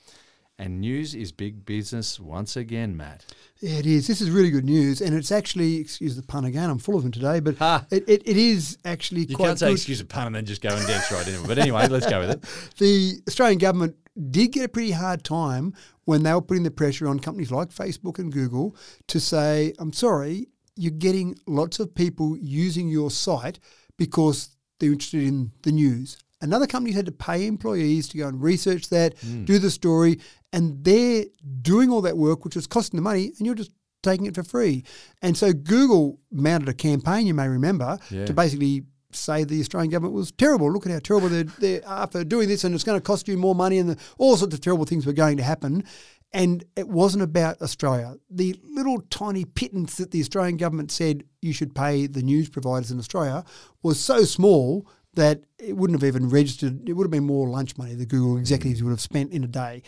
And 0.57 0.81
news 0.81 1.15
is 1.15 1.31
big 1.31 1.65
business 1.65 2.19
once 2.19 2.57
again, 2.57 2.97
Matt. 2.97 3.23
Yeah, 3.61 3.77
it 3.77 3.85
is. 3.85 4.07
This 4.07 4.19
is 4.19 4.29
really 4.29 4.51
good 4.51 4.65
news, 4.65 4.99
and 4.99 5.15
it's 5.15 5.31
actually 5.31 5.77
excuse 5.77 6.17
the 6.17 6.21
pun 6.21 6.43
again. 6.43 6.69
I'm 6.69 6.77
full 6.77 6.97
of 6.97 7.03
them 7.03 7.13
today, 7.13 7.39
but 7.39 7.55
it, 7.91 8.03
it, 8.09 8.23
it 8.25 8.35
is 8.35 8.77
actually 8.83 9.21
You 9.21 9.37
quite 9.37 9.47
can't 9.47 9.59
say 9.59 9.67
good. 9.67 9.75
excuse 9.77 10.01
a 10.01 10.05
pun 10.05 10.27
and 10.27 10.35
then 10.35 10.45
just 10.45 10.61
go 10.61 10.75
and 10.75 10.85
dance 10.85 11.09
right 11.13 11.25
into 11.25 11.41
it. 11.41 11.47
But 11.47 11.59
anyway, 11.59 11.87
let's 11.87 12.09
go 12.09 12.19
with 12.19 12.31
it. 12.31 12.41
the 12.77 13.21
Australian 13.25 13.59
government 13.59 13.95
did 14.19 14.51
get 14.51 14.65
a 14.65 14.69
pretty 14.69 14.91
hard 14.91 15.23
time 15.23 15.73
when 16.05 16.23
they 16.23 16.33
were 16.33 16.41
putting 16.41 16.63
the 16.63 16.71
pressure 16.71 17.07
on 17.07 17.19
companies 17.19 17.51
like 17.51 17.69
Facebook 17.69 18.19
and 18.19 18.31
Google 18.31 18.75
to 19.07 19.19
say, 19.19 19.73
I'm 19.79 19.93
sorry, 19.93 20.47
you're 20.75 20.91
getting 20.91 21.35
lots 21.47 21.79
of 21.79 21.93
people 21.93 22.37
using 22.37 22.89
your 22.89 23.11
site 23.11 23.59
because 23.97 24.55
they're 24.79 24.91
interested 24.91 25.23
in 25.23 25.51
the 25.63 25.71
news. 25.71 26.17
Another 26.41 26.67
company's 26.67 26.95
had 26.95 27.05
to 27.05 27.11
pay 27.11 27.45
employees 27.47 28.07
to 28.09 28.17
go 28.17 28.27
and 28.27 28.41
research 28.41 28.89
that, 28.89 29.17
hmm. 29.19 29.43
do 29.43 29.59
the 29.59 29.69
story, 29.69 30.19
and 30.53 30.83
they're 30.83 31.25
doing 31.61 31.89
all 31.89 32.01
that 32.01 32.17
work, 32.17 32.45
which 32.45 32.55
is 32.55 32.65
costing 32.65 32.97
the 32.97 33.01
money, 33.01 33.33
and 33.37 33.45
you're 33.45 33.55
just 33.55 33.71
taking 34.01 34.25
it 34.25 34.35
for 34.35 34.43
free. 34.43 34.85
And 35.21 35.35
so 35.37 35.51
Google 35.51 36.19
mounted 36.31 36.69
a 36.69 36.73
campaign, 36.73 37.27
you 37.27 37.33
may 37.33 37.49
remember, 37.49 37.99
Yeah. 38.09 38.25
to 38.25 38.33
basically 38.33 38.85
say 39.11 39.43
the 39.43 39.59
Australian 39.59 39.91
government 39.91 40.13
was 40.13 40.31
terrible. 40.31 40.71
Look 40.71 40.85
at 40.85 40.91
how 40.91 40.99
terrible 40.99 41.29
they 41.29 41.43
they 41.43 41.81
are 41.81 42.07
for 42.07 42.23
doing 42.23 42.47
this, 42.47 42.63
and 42.63 42.73
it's 42.75 42.83
going 42.83 42.99
to 42.99 43.03
cost 43.03 43.27
you 43.27 43.37
more 43.37 43.55
money, 43.55 43.77
and 43.77 43.91
the, 43.91 43.97
all 44.17 44.37
sorts 44.37 44.53
of 44.53 44.61
terrible 44.61 44.85
things 44.85 45.05
were 45.05 45.13
going 45.13 45.37
to 45.37 45.43
happen. 45.43 45.83
And 46.31 46.63
it 46.75 46.87
wasn't 46.87 47.23
about 47.23 47.59
Australia. 47.61 48.15
The 48.29 48.59
little 48.63 49.01
tiny 49.09 49.45
pittance 49.45 49.97
that 49.97 50.11
the 50.11 50.19
Australian 50.21 50.57
government 50.57 50.91
said 50.91 51.23
you 51.41 51.53
should 51.53 51.73
pay 51.73 52.05
the 52.05 52.21
news 52.21 52.49
providers 52.49 52.91
in 52.91 52.99
Australia 52.99 53.43
was 53.81 53.99
so 53.99 54.23
small 54.23 54.87
that 55.15 55.43
it 55.57 55.75
wouldn't 55.75 55.99
have 55.99 56.07
even 56.07 56.29
registered. 56.29 56.87
It 56.87 56.93
would 56.93 57.05
have 57.05 57.11
been 57.11 57.25
more 57.25 57.49
lunch 57.49 57.77
money 57.77 57.95
the 57.95 58.05
Google 58.05 58.37
executives 58.37 58.83
would 58.83 58.91
have 58.91 59.01
spent 59.01 59.31
in 59.31 59.43
a 59.43 59.47
day. 59.47 59.81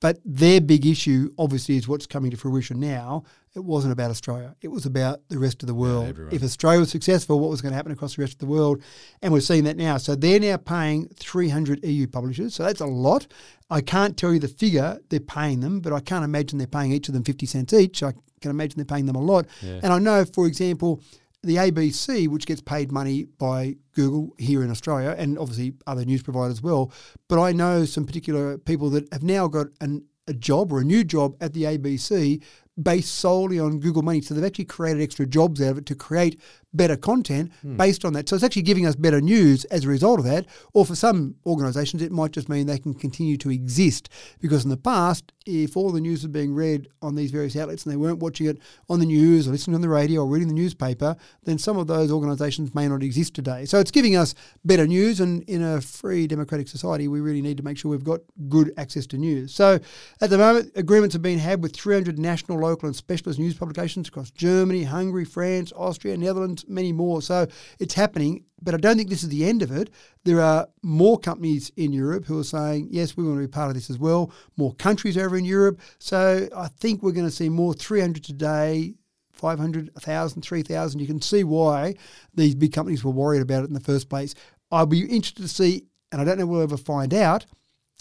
But 0.00 0.20
their 0.24 0.60
big 0.60 0.86
issue, 0.86 1.32
obviously, 1.38 1.76
is 1.76 1.88
what's 1.88 2.06
coming 2.06 2.30
to 2.30 2.36
fruition 2.36 2.78
now. 2.78 3.24
It 3.54 3.64
wasn't 3.64 3.92
about 3.92 4.10
Australia. 4.10 4.54
It 4.60 4.68
was 4.68 4.86
about 4.86 5.20
the 5.28 5.38
rest 5.38 5.62
of 5.64 5.66
the 5.66 5.74
world. 5.74 6.06
everyone. 6.06 6.32
if 6.32 6.44
Australia 6.44 6.80
was 6.80 6.90
successful, 6.90 7.40
what 7.40 7.50
was 7.50 7.60
going 7.60 7.72
to 7.72 7.76
happen 7.76 7.90
across 7.90 8.14
the 8.14 8.22
rest 8.22 8.34
of 8.34 8.38
the 8.38 8.46
world? 8.46 8.80
And 9.22 9.32
we're 9.32 9.40
seeing 9.40 9.64
that 9.64 9.76
now. 9.76 9.96
So 9.96 10.14
they're 10.14 10.38
now 10.38 10.56
paying 10.56 11.08
300 11.16 11.84
EU 11.84 12.06
publishers. 12.06 12.54
So 12.54 12.62
that's 12.62 12.80
a 12.80 12.86
lot. 12.86 13.26
I 13.70 13.80
can't 13.80 14.16
tell 14.16 14.32
you 14.32 14.38
the 14.38 14.46
figure 14.48 14.98
they're 15.08 15.18
paying 15.18 15.60
them, 15.60 15.80
but 15.80 15.92
I 15.92 16.00
can't 16.00 16.24
imagine 16.24 16.58
they're 16.58 16.68
paying 16.68 16.92
each 16.92 17.08
of 17.08 17.14
them 17.14 17.24
50 17.24 17.46
cents 17.46 17.72
each. 17.72 18.02
I 18.04 18.12
can 18.40 18.52
imagine 18.52 18.76
they're 18.76 18.84
paying 18.84 19.06
them 19.06 19.16
a 19.16 19.22
lot. 19.22 19.46
And 19.82 19.86
I 19.86 19.98
know, 19.98 20.24
for 20.24 20.46
example, 20.46 21.02
the 21.42 21.56
ABC, 21.56 22.28
which 22.28 22.46
gets 22.46 22.60
paid 22.60 22.90
money 22.90 23.24
by 23.24 23.76
Google 23.94 24.34
here 24.38 24.62
in 24.62 24.70
Australia, 24.70 25.14
and 25.16 25.38
obviously 25.38 25.74
other 25.86 26.04
news 26.04 26.22
providers 26.22 26.58
as 26.58 26.62
well. 26.62 26.92
But 27.28 27.40
I 27.40 27.52
know 27.52 27.84
some 27.84 28.04
particular 28.04 28.58
people 28.58 28.90
that 28.90 29.12
have 29.12 29.22
now 29.22 29.46
got 29.46 29.68
an, 29.80 30.04
a 30.26 30.34
job 30.34 30.72
or 30.72 30.80
a 30.80 30.84
new 30.84 31.04
job 31.04 31.36
at 31.40 31.54
the 31.54 31.64
ABC 31.64 32.42
based 32.80 33.14
solely 33.14 33.58
on 33.58 33.80
Google 33.80 34.02
money. 34.02 34.20
So 34.20 34.34
they've 34.34 34.44
actually 34.44 34.66
created 34.66 35.02
extra 35.02 35.26
jobs 35.26 35.60
out 35.60 35.70
of 35.70 35.78
it 35.78 35.86
to 35.86 35.94
create 35.94 36.40
better 36.74 36.96
content 36.96 37.52
hmm. 37.62 37.76
based 37.76 38.04
on 38.04 38.12
that. 38.12 38.28
So 38.28 38.36
it's 38.36 38.44
actually 38.44 38.62
giving 38.62 38.86
us 38.86 38.96
better 38.96 39.20
news 39.20 39.64
as 39.66 39.84
a 39.84 39.88
result 39.88 40.18
of 40.18 40.24
that. 40.26 40.46
Or 40.74 40.84
for 40.84 40.94
some 40.94 41.36
organisations, 41.46 42.02
it 42.02 42.12
might 42.12 42.32
just 42.32 42.48
mean 42.48 42.66
they 42.66 42.78
can 42.78 42.94
continue 42.94 43.36
to 43.38 43.50
exist 43.50 44.08
because 44.40 44.64
in 44.64 44.70
the 44.70 44.76
past, 44.76 45.32
if 45.48 45.76
all 45.76 45.90
the 45.90 46.00
news 46.00 46.22
was 46.22 46.30
being 46.30 46.54
read 46.54 46.88
on 47.00 47.14
these 47.14 47.30
various 47.30 47.56
outlets 47.56 47.84
and 47.84 47.92
they 47.92 47.96
weren't 47.96 48.18
watching 48.18 48.46
it 48.46 48.58
on 48.90 49.00
the 49.00 49.06
news 49.06 49.48
or 49.48 49.52
listening 49.52 49.74
on 49.74 49.80
the 49.80 49.88
radio 49.88 50.20
or 50.20 50.26
reading 50.26 50.48
the 50.48 50.54
newspaper, 50.54 51.16
then 51.44 51.58
some 51.58 51.78
of 51.78 51.86
those 51.86 52.10
organisations 52.12 52.74
may 52.74 52.86
not 52.86 53.02
exist 53.02 53.34
today. 53.34 53.64
So 53.64 53.78
it's 53.78 53.90
giving 53.90 54.14
us 54.14 54.34
better 54.64 54.86
news, 54.86 55.20
and 55.20 55.42
in 55.44 55.62
a 55.62 55.80
free 55.80 56.26
democratic 56.26 56.68
society, 56.68 57.08
we 57.08 57.20
really 57.20 57.40
need 57.40 57.56
to 57.56 57.62
make 57.62 57.78
sure 57.78 57.90
we've 57.90 58.04
got 58.04 58.20
good 58.48 58.72
access 58.76 59.06
to 59.08 59.16
news. 59.16 59.54
So 59.54 59.78
at 60.20 60.28
the 60.28 60.36
moment, 60.36 60.72
agreements 60.76 61.14
have 61.14 61.22
been 61.22 61.38
had 61.38 61.62
with 61.62 61.74
300 61.74 62.18
national, 62.18 62.58
local, 62.58 62.86
and 62.86 62.94
specialist 62.94 63.38
news 63.38 63.54
publications 63.54 64.08
across 64.08 64.30
Germany, 64.30 64.84
Hungary, 64.84 65.24
France, 65.24 65.72
Austria, 65.74 66.16
Netherlands, 66.18 66.57
many 66.66 66.92
more. 66.92 67.20
So 67.22 67.46
it's 67.78 67.94
happening. 67.94 68.44
But 68.60 68.74
I 68.74 68.78
don't 68.78 68.96
think 68.96 69.08
this 69.08 69.22
is 69.22 69.28
the 69.28 69.44
end 69.44 69.62
of 69.62 69.70
it. 69.70 69.90
There 70.24 70.40
are 70.40 70.66
more 70.82 71.16
companies 71.16 71.70
in 71.76 71.92
Europe 71.92 72.24
who 72.24 72.40
are 72.40 72.44
saying, 72.44 72.88
yes, 72.90 73.16
we 73.16 73.22
want 73.22 73.36
to 73.36 73.46
be 73.46 73.46
part 73.46 73.68
of 73.68 73.74
this 73.74 73.88
as 73.88 73.98
well. 73.98 74.32
More 74.56 74.74
countries 74.74 75.16
over 75.16 75.36
in 75.36 75.44
Europe. 75.44 75.80
So 76.00 76.48
I 76.56 76.66
think 76.66 77.00
we're 77.02 77.12
going 77.12 77.28
to 77.28 77.30
see 77.30 77.48
more 77.48 77.72
300 77.72 78.24
today, 78.24 78.94
500, 79.30 79.90
1,000, 79.92 80.42
3,000. 80.42 81.00
You 81.00 81.06
can 81.06 81.22
see 81.22 81.44
why 81.44 81.94
these 82.34 82.56
big 82.56 82.72
companies 82.72 83.04
were 83.04 83.12
worried 83.12 83.42
about 83.42 83.62
it 83.62 83.68
in 83.68 83.74
the 83.74 83.80
first 83.80 84.08
place. 84.08 84.34
I'll 84.72 84.86
be 84.86 85.02
interested 85.02 85.42
to 85.42 85.48
see, 85.48 85.84
and 86.10 86.20
I 86.20 86.24
don't 86.24 86.38
know 86.38 86.46
we'll 86.46 86.62
ever 86.62 86.76
find 86.76 87.14
out, 87.14 87.46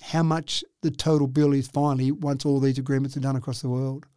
how 0.02 0.24
much 0.24 0.64
the 0.82 0.90
total 0.90 1.28
bill 1.28 1.54
is 1.54 1.68
finally 1.68 2.12
once 2.12 2.46
all 2.46 2.60
these 2.60 2.80
agreements 2.80 3.16
are 3.16 3.20
done 3.20 3.36
across 3.36 3.62
the 3.62 3.70
world. 3.70 4.08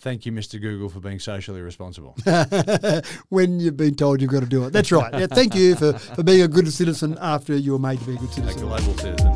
Thank 0.00 0.26
you, 0.26 0.32
Mr. 0.32 0.60
Google, 0.60 0.88
for 0.88 1.00
being 1.00 1.18
socially 1.18 1.60
responsible. 1.60 2.16
when 3.30 3.58
you've 3.58 3.76
been 3.76 3.96
told 3.96 4.22
you've 4.22 4.30
got 4.30 4.40
to 4.40 4.46
do 4.46 4.64
it. 4.64 4.72
That's 4.72 4.92
right. 4.92 5.12
Yeah, 5.12 5.26
thank 5.26 5.56
you 5.56 5.74
for, 5.74 5.92
for 5.94 6.22
being 6.22 6.42
a 6.42 6.48
good 6.48 6.72
citizen 6.72 7.18
after 7.20 7.56
you 7.56 7.72
were 7.72 7.80
made 7.80 7.98
to 7.98 8.04
be 8.06 8.14
a 8.14 8.16
good 8.16 8.32
citizen. 8.32 8.62
a 8.62 8.66
global 8.66 8.96
citizen. 8.96 9.32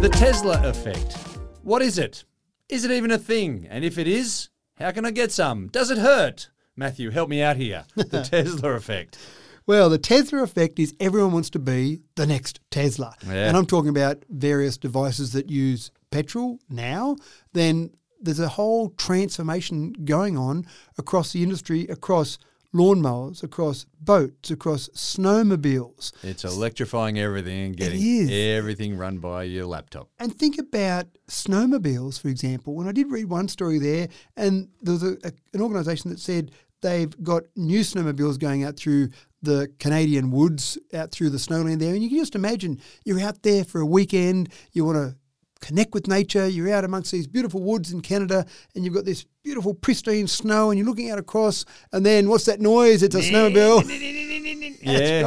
The 0.00 0.10
Tesla 0.12 0.60
effect. 0.68 1.16
What 1.62 1.82
is 1.82 1.98
it? 1.98 2.24
Is 2.68 2.84
it 2.84 2.92
even 2.92 3.10
a 3.10 3.18
thing? 3.18 3.66
And 3.68 3.84
if 3.84 3.98
it 3.98 4.06
is, 4.06 4.50
how 4.78 4.92
can 4.92 5.04
I 5.04 5.10
get 5.10 5.32
some? 5.32 5.66
Does 5.68 5.90
it 5.90 5.98
hurt? 5.98 6.50
Matthew, 6.76 7.10
help 7.10 7.28
me 7.28 7.42
out 7.42 7.56
here. 7.56 7.86
The 7.96 8.22
Tesla 8.30 8.74
effect. 8.74 9.18
Well, 9.66 9.90
the 9.90 9.98
Tesla 9.98 10.44
effect 10.44 10.78
is 10.78 10.94
everyone 11.00 11.32
wants 11.32 11.50
to 11.50 11.58
be 11.58 12.02
the 12.14 12.26
next 12.26 12.60
Tesla. 12.70 13.16
Yeah. 13.26 13.48
And 13.48 13.56
I'm 13.56 13.66
talking 13.66 13.88
about 13.88 14.24
various 14.28 14.76
devices 14.76 15.32
that 15.32 15.50
use 15.50 15.90
petrol 16.10 16.58
now. 16.68 17.16
Then 17.52 17.90
there's 18.20 18.40
a 18.40 18.48
whole 18.48 18.90
transformation 18.90 19.92
going 20.04 20.36
on 20.36 20.66
across 20.98 21.32
the 21.32 21.42
industry, 21.42 21.86
across 21.88 22.38
lawnmowers, 22.74 23.42
across 23.42 23.86
boats, 24.00 24.50
across 24.50 24.88
snowmobiles. 24.90 26.12
It's 26.22 26.44
electrifying 26.44 27.18
everything 27.18 27.66
and 27.66 27.76
getting 27.76 28.30
everything 28.30 28.96
run 28.96 29.18
by 29.18 29.44
your 29.44 29.66
laptop. 29.66 30.08
And 30.18 30.36
think 30.36 30.58
about 30.58 31.06
snowmobiles, 31.28 32.20
for 32.20 32.28
example. 32.28 32.74
When 32.74 32.88
I 32.88 32.92
did 32.92 33.10
read 33.10 33.26
one 33.26 33.48
story 33.48 33.78
there, 33.78 34.08
and 34.36 34.68
there 34.82 34.92
was 34.92 35.02
a, 35.02 35.16
a, 35.24 35.32
an 35.54 35.60
organisation 35.62 36.10
that 36.10 36.20
said 36.20 36.50
they've 36.82 37.22
got 37.22 37.44
new 37.56 37.80
snowmobiles 37.80 38.38
going 38.38 38.64
out 38.64 38.76
through 38.76 39.08
the 39.42 39.72
Canadian 39.78 40.30
woods, 40.30 40.78
out 40.92 41.12
through 41.12 41.30
the 41.30 41.38
snowland 41.38 41.78
there. 41.78 41.94
And 41.94 42.02
you 42.02 42.08
can 42.08 42.18
just 42.18 42.34
imagine 42.34 42.80
you're 43.04 43.20
out 43.20 43.42
there 43.42 43.64
for 43.64 43.80
a 43.80 43.86
weekend, 43.86 44.50
you 44.72 44.84
want 44.84 44.96
to 44.96 45.16
connect 45.60 45.94
with 45.94 46.06
nature, 46.06 46.46
you're 46.48 46.72
out 46.72 46.84
amongst 46.84 47.12
these 47.12 47.26
beautiful 47.26 47.62
woods 47.62 47.92
in 47.92 48.00
Canada, 48.00 48.44
and 48.74 48.84
you've 48.84 48.94
got 48.94 49.04
this 49.04 49.24
beautiful, 49.42 49.74
pristine 49.74 50.26
snow, 50.26 50.70
and 50.70 50.78
you're 50.78 50.86
looking 50.86 51.10
out 51.10 51.18
across, 51.18 51.64
and 51.92 52.04
then 52.04 52.28
what's 52.28 52.44
that 52.44 52.60
noise? 52.60 53.02
It's 53.02 53.14
a 53.14 53.20
snowmobile. 53.20 53.84
Yeah. 54.82 55.22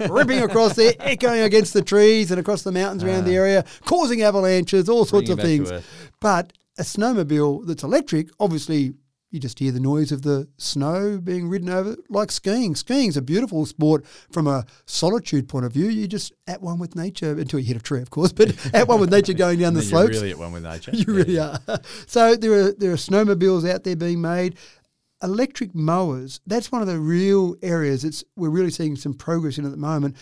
Right. 0.00 0.10
ripping 0.10 0.42
across 0.42 0.74
there, 0.74 0.92
echoing 0.98 1.42
against 1.42 1.72
the 1.72 1.82
trees 1.82 2.30
and 2.32 2.40
across 2.40 2.62
the 2.62 2.72
mountains 2.72 3.04
around 3.04 3.24
the 3.26 3.36
area, 3.36 3.64
causing 3.84 4.22
avalanches, 4.22 4.88
all 4.88 5.04
sorts 5.04 5.30
Ah. 5.30 5.34
Of 5.34 5.38
it 5.38 5.42
back 5.42 5.66
to 5.66 5.66
things. 5.80 5.86
But 6.20 6.52
a 6.78 6.82
snowmobile 6.82 7.66
that's 7.66 7.84
electric, 7.84 8.28
obviously, 8.40 8.94
you 9.34 9.40
just 9.40 9.58
hear 9.58 9.72
the 9.72 9.80
noise 9.80 10.12
of 10.12 10.22
the 10.22 10.48
snow 10.58 11.18
being 11.18 11.48
ridden 11.48 11.68
over, 11.68 11.96
like 12.08 12.30
skiing. 12.30 12.74
Skiing's 12.76 13.16
a 13.16 13.22
beautiful 13.22 13.66
sport 13.66 14.06
from 14.32 14.46
a 14.46 14.64
solitude 14.86 15.48
point 15.48 15.66
of 15.66 15.72
view. 15.72 15.86
You're 15.88 16.06
just 16.06 16.32
at 16.46 16.62
one 16.62 16.78
with 16.78 16.94
nature 16.94 17.32
until 17.32 17.58
you 17.58 17.66
hit 17.66 17.76
a 17.76 17.80
tree, 17.82 18.00
of 18.00 18.10
course, 18.10 18.32
but 18.32 18.54
at 18.74 18.86
one 18.88 19.00
with 19.00 19.10
nature 19.10 19.32
going 19.34 19.58
down 19.58 19.74
the 19.74 19.80
Then 19.80 19.90
you're 19.90 19.98
slopes. 20.00 20.16
really 20.16 20.30
at 20.30 20.38
one 20.38 20.52
with 20.52 20.62
nature. 20.62 20.92
You 20.94 21.04
Yeah. 21.08 21.14
really 21.14 21.38
are. 21.40 21.58
So 22.06 22.36
there 22.36 22.52
are 22.52 22.72
there 22.72 22.92
are 22.92 22.96
snowmobiles 22.96 23.68
out 23.68 23.84
there 23.84 23.96
being 23.96 24.20
made. 24.20 24.56
Electric 25.22 25.74
mowers, 25.74 26.40
that's 26.46 26.70
one 26.70 26.82
of 26.82 26.88
the 26.88 26.98
real 27.00 27.56
areas 27.62 28.04
it's 28.04 28.22
we're 28.36 28.50
really 28.50 28.70
seeing 28.70 28.94
some 28.94 29.14
progress 29.14 29.56
in 29.58 29.64
at 29.64 29.70
the 29.70 29.76
moment. 29.78 30.16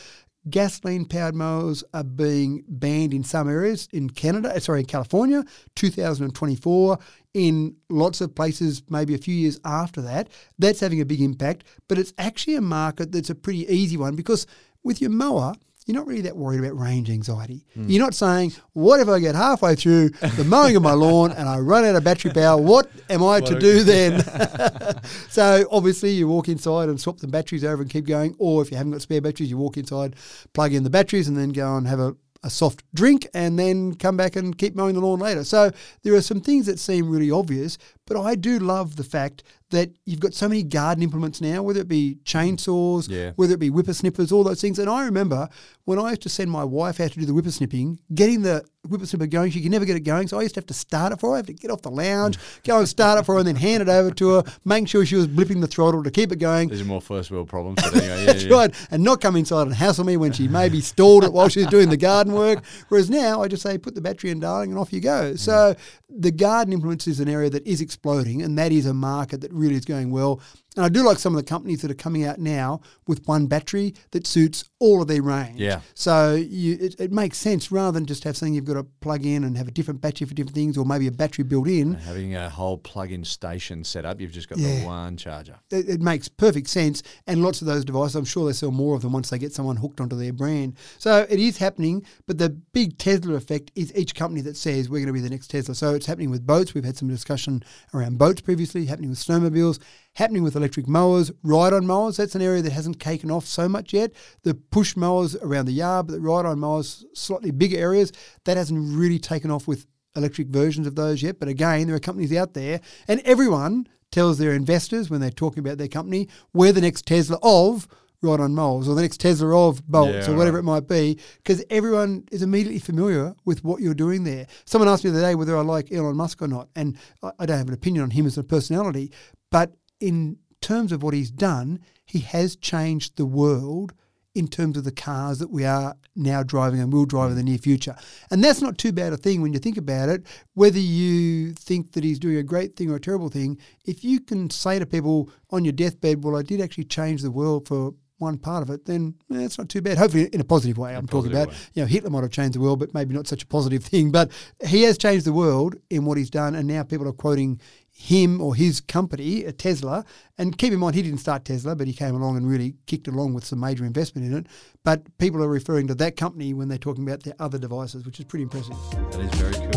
Gasoline 0.51 1.05
powered 1.05 1.37
mowers 1.37 1.85
are 1.95 2.03
being 2.03 2.65
banned 2.67 3.15
in 3.15 3.23
some 3.23 3.49
areas 3.49 3.89
in 3.93 4.11
Canada, 4.11 4.55
uh, 4.55 4.59
sorry, 4.59 4.81
in 4.81 4.87
California, 4.87 5.45
2024. 5.77 6.99
In 7.35 7.77
lots 7.89 8.21
of 8.21 8.35
places, 8.35 8.83
maybe 8.89 9.15
a 9.15 9.19
few 9.19 9.35
years 9.35 9.61
after 9.65 10.03
that, 10.03 10.29
that's 10.59 10.81
having 10.81 11.01
a 11.01 11.05
big 11.05 11.21
impact. 11.21 11.65
But 11.89 11.99
it's 11.99 12.13
actually 12.19 12.57
a 12.57 12.61
market 12.61 13.13
that's 13.13 13.31
a 13.31 13.35
pretty 13.35 13.67
easy 13.73 13.97
one 13.97 14.17
because 14.17 14.47
with 14.83 15.01
your 15.01 15.11
mower, 15.11 15.55
you're 15.87 15.97
not 15.97 16.07
really 16.07 16.23
that 16.23 16.37
worried 16.37 16.61
about 16.61 16.79
range 16.79 17.11
anxiety. 17.11 17.65
Hmm. 17.75 17.89
You're 17.89 18.03
not 18.03 18.15
saying, 18.15 18.53
what 18.73 19.01
if 19.01 19.09
I 19.09 19.19
get 19.19 19.35
halfway 19.35 19.75
through 19.75 20.11
the 20.11 20.45
mowing 20.45 20.77
of 20.77 20.83
my 20.83 20.93
lawn 20.93 21.33
and 21.33 21.49
I 21.49 21.59
run 21.59 21.85
out 21.85 21.97
of 21.97 22.05
battery 22.05 22.33
power? 22.33 22.61
What 22.61 22.89
am 23.11 23.25
I 23.25 23.41
to 23.41 23.59
do 23.59 23.83
then? 23.83 24.23
so 25.29 25.67
obviously 25.73 26.11
you 26.11 26.29
walk 26.29 26.49
inside 26.49 26.89
and 26.89 27.01
swap 27.01 27.19
the 27.19 27.27
batteries 27.27 27.65
over 27.65 27.83
and 27.83 27.91
keep 27.91 28.07
going. 28.07 28.37
Or 28.39 28.63
if 28.63 28.71
you 28.71 28.77
haven't 28.77 28.93
got 28.93 29.03
spare 29.03 29.21
batteries, 29.21 29.51
you 29.51 29.59
walk 29.59 29.77
inside, 29.77 30.15
plug 30.53 30.73
in 30.73 30.85
the 30.85 30.91
batteries 30.91 31.27
and 31.27 31.37
then 31.37 31.51
go 31.51 31.77
and 31.77 31.89
have 31.89 31.99
a, 31.99 32.15
a 32.45 32.51
soft 32.51 32.83
drink 32.93 33.27
and 33.35 33.59
then 33.59 33.95
come 33.95 34.17
back 34.17 34.35
and 34.37 34.59
keep 34.59 34.75
mowing 34.75 34.95
the 34.95 35.01
lawn 35.01 35.21
later. 35.21 35.45
So 35.45 35.71
there 36.03 36.15
are 36.15 36.21
some 36.23 36.41
things 36.41 36.67
that 36.67 36.79
seem 36.81 37.09
really 37.09 37.31
obvious, 37.31 37.79
but 38.07 38.21
I 38.21 38.35
do 38.35 38.59
love 38.59 38.97
the 38.97 39.05
fact 39.05 39.45
that 39.71 39.91
you've 40.05 40.21
got 40.21 40.35
so 40.35 40.49
many 40.49 40.63
garden 40.63 41.03
implements 41.03 41.41
now, 41.41 41.63
whether 41.63 41.81
it 41.81 41.89
be 41.89 42.19
chainsaws, 42.25 43.09
Yeah. 43.09 43.31
whether 43.37 43.55
it 43.55 43.61
be 43.61 43.71
whippersnippers, 43.71 44.33
all 44.33 44.45
those 44.45 44.61
things. 44.61 44.79
And 44.79 44.91
I 44.91 45.05
remember 45.05 45.49
when 45.85 45.99
I 45.99 46.11
used 46.11 46.23
to 46.23 46.29
send 46.29 46.51
my 46.51 46.65
wife 46.65 47.01
out 47.01 47.13
to 47.13 47.21
do 47.21 47.27
the 47.27 47.33
whippersnipping, 47.33 47.99
getting 48.15 48.43
the 48.43 48.65
whippersnipper 48.93 49.29
going, 49.29 49.51
she 49.51 49.61
could 49.63 49.71
never 49.71 49.85
get 49.85 49.97
it 49.97 50.01
going. 50.01 50.29
So 50.29 50.39
I 50.39 50.43
used 50.43 50.55
to 50.55 50.61
have 50.61 50.67
to 50.67 50.75
start 50.75 51.13
it 51.13 51.21
for 51.21 51.31
her. 51.31 51.35
I 51.35 51.37
have 51.39 51.47
to 51.47 51.53
get 51.53 51.71
off 51.71 51.83
the 51.83 51.91
lounge, 51.91 52.39
go 52.65 52.79
and 52.79 52.89
start 52.89 53.19
it 53.19 53.25
for 53.25 53.35
her, 53.35 53.39
and 53.39 53.49
then 53.49 53.57
hand 53.57 53.83
it 53.83 53.89
over 53.89 54.11
to 54.11 54.29
her, 54.31 54.45
making 54.65 54.87
sure 54.87 55.05
she 55.05 55.17
was 55.17 55.27
blipping 55.27 55.61
the 55.61 55.67
throttle 55.67 56.03
to 56.03 56.11
keep 56.11 56.33
it 56.33 56.37
going. 56.37 56.69
These 56.69 56.83
are 56.83 56.85
more 56.85 57.01
first 57.01 57.31
world 57.31 57.49
problems. 57.49 57.83
But 57.83 57.97
anyway, 57.97 58.21
yeah, 58.21 58.25
That's 58.27 58.45
yeah. 58.45 58.55
right. 58.55 58.89
And 58.91 59.03
not 59.03 59.21
come 59.21 59.37
inside 59.37 59.67
and 59.67 59.75
hassle 59.75 60.05
me 60.05 60.17
when 60.17 60.33
she 60.33 60.49
maybe 60.49 60.81
stalled 60.81 61.25
it 61.25 61.33
while 61.33 61.49
she 61.49 61.61
was 61.61 61.69
doing 61.69 61.89
the 61.89 61.97
garden 61.97 62.33
work. 62.33 62.65
Whereas 62.89 63.11
now 63.11 63.43
I 63.43 63.49
just 63.49 63.63
say, 63.63 63.79
put 63.79 63.95
the 63.95 64.01
battery 64.01 64.31
in, 64.31 64.41
darling, 64.41 64.71
and 64.71 64.79
off 64.79 64.93
you 64.93 65.01
go. 65.01 65.35
So 65.37 65.75
the 66.09 66.31
garden 66.31 66.73
implements 66.73 67.07
is 67.07 67.21
an 67.21 67.29
area 67.29 67.51
that 67.51 67.67
is 67.67 67.81
exploding, 67.81 68.43
and 68.43 68.59
that 68.59 68.73
is 68.73 68.87
a 68.87 68.95
market 68.95 69.41
that 69.41 69.53
really 69.53 69.77
is 69.77 69.85
going 69.85 70.11
well. 70.11 70.41
And 70.77 70.85
I 70.87 70.89
do 70.89 71.03
like 71.05 71.19
some 71.19 71.35
of 71.35 71.37
the 71.37 71.49
companies 71.49 71.83
that 71.83 71.91
are 71.91 71.95
coming 71.95 72.25
out 72.25 72.39
now 72.39 72.81
with 73.07 73.27
one 73.29 73.47
battery 73.47 73.95
that 74.13 74.27
suits 74.27 74.65
all 74.79 75.03
of 75.03 75.09
their 75.09 75.21
range. 75.23 75.61
Yeah. 75.61 75.81
So 75.95 76.35
you, 76.35 76.79
it, 76.81 76.99
it 76.99 77.13
makes 77.13 77.37
sense 77.37 77.71
rather 77.71 77.93
than 77.93 78.07
just 78.07 78.25
have 78.25 78.37
something 78.39 78.55
you've 78.55 78.65
got 78.65 78.75
to 78.75 78.85
plug 79.01 79.27
in 79.27 79.45
and 79.45 79.59
have 79.59 79.69
a 79.69 79.71
different 79.71 80.01
battery 80.01 80.27
for 80.27 80.35
different 80.35 80.55
things, 80.55 80.79
or 80.79 80.85
maybe 80.87 81.07
a 81.07 81.13
battery 81.13 81.45
built 81.45 81.69
in. 81.69 81.95
Having 81.95 82.37
a 82.37 82.49
whole 82.49 82.79
plug-in 82.79 83.23
station 83.25 83.85
set 83.85 84.05
up, 84.07 84.19
you've 84.21 84.33
just 84.33 84.49
got 84.49 84.59
Yeah. 84.59 84.81
the 84.81 84.87
one 84.87 85.17
charger. 85.19 85.57
it, 85.71 85.89
it 85.89 86.01
makes 86.01 86.29
perfect 86.29 86.69
sense. 86.69 87.03
And 87.27 87.43
lots 87.43 87.61
of 87.61 87.67
those 87.67 87.85
devices, 87.85 88.17
I'm 88.17 88.25
sure 88.25 88.47
they 88.47 88.53
sell 88.55 88.71
more 88.71 88.95
of 88.97 89.03
them 89.03 89.13
once 89.13 89.29
they 89.29 89.39
get 89.39 89.53
someone 89.53 89.77
hooked 89.77 90.01
onto 90.01 90.17
their 90.17 90.33
brand. 90.33 90.77
So 90.99 91.27
it 91.29 91.39
is 91.39 91.59
happening. 91.59 92.05
But 92.27 92.39
the 92.39 92.49
big 92.49 92.97
Tesla 92.99 93.35
effect 93.35 93.71
is 93.75 93.93
each 93.95 94.15
company 94.15 94.41
that 94.43 94.57
says 94.57 94.89
we're 94.89 94.99
going 94.99 95.07
to 95.09 95.13
be 95.13 95.21
the 95.21 95.29
next 95.31 95.49
Tesla. 95.49 95.75
So 95.75 95.95
it's 95.95 96.07
happening 96.07 96.31
with 96.31 96.47
boats. 96.47 96.73
We've 96.73 96.85
had 96.85 96.97
some 96.97 97.09
discussion 97.09 97.63
around 97.93 98.17
boats 98.19 98.41
previously, 98.41 98.87
happening 98.87 99.11
with 99.11 99.19
snowmobiles, 99.19 99.79
happening 100.15 100.43
with 100.43 100.57
electric 100.57 100.87
mowers, 100.87 101.31
ride 101.43 101.73
on 101.73 101.87
mowers. 101.87 102.17
That's 102.17 102.35
an 102.35 102.43
area 102.43 102.63
that 102.63 102.73
hasn't 102.73 103.01
taken 103.01 103.31
off 103.31 103.47
so 103.47 103.69
much 103.69 103.93
yet. 103.93 104.13
The 104.43 104.55
push 104.55 104.97
mowers 104.97 105.37
around 105.37 105.67
the 105.67 105.73
yard, 105.73 106.07
but 106.07 106.13
the 106.15 106.21
ride 106.21 106.47
on 106.47 106.59
mowers, 106.59 107.05
slightly 107.15 107.51
bigger 107.51 107.79
areas, 107.79 108.13
that 108.45 108.57
hasn't 108.57 108.97
really 108.97 109.19
taken 109.19 109.51
off 109.51 109.67
with 109.67 109.87
electric 110.15 110.49
versions 110.49 110.87
of 110.87 110.95
those 110.95 111.23
yet. 111.23 111.39
But 111.39 111.49
again, 111.49 111.87
there 111.87 111.97
are 111.97 112.01
companies 112.01 112.35
out 112.35 112.55
there, 112.55 112.81
and 113.09 113.21
everyone 113.25 113.89
tells 114.11 114.37
their 114.37 114.53
investors 114.53 115.09
when 115.09 115.21
they're 115.21 115.31
talking 115.31 115.61
about 115.61 115.79
their 115.79 115.89
company, 115.89 116.29
we're 116.53 116.73
the 116.73 116.83
next 116.83 117.07
Tesla 117.07 117.39
of 117.43 117.89
ride 118.21 118.39
on 118.39 118.55
moles 118.55 118.89
or 118.89 118.95
the 118.95 119.03
next 119.03 119.21
Tesla 119.21 119.69
of 119.69 119.85
bolts 119.89 120.29
Yeah, 120.29 120.33
or 120.33 120.37
whatever 120.37 120.59
right. 120.59 120.63
it 120.63 120.65
might 120.65 120.87
be, 120.87 121.19
because 121.39 121.65
everyone 121.71 122.25
is 122.31 122.43
immediately 122.43 122.79
familiar 122.79 123.35
with 123.45 123.65
what 123.65 123.81
you're 123.81 123.95
doing 123.95 124.23
there. 124.25 124.47
Someone 124.65 124.89
asked 124.89 125.05
me 125.05 125.11
the 125.11 125.19
other 125.19 125.27
day 125.27 125.35
whether 125.35 125.57
I 125.57 125.63
like 125.63 125.91
Elon 125.93 126.17
Musk 126.17 126.41
or 126.41 126.47
not, 126.47 126.69
and 126.77 126.97
I, 127.23 127.33
I 127.41 127.47
don't 127.47 127.59
have 127.59 127.69
an 127.69 127.75
opinion 127.75 128.05
on 128.05 128.11
him 128.11 128.27
as 128.27 128.39
a 128.39 128.45
personality, 128.45 129.13
but 129.51 129.73
in 130.03 130.37
terms 130.61 130.91
of 130.91 131.03
what 131.03 131.15
he's 131.15 131.31
done, 131.31 131.79
he 132.05 132.19
has 132.19 132.57
changed 132.57 133.17
the 133.17 133.25
world 133.25 133.95
in 134.35 134.49
terms 134.49 134.77
of 134.77 134.85
the 134.85 134.91
cars 134.93 135.39
that 135.39 135.51
we 135.51 135.65
are 135.65 135.95
now 136.17 136.43
driving 136.43 136.81
and 136.81 136.93
will 136.93 137.05
drive 137.05 137.31
in 137.31 137.37
the 137.37 137.43
near 137.43 137.59
future. 137.59 137.95
And 138.31 138.43
that's 138.43 138.61
not 138.63 138.79
too 138.79 138.93
bad 138.93 139.13
a 139.13 139.17
thing 139.17 139.43
when 139.43 139.53
you 139.53 139.59
think 139.59 139.77
about 139.77 140.09
it. 140.09 140.27
Whether 140.55 140.81
you 140.81 141.53
think 141.53 141.93
that 141.93 142.03
he's 142.03 142.19
doing 142.19 142.37
a 142.37 142.43
great 142.43 142.75
thing 142.75 142.91
or 142.91 142.97
a 142.97 143.01
terrible 143.01 143.29
thing, 143.29 143.59
if 143.85 144.03
you 144.03 144.21
can 144.21 144.51
say 144.51 144.79
to 144.79 144.87
people 144.87 145.31
on 145.51 145.65
your 145.65 145.73
deathbed, 145.73 146.25
well, 146.25 146.37
I 146.37 146.43
did 146.43 146.61
actually 146.61 146.85
change 146.85 147.23
the 147.23 147.31
world 147.31 147.69
for 147.69 147.95
one 148.19 148.39
part 148.39 148.63
of 148.63 148.71
it, 148.71 148.85
then 148.87 149.15
eh, 149.33 149.41
it's 149.41 149.59
not 149.59 149.69
too 149.69 149.83
bad. 149.83 149.99
Hopefully, 149.99 150.29
in 150.33 150.41
a 150.41 150.45
positive 150.45 150.79
way. 150.79 150.95
I'm 150.95 151.07
talking 151.07 151.33
about. 151.33 151.49
way. 151.49 151.55
You 151.75 151.83
know, 151.83 151.87
Hitler 151.87 152.11
might 152.11 152.23
have 152.23 152.31
changed 152.31 152.55
the 152.55 152.61
world, 152.61 152.79
but 152.79 152.95
maybe 152.95 153.15
not 153.15 153.27
such 153.27 153.43
a 153.43 153.47
positive 153.47 153.85
thing. 153.93 154.11
But 154.11 154.31
he 154.65 154.83
has 154.83 154.97
changed 154.97 155.27
the 155.27 155.33
world 155.33 155.75
in 155.91 156.05
what 156.05 156.19
he's 156.19 156.31
done, 156.31 156.55
and 156.55 156.69
now 156.69 156.83
people 156.83 157.09
are 157.09 157.13
quoting 157.13 157.61
him 157.91 158.41
or 158.41 158.55
his 158.55 158.81
company, 158.81 159.47
uh, 159.47 159.53
Tesla. 159.57 160.05
And 160.39 160.57
keep 160.57 160.73
in 160.73 160.79
mind, 160.79 160.95
he 160.95 161.03
didn't 161.03 161.21
start 161.21 161.45
Tesla, 161.45 161.77
but 161.77 161.87
he 161.87 161.93
came 161.93 162.15
along 162.15 162.37
and 162.37 162.49
really 162.49 162.75
kicked 162.87 163.07
along 163.07 163.35
with 163.35 163.45
some 163.45 163.61
major 163.61 163.85
investment 163.85 164.27
in 164.27 164.37
it. 164.37 164.47
But 164.83 165.19
people 165.19 165.43
are 165.43 165.49
referring 165.49 165.89
to 165.89 165.95
that 165.97 166.17
company 166.17 166.55
when 166.55 166.69
they're 166.69 166.79
talking 166.79 167.07
about 167.07 167.23
their 167.23 167.35
other 167.39 167.59
devices, 167.59 168.07
which 168.07 168.19
is 168.19 168.25
pretty 168.25 168.45
impressive. 168.45 168.77
That 169.11 169.21
is 169.21 169.41
very 169.41 169.55
cool. 169.55 169.72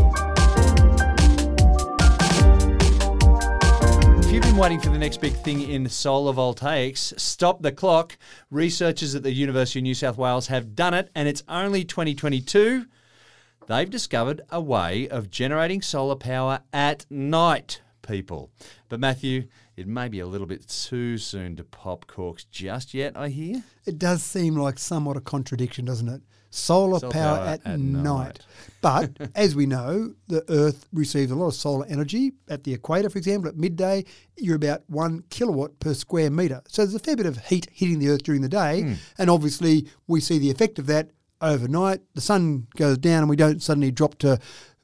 You've 4.36 4.44
been 4.44 4.58
waiting 4.58 4.82
for 4.82 4.90
the 4.90 4.98
next 4.98 5.22
big 5.22 5.32
thing 5.32 5.62
in 5.62 5.88
solar 5.88 6.34
voltaics, 6.34 7.18
stop 7.18 7.62
the 7.62 7.72
clock. 7.72 8.18
Researchers 8.52 9.16
at 9.16 9.24
the 9.24 9.32
University 9.32 9.80
of 9.80 9.84
New 9.84 9.94
South 9.94 10.18
Wales 10.18 10.48
have 10.48 10.76
done 10.76 10.94
it, 10.94 11.10
and 11.16 11.30
it's 11.30 11.42
only 11.48 11.86
2022. 11.86 12.86
They've 13.68 13.90
discovered 13.90 14.42
a 14.50 14.60
way 14.60 15.08
of 15.08 15.30
generating 15.30 15.82
solar 15.82 16.18
power 16.18 16.60
at 16.74 17.06
night, 17.10 17.82
people. 18.02 18.52
But 18.90 19.00
Matthew, 19.00 19.48
it 19.78 19.88
may 19.88 20.10
be 20.10 20.20
a 20.20 20.28
little 20.28 20.48
bit 20.48 20.68
too 20.68 21.18
soon 21.18 21.56
to 21.56 21.64
pop 21.64 22.06
corks 22.06 22.44
just 22.44 22.94
yet, 22.94 23.16
I 23.16 23.30
hear. 23.30 23.64
It 23.86 23.98
does 23.98 24.22
seem 24.22 24.58
like 24.58 24.80
somewhat 24.80 25.16
a 25.16 25.22
contradiction, 25.22 25.86
doesn't 25.86 26.10
it? 26.10 26.22
Solar, 26.56 27.00
Solar 27.00 27.12
power, 27.12 27.38
power 27.38 27.48
at, 27.48 27.66
at 27.66 27.80
night. 27.80 28.04
night. 28.04 28.40
But 28.82 29.32
as 29.36 29.56
we 29.56 29.66
know, 29.66 30.14
the 30.28 30.44
Earth 30.50 30.88
receives 30.94 31.32
a 31.32 31.36
lot 31.36 31.48
of 31.48 31.56
solar 31.56 31.86
energy. 31.88 32.34
At 32.48 32.64
the 32.64 32.74
equator, 32.74 33.10
for 33.10 33.18
example, 33.18 33.50
at 33.50 33.58
midday, 33.58 34.06
you're 34.38 34.56
about 34.56 34.84
one 34.88 35.24
kilowatt 35.30 35.80
per 35.80 35.94
square 35.94 36.30
metre. 36.30 36.62
So 36.68 36.84
there's 36.84 36.96
a 36.96 37.00
fair 37.00 37.16
bit 37.16 37.26
of 37.26 37.46
heat 37.48 37.68
hitting 37.72 38.00
the 38.00 38.10
Earth 38.10 38.24
during 38.24 38.42
the 38.42 38.50
day. 38.50 38.82
Hmm. 38.82 38.94
And 39.18 39.30
obviously, 39.30 39.88
we 40.08 40.22
see 40.22 40.40
the 40.40 40.52
effect 40.52 40.80
of 40.80 40.88
that 40.88 41.12
overnight. 41.42 42.02
The 42.14 42.22
sun 42.22 42.68
goes 42.76 42.98
down 42.98 43.20
and 43.20 43.30
we 43.30 43.36
don't 43.36 43.62
suddenly 43.62 43.92
drop 43.92 44.18
to 44.20 44.40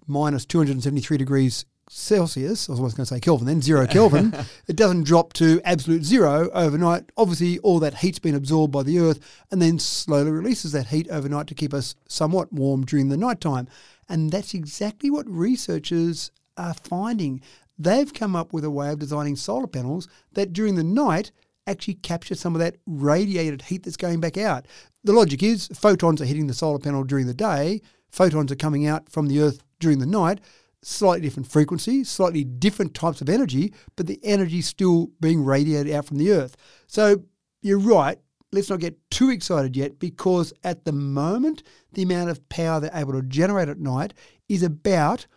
minus 0.08 0.46
273 0.46 1.18
degrees 1.18 1.66
Celsius, 1.94 2.70
I 2.70 2.72
was 2.72 2.80
almost 2.80 2.96
going 2.96 3.06
to 3.06 3.14
say 3.14 3.20
Kelvin 3.20 3.48
then, 3.48 3.62
zero 3.62 3.86
Kelvin. 3.86 4.34
it 4.68 4.78
doesn't 4.78 5.04
drop 5.04 5.34
to 5.34 5.60
absolute 5.66 6.06
zero 6.06 6.50
overnight. 6.54 7.12
Obviously, 7.18 7.60
all 7.60 7.80
that 7.80 7.96
heat's 7.96 8.18
been 8.18 8.34
absorbed 8.34 8.72
by 8.72 8.82
the 8.82 8.98
Earth 8.98 9.20
and 9.52 9.62
then 9.62 9.78
slowly 9.78 10.32
releases 10.32 10.72
that 10.72 10.88
heat 10.88 11.10
overnight 11.10 11.48
to 11.48 11.54
keep 11.54 11.74
us 11.74 11.96
somewhat 12.08 12.54
warm 12.54 12.86
during 12.86 13.10
the 13.10 13.18
nighttime. 13.18 13.68
And 14.08 14.32
that's 14.32 14.54
exactly 14.54 15.10
what 15.10 15.30
researchers 15.30 16.32
are 16.56 16.74
finding. 16.74 17.42
They've 17.78 18.14
come 18.14 18.38
up 18.38 18.54
with 18.54 18.64
a 18.64 18.72
way 18.72 18.90
of 18.90 19.00
designing 19.00 19.36
solar 19.36 19.68
panels 19.68 20.08
that 20.32 20.54
during 20.54 20.76
the 20.76 20.86
night 20.86 21.32
actually 21.68 21.96
capture 21.96 22.36
some 22.36 22.56
of 22.56 22.60
that 22.60 22.78
radiated 22.86 23.64
heat 23.64 23.84
that's 23.84 23.98
going 23.98 24.22
back 24.22 24.38
out. 24.38 24.66
The 25.04 25.12
logic 25.12 25.44
is 25.44 25.68
photons 25.74 26.22
are 26.22 26.26
hitting 26.26 26.48
the 26.48 26.54
solar 26.54 26.80
panel 26.80 27.04
during 27.04 27.28
the 27.28 27.34
day, 27.34 27.82
photons 28.10 28.50
are 28.50 28.56
coming 28.56 28.88
out 28.88 29.10
from 29.10 29.28
the 29.28 29.42
Earth 29.42 29.62
during 29.82 30.00
the 30.00 30.06
night. 30.06 30.40
Slightly 30.84 31.22
different 31.22 31.52
frequency, 31.52 32.04
slightly 32.04 32.44
different 32.44 32.94
types 32.96 33.22
of 33.22 33.30
energy, 33.30 33.72
but 33.96 34.08
the 34.08 34.20
energy 34.24 34.62
still 34.62 35.12
being 35.20 35.44
radiated 35.46 35.94
out 35.94 36.06
from 36.06 36.18
the 36.18 36.32
Earth. 36.32 36.58
So 36.88 37.24
you're 37.62 37.78
right. 37.78 38.18
Let's 38.52 38.70
not 38.70 38.80
get 38.80 38.98
too 39.12 39.30
excited 39.30 39.78
yet 39.78 40.00
because 40.00 40.52
at 40.64 40.84
the 40.84 40.92
moment, 40.92 41.64
the 41.94 42.02
amount 42.02 42.32
of 42.32 42.50
power 42.50 42.80
they're 42.80 42.92
able 42.94 43.14
to 43.14 43.22
generate 43.22 43.70
at 43.70 43.80
night 43.80 44.14
is 44.50 44.64
about 44.64 45.28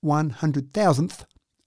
one 0.00 0.30
hundred 0.30 0.72
thousandth 0.72 1.24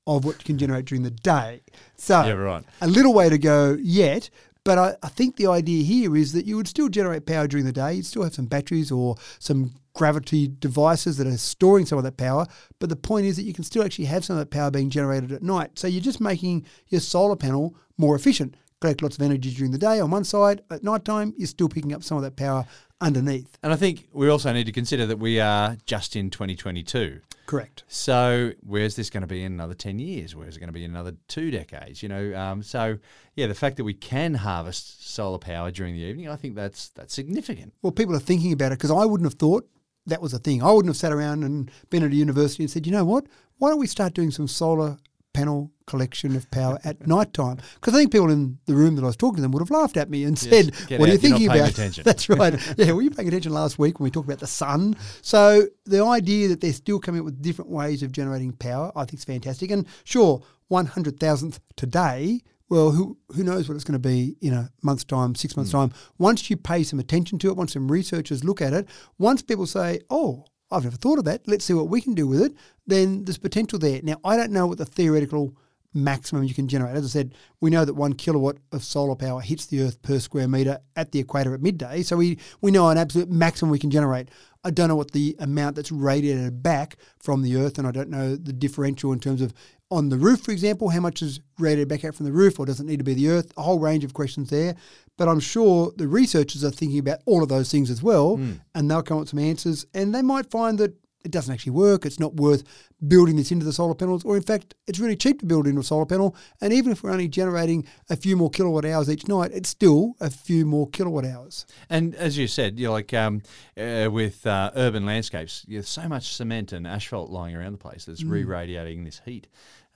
of 0.07 0.25
what 0.25 0.39
you 0.39 0.45
can 0.45 0.57
generate 0.57 0.85
during 0.85 1.03
the 1.03 1.11
day. 1.11 1.61
So 1.97 2.25
Yeah, 2.25 2.31
right. 2.33 2.63
a 2.81 2.87
little 2.87 3.13
way 3.13 3.29
to 3.29 3.37
go 3.37 3.77
yet. 3.79 4.29
But 4.67 4.77
I, 4.77 4.95
I 5.01 5.07
think 5.07 5.37
the 5.37 5.47
idea 5.47 5.81
here 5.81 6.13
is 6.17 6.33
that 6.33 6.45
you 6.45 6.57
would 6.57 6.67
still 6.67 6.89
generate 6.89 7.25
power 7.25 7.47
during 7.47 7.65
the 7.65 7.71
day. 7.71 7.93
You'd 7.93 8.05
still 8.05 8.23
have 8.23 8.35
some 8.35 8.47
batteries 8.47 8.91
or 8.91 9.15
some 9.39 9.71
gravity 9.93 10.49
devices 10.59 11.15
that 11.15 11.25
are 11.25 11.37
storing 11.37 11.85
some 11.85 11.97
of 11.97 12.03
that 12.03 12.17
power. 12.17 12.45
But 12.79 12.89
the 12.89 12.97
point 12.97 13.27
is 13.27 13.37
that 13.37 13.43
you 13.43 13.53
can 13.53 13.63
still 13.63 13.81
actually 13.81 14.07
have 14.07 14.25
some 14.25 14.35
of 14.35 14.41
that 14.41 14.51
power 14.51 14.69
being 14.69 14.89
generated 14.89 15.31
at 15.31 15.41
night. 15.41 15.79
So 15.79 15.87
you're 15.87 16.01
just 16.01 16.19
making 16.19 16.65
your 16.89 16.99
solar 16.99 17.37
panel 17.37 17.77
more 17.97 18.13
efficient. 18.13 18.57
Collect 18.81 19.01
lots 19.01 19.15
of 19.15 19.21
energy 19.21 19.53
during 19.53 19.71
the 19.71 19.77
day 19.77 20.01
on 20.01 20.11
one 20.11 20.25
side. 20.25 20.61
At 20.69 20.83
night 20.83 21.05
time, 21.05 21.33
you're 21.37 21.47
still 21.47 21.69
picking 21.69 21.93
up 21.93 22.03
some 22.03 22.17
of 22.17 22.23
that 22.23 22.35
power 22.35 22.65
underneath. 22.99 23.57
And 23.61 23.71
I 23.71 23.75
think 23.75 24.07
we 24.11 24.29
also 24.29 24.51
need 24.53 24.65
to 24.65 24.71
consider 24.71 25.05
that 25.05 25.19
we 25.19 25.39
are 25.39 25.77
just 25.85 26.15
in 26.15 26.29
2022. 26.29 27.21
Correct. 27.45 27.83
So 27.87 28.51
where's 28.61 28.95
this 28.95 29.09
going 29.09 29.21
to 29.21 29.27
be 29.27 29.43
in 29.43 29.53
another 29.53 29.73
10 29.73 29.99
years? 29.99 30.35
Where's 30.35 30.57
it 30.57 30.59
going 30.59 30.67
to 30.67 30.73
be 30.73 30.83
in 30.83 30.91
another 30.91 31.15
two 31.27 31.49
decades? 31.49 32.03
You 32.03 32.09
know, 32.09 32.35
um, 32.35 32.61
so 32.61 32.97
yeah, 33.35 33.47
the 33.47 33.55
fact 33.55 33.77
that 33.77 33.83
we 33.83 33.93
can 33.93 34.33
harvest 34.33 35.09
solar 35.09 35.37
power 35.37 35.71
during 35.71 35.95
the 35.95 36.01
evening, 36.01 36.27
I 36.27 36.35
think 36.35 36.55
that's 36.55 36.89
that's 36.89 37.13
significant. 37.13 37.73
Well, 37.81 37.91
people 37.91 38.15
are 38.15 38.19
thinking 38.19 38.51
about 38.51 38.73
it 38.73 38.79
because 38.79 38.91
I 38.91 39.05
wouldn't 39.05 39.29
have 39.29 39.39
thought 39.39 39.69
that 40.07 40.21
was 40.21 40.33
a 40.33 40.39
thing. 40.39 40.61
I 40.61 40.71
wouldn't 40.71 40.89
have 40.89 40.97
sat 40.97 41.13
around 41.13 41.43
and 41.43 41.71
been 41.89 42.03
at 42.03 42.11
a 42.11 42.15
university 42.15 42.63
and 42.63 42.71
said, 42.71 42.85
you 42.85 42.91
know 42.91 43.05
what? 43.05 43.27
Why 43.57 43.69
don't 43.69 43.79
we 43.79 43.87
start 43.87 44.13
doing 44.13 44.31
some 44.31 44.47
solar 44.47 44.97
panel 45.37 45.71
collection 45.85 46.35
of 46.35 46.49
power 46.49 46.79
at 46.83 47.05
night 47.15 47.31
time? 47.33 47.57
Because 47.75 47.93
I 47.93 47.97
think 47.97 48.11
people 48.11 48.31
in 48.31 48.57
the 48.65 48.73
room 48.73 48.95
that 48.95 49.03
I 49.03 49.07
was 49.07 49.15
talking 49.15 49.37
to 49.37 49.41
them 49.43 49.51
would 49.51 49.61
have 49.61 49.69
laughed 49.69 49.95
at 49.97 50.09
me 50.09 50.23
and 50.23 50.37
said, 50.37 50.73
what 50.73 50.91
are 50.91 50.95
you 50.95 50.95
out, 50.95 50.99
you're 50.99 51.07
not 51.07 51.19
thinking 51.19 51.47
about? 51.47 51.69
attention. 51.69 52.03
That's 52.05 52.27
right. 52.29 52.55
Yeah, 52.77 52.91
were 52.91 53.01
you 53.01 53.11
paying 53.11 53.27
attention 53.27 53.53
last 53.53 53.79
week 53.79 53.99
when 53.99 54.05
we 54.05 54.11
talked 54.11 54.27
about 54.27 54.39
the 54.39 54.47
sun? 54.47 54.95
So 55.21 55.67
the 55.85 56.03
idea 56.03 56.47
that 56.49 56.61
they're 56.61 56.73
still 56.73 56.99
coming 56.99 57.19
up 57.19 57.25
with 57.25 57.41
different 57.41 57.69
ways 57.71 58.03
of 58.03 58.11
generating 58.11 58.51
power, 58.51 58.91
I 58.95 59.05
think 59.05 59.19
is 59.19 59.25
fantastic. 59.25 59.71
And 59.71 59.85
sure, 60.03 60.41
one 60.67 60.85
hundred 60.85 61.19
thousandth 61.19 61.59
today. 61.75 62.41
Well, 62.69 62.91
who 62.91 63.17
who 63.29 63.43
knows 63.43 63.69
what 63.69 63.75
it's 63.75 63.83
going 63.83 64.01
to 64.01 64.07
be 64.07 64.35
in 64.41 64.53
a 64.53 64.69
month's 64.83 65.05
time, 65.05 65.35
six 65.35 65.55
months' 65.55 65.71
hmm. 65.71 65.77
time. 65.77 65.93
Once 66.17 66.49
you 66.49 66.57
pay 66.57 66.83
some 66.83 66.99
attention 66.99 67.39
to 67.39 67.49
it, 67.49 67.55
once 67.55 67.73
some 67.73 67.89
researchers 67.89 68.43
look 68.43 68.61
at 68.61 68.73
it, 68.73 68.87
once 69.17 69.41
people 69.41 69.65
say, 69.65 70.01
"Oh, 70.09 70.45
I've 70.69 70.83
never 70.83 70.97
thought 70.97 71.19
of 71.19 71.25
that. 71.25 71.47
Let's 71.47 71.65
see 71.65 71.73
what 71.73 71.89
we 71.89 72.01
can 72.01 72.13
do 72.13 72.27
with 72.27 72.41
it," 72.41 72.53
then 72.85 73.25
there's 73.25 73.37
potential 73.37 73.79
there. 73.79 74.01
Now, 74.03 74.17
I 74.23 74.37
don't 74.37 74.51
know 74.51 74.67
what 74.67 74.77
the 74.77 74.85
theoretical 74.85 75.55
maximum 75.93 76.43
you 76.43 76.53
can 76.53 76.67
generate. 76.67 76.95
As 76.95 77.05
I 77.05 77.07
said, 77.07 77.33
we 77.59 77.69
know 77.69 77.85
that 77.85 77.93
one 77.93 78.13
kilowatt 78.13 78.57
of 78.71 78.83
solar 78.83 79.15
power 79.15 79.41
hits 79.41 79.65
the 79.65 79.81
Earth 79.81 80.01
per 80.01 80.19
square 80.19 80.47
meter 80.47 80.79
at 80.95 81.11
the 81.11 81.19
equator 81.19 81.53
at 81.53 81.61
midday. 81.61 82.03
So 82.03 82.17
we, 82.17 82.37
we 82.61 82.71
know 82.71 82.89
an 82.89 82.97
absolute 82.97 83.29
maximum 83.29 83.71
we 83.71 83.79
can 83.79 83.89
generate. 83.89 84.29
I 84.63 84.71
don't 84.71 84.89
know 84.89 84.95
what 84.95 85.11
the 85.11 85.35
amount 85.39 85.75
that's 85.75 85.91
radiated 85.91 86.61
back 86.61 86.97
from 87.19 87.41
the 87.41 87.55
Earth, 87.55 87.77
and 87.77 87.87
I 87.87 87.91
don't 87.91 88.09
know 88.09 88.35
the 88.35 88.53
differential 88.53 89.11
in 89.11 89.19
terms 89.19 89.41
of 89.41 89.53
on 89.89 90.09
the 90.09 90.17
roof, 90.17 90.41
for 90.41 90.51
example, 90.51 90.89
how 90.89 90.99
much 90.99 91.21
is 91.21 91.39
radiated 91.59 91.87
back 91.87 92.03
out 92.03 92.15
from 92.15 92.25
the 92.25 92.31
roof, 92.31 92.59
or 92.59 92.65
does 92.65 92.79
it 92.79 92.85
need 92.85 92.97
to 92.97 93.03
be 93.03 93.13
the 93.13 93.29
Earth? 93.29 93.53
A 93.57 93.61
whole 93.61 93.79
range 93.79 94.03
of 94.03 94.13
questions 94.13 94.49
there. 94.49 94.75
But 95.17 95.27
I'm 95.27 95.39
sure 95.39 95.91
the 95.95 96.07
researchers 96.07 96.63
are 96.63 96.71
thinking 96.71 96.99
about 96.99 97.19
all 97.25 97.41
of 97.41 97.49
those 97.49 97.71
things 97.71 97.89
as 97.89 98.03
well, 98.03 98.39
and 98.75 98.91
they'll 98.91 99.01
come 99.01 99.17
up 99.17 99.21
with 99.21 99.29
some 99.29 99.39
answers, 99.39 99.85
and 99.93 100.13
they 100.13 100.21
might 100.21 100.51
find 100.51 100.77
that 100.79 100.93
it 101.25 101.31
doesn't 101.31 101.53
actually 101.53 101.71
work. 101.71 102.05
It's 102.05 102.19
not 102.19 102.35
worth 102.35 102.63
building 103.05 103.35
this 103.35 103.51
into 103.51 103.65
the 103.65 103.73
solar 103.73 103.95
panels, 103.95 104.23
or 104.23 104.37
in 104.37 104.43
fact, 104.43 104.75
it's 104.85 104.99
really 104.99 105.15
cheap 105.15 105.39
to 105.39 105.45
build 105.45 105.67
into 105.67 105.81
a 105.81 105.83
solar 105.83 106.05
panel. 106.05 106.35
And 106.61 106.71
even 106.71 106.91
if 106.91 107.03
we're 107.03 107.11
only 107.11 107.27
generating 107.27 107.85
a 108.09 108.15
few 108.15 108.37
more 108.37 108.49
kilowatt 108.49 108.85
hours 108.85 109.09
each 109.09 109.27
night, 109.27 109.51
it's 109.51 109.67
still 109.67 110.15
a 110.21 110.29
few 110.29 110.65
more 110.65 110.87
kilowatt 110.87 111.25
hours. 111.25 111.65
And 111.89 112.15
as 112.15 112.37
you 112.37 112.47
said, 112.47 112.79
you're 112.79 112.91
like 112.91 113.13
um, 113.13 113.41
uh, 113.75 114.09
with 114.11 114.45
uh, 114.45 114.71
urban 114.75 115.05
landscapes, 115.05 115.65
there's 115.67 115.89
so 115.89 116.07
much 116.07 116.33
cement 116.33 116.71
and 116.71 116.87
asphalt 116.87 117.29
lying 117.29 117.55
around 117.55 117.73
the 117.73 117.77
place 117.79 118.05
that's 118.05 118.23
re-radiating 118.23 119.03
this 119.03 119.21
heat. 119.25 119.47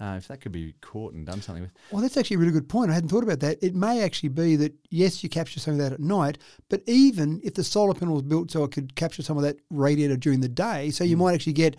Uh, 0.02 0.16
if 0.18 0.28
that 0.28 0.42
could 0.42 0.52
be 0.52 0.74
caught 0.82 1.14
and 1.14 1.28
done 1.28 1.42
something 1.44 1.62
with, 1.62 1.72
Well, 1.92 2.02
that's 2.02 2.18
actually 2.18 2.38
a 2.38 2.40
really 2.40 2.52
good 2.52 2.68
point. 2.68 2.90
I 2.90 2.96
hadn't 2.96 3.10
thought 3.10 3.24
about 3.24 3.40
that. 3.42 3.60
It 3.62 3.76
may 3.76 4.02
actually 4.04 4.30
be 4.30 4.56
that, 4.56 4.74
yes, 4.90 5.22
you 5.24 5.30
capture 5.30 5.60
some 5.60 5.74
of 5.74 5.80
that 5.80 5.94
at 5.94 6.00
night, 6.00 6.40
but 6.70 6.82
even 6.88 7.40
if 7.44 7.54
the 7.54 7.64
solar 7.64 7.94
panel 7.94 8.16
was 8.16 8.24
built 8.24 8.50
so 8.50 8.64
it 8.64 8.72
could 8.72 8.96
capture 8.96 9.22
some 9.22 9.38
of 9.38 9.44
that 9.44 9.58
radiated 9.70 10.20
during 10.20 10.40
the 10.42 10.50
day, 10.50 10.90
so 10.90 11.04
you 11.04 11.18
might 11.18 11.36
actually 11.36 11.54
get 11.54 11.76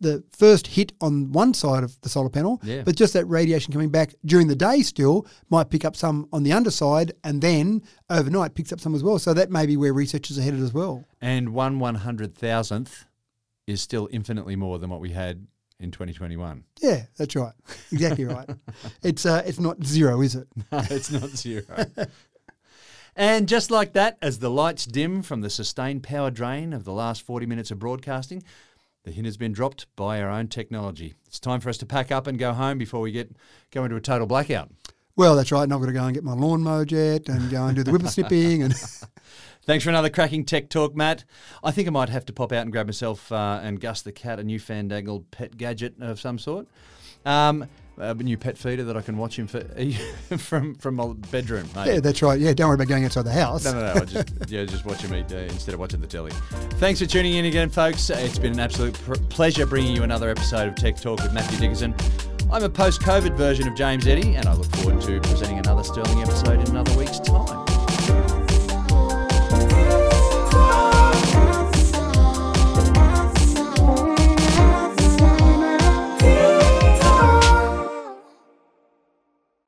the 0.00 0.22
first 0.30 0.68
hit 0.68 0.92
on 1.00 1.30
one 1.32 1.52
side 1.52 1.82
of 1.84 2.00
the 2.02 2.08
solar 2.08 2.30
panel, 2.30 2.58
Yeah. 2.62 2.82
but 2.84 2.96
just 2.96 3.12
that 3.14 3.26
radiation 3.26 3.72
coming 3.72 3.90
back 3.90 4.14
during 4.24 4.46
the 4.46 4.54
day 4.56 4.80
still 4.82 5.26
might 5.50 5.68
pick 5.70 5.84
up 5.84 5.94
some 5.96 6.26
on 6.32 6.44
the 6.44 6.52
underside 6.52 7.12
and 7.24 7.42
then 7.42 7.82
overnight 8.08 8.54
picks 8.54 8.72
up 8.72 8.80
some 8.80 8.94
as 8.94 9.02
well. 9.02 9.18
So 9.18 9.34
that 9.34 9.50
may 9.50 9.66
be 9.66 9.76
where 9.76 9.92
researchers 9.92 10.38
are 10.38 10.42
headed 10.42 10.60
as 10.60 10.72
well. 10.72 11.04
and 11.20 11.50
one 11.52 11.80
one 11.80 11.96
hundred 11.96 12.34
thousandth 12.34 13.04
is 13.66 13.82
still 13.82 14.08
infinitely 14.12 14.56
more 14.56 14.78
than 14.78 14.88
what 14.88 15.00
we 15.00 15.10
had 15.10 15.48
in 15.80 15.90
2021. 15.90 16.64
Yeah, 16.80 17.04
that's 17.16 17.36
right. 17.36 17.52
Exactly 17.92 18.24
right. 18.24 18.48
It's 19.02 19.24
uh, 19.24 19.42
it's 19.46 19.60
not 19.60 19.84
zero, 19.84 20.20
is 20.20 20.34
it? 20.34 20.48
No, 20.72 20.82
it's 20.90 21.10
not 21.10 21.30
zero. 21.30 21.64
and 23.16 23.48
just 23.48 23.70
like 23.70 23.92
that, 23.94 24.18
as 24.20 24.38
the 24.38 24.50
lights 24.50 24.84
dim 24.86 25.22
from 25.22 25.40
the 25.40 25.50
sustained 25.50 26.02
power 26.02 26.30
drain 26.30 26.72
of 26.72 26.84
the 26.84 26.92
last 26.92 27.22
40 27.22 27.46
minutes 27.46 27.70
of 27.70 27.78
broadcasting, 27.78 28.42
the 29.04 29.12
hint 29.12 29.26
has 29.26 29.36
been 29.36 29.52
dropped 29.52 29.86
by 29.96 30.20
our 30.20 30.28
own 30.28 30.48
technology. 30.48 31.14
It's 31.26 31.40
time 31.40 31.60
for 31.60 31.68
us 31.68 31.78
to 31.78 31.86
pack 31.86 32.10
up 32.10 32.26
and 32.26 32.38
go 32.38 32.52
home 32.52 32.78
before 32.78 33.00
we 33.00 33.12
get 33.12 33.30
go 33.70 33.84
into 33.84 33.96
a 33.96 34.00
total 34.00 34.26
blackout. 34.26 34.70
Well, 35.16 35.34
that's 35.34 35.50
right. 35.50 35.64
And 35.64 35.72
I've 35.72 35.80
got 35.80 35.86
to 35.86 35.92
go 35.92 36.04
and 36.04 36.14
get 36.14 36.22
my 36.22 36.32
lawn 36.34 36.62
mowed 36.62 36.92
yet 36.92 37.28
and 37.28 37.50
go 37.50 37.66
and 37.66 37.74
do 37.74 37.82
the 37.82 37.90
whippersnipping 37.90 38.62
and 38.62 38.72
Thanks 39.68 39.84
for 39.84 39.90
another 39.90 40.08
cracking 40.08 40.46
tech 40.46 40.70
talk, 40.70 40.96
Matt. 40.96 41.24
I 41.62 41.72
think 41.72 41.88
I 41.88 41.90
might 41.90 42.08
have 42.08 42.24
to 42.24 42.32
pop 42.32 42.52
out 42.52 42.62
and 42.62 42.72
grab 42.72 42.86
myself 42.86 43.30
uh, 43.30 43.60
and 43.62 43.78
Gus 43.78 44.00
the 44.00 44.12
cat 44.12 44.40
a 44.40 44.42
new 44.42 44.58
fandangled 44.58 45.30
pet 45.30 45.58
gadget 45.58 45.96
of 46.00 46.18
some 46.18 46.38
sort. 46.38 46.66
Um, 47.26 47.66
a 47.98 48.14
new 48.14 48.38
pet 48.38 48.56
feeder 48.56 48.82
that 48.84 48.96
I 48.96 49.02
can 49.02 49.18
watch 49.18 49.38
him 49.38 49.46
for, 49.46 49.60
from 50.38 50.74
from 50.76 50.94
my 50.94 51.12
bedroom. 51.30 51.68
mate. 51.76 51.86
Yeah, 51.86 52.00
that's 52.00 52.22
right. 52.22 52.40
Yeah, 52.40 52.54
don't 52.54 52.68
worry 52.68 52.76
about 52.76 52.88
going 52.88 53.04
outside 53.04 53.26
the 53.26 53.32
house. 53.32 53.66
No, 53.66 53.72
no, 53.72 53.92
no. 53.92 54.00
I 54.00 54.04
just, 54.06 54.32
yeah, 54.48 54.64
just 54.64 54.86
watch 54.86 55.02
him 55.02 55.14
eat 55.14 55.30
uh, 55.30 55.36
instead 55.36 55.74
of 55.74 55.80
watching 55.80 56.00
the 56.00 56.06
telly. 56.06 56.32
Thanks 56.80 57.00
for 57.00 57.06
tuning 57.06 57.34
in 57.34 57.44
again, 57.44 57.68
folks. 57.68 58.08
It's 58.08 58.38
been 58.38 58.54
an 58.54 58.60
absolute 58.60 58.94
pr- 58.94 59.16
pleasure 59.28 59.66
bringing 59.66 59.94
you 59.94 60.02
another 60.02 60.30
episode 60.30 60.68
of 60.68 60.76
Tech 60.76 60.96
Talk 60.96 61.22
with 61.22 61.34
Matthew 61.34 61.58
Dickerson. 61.58 61.94
I'm 62.50 62.64
a 62.64 62.70
post 62.70 63.02
COVID 63.02 63.36
version 63.36 63.68
of 63.68 63.76
James 63.76 64.06
Eddy, 64.06 64.34
and 64.36 64.46
I 64.46 64.54
look 64.54 64.74
forward 64.76 65.02
to 65.02 65.20
presenting 65.20 65.58
another 65.58 65.84
sterling 65.84 66.22
episode 66.22 66.58
in 66.58 66.68
another 66.68 66.96
week's 66.96 67.20
time. 67.20 67.67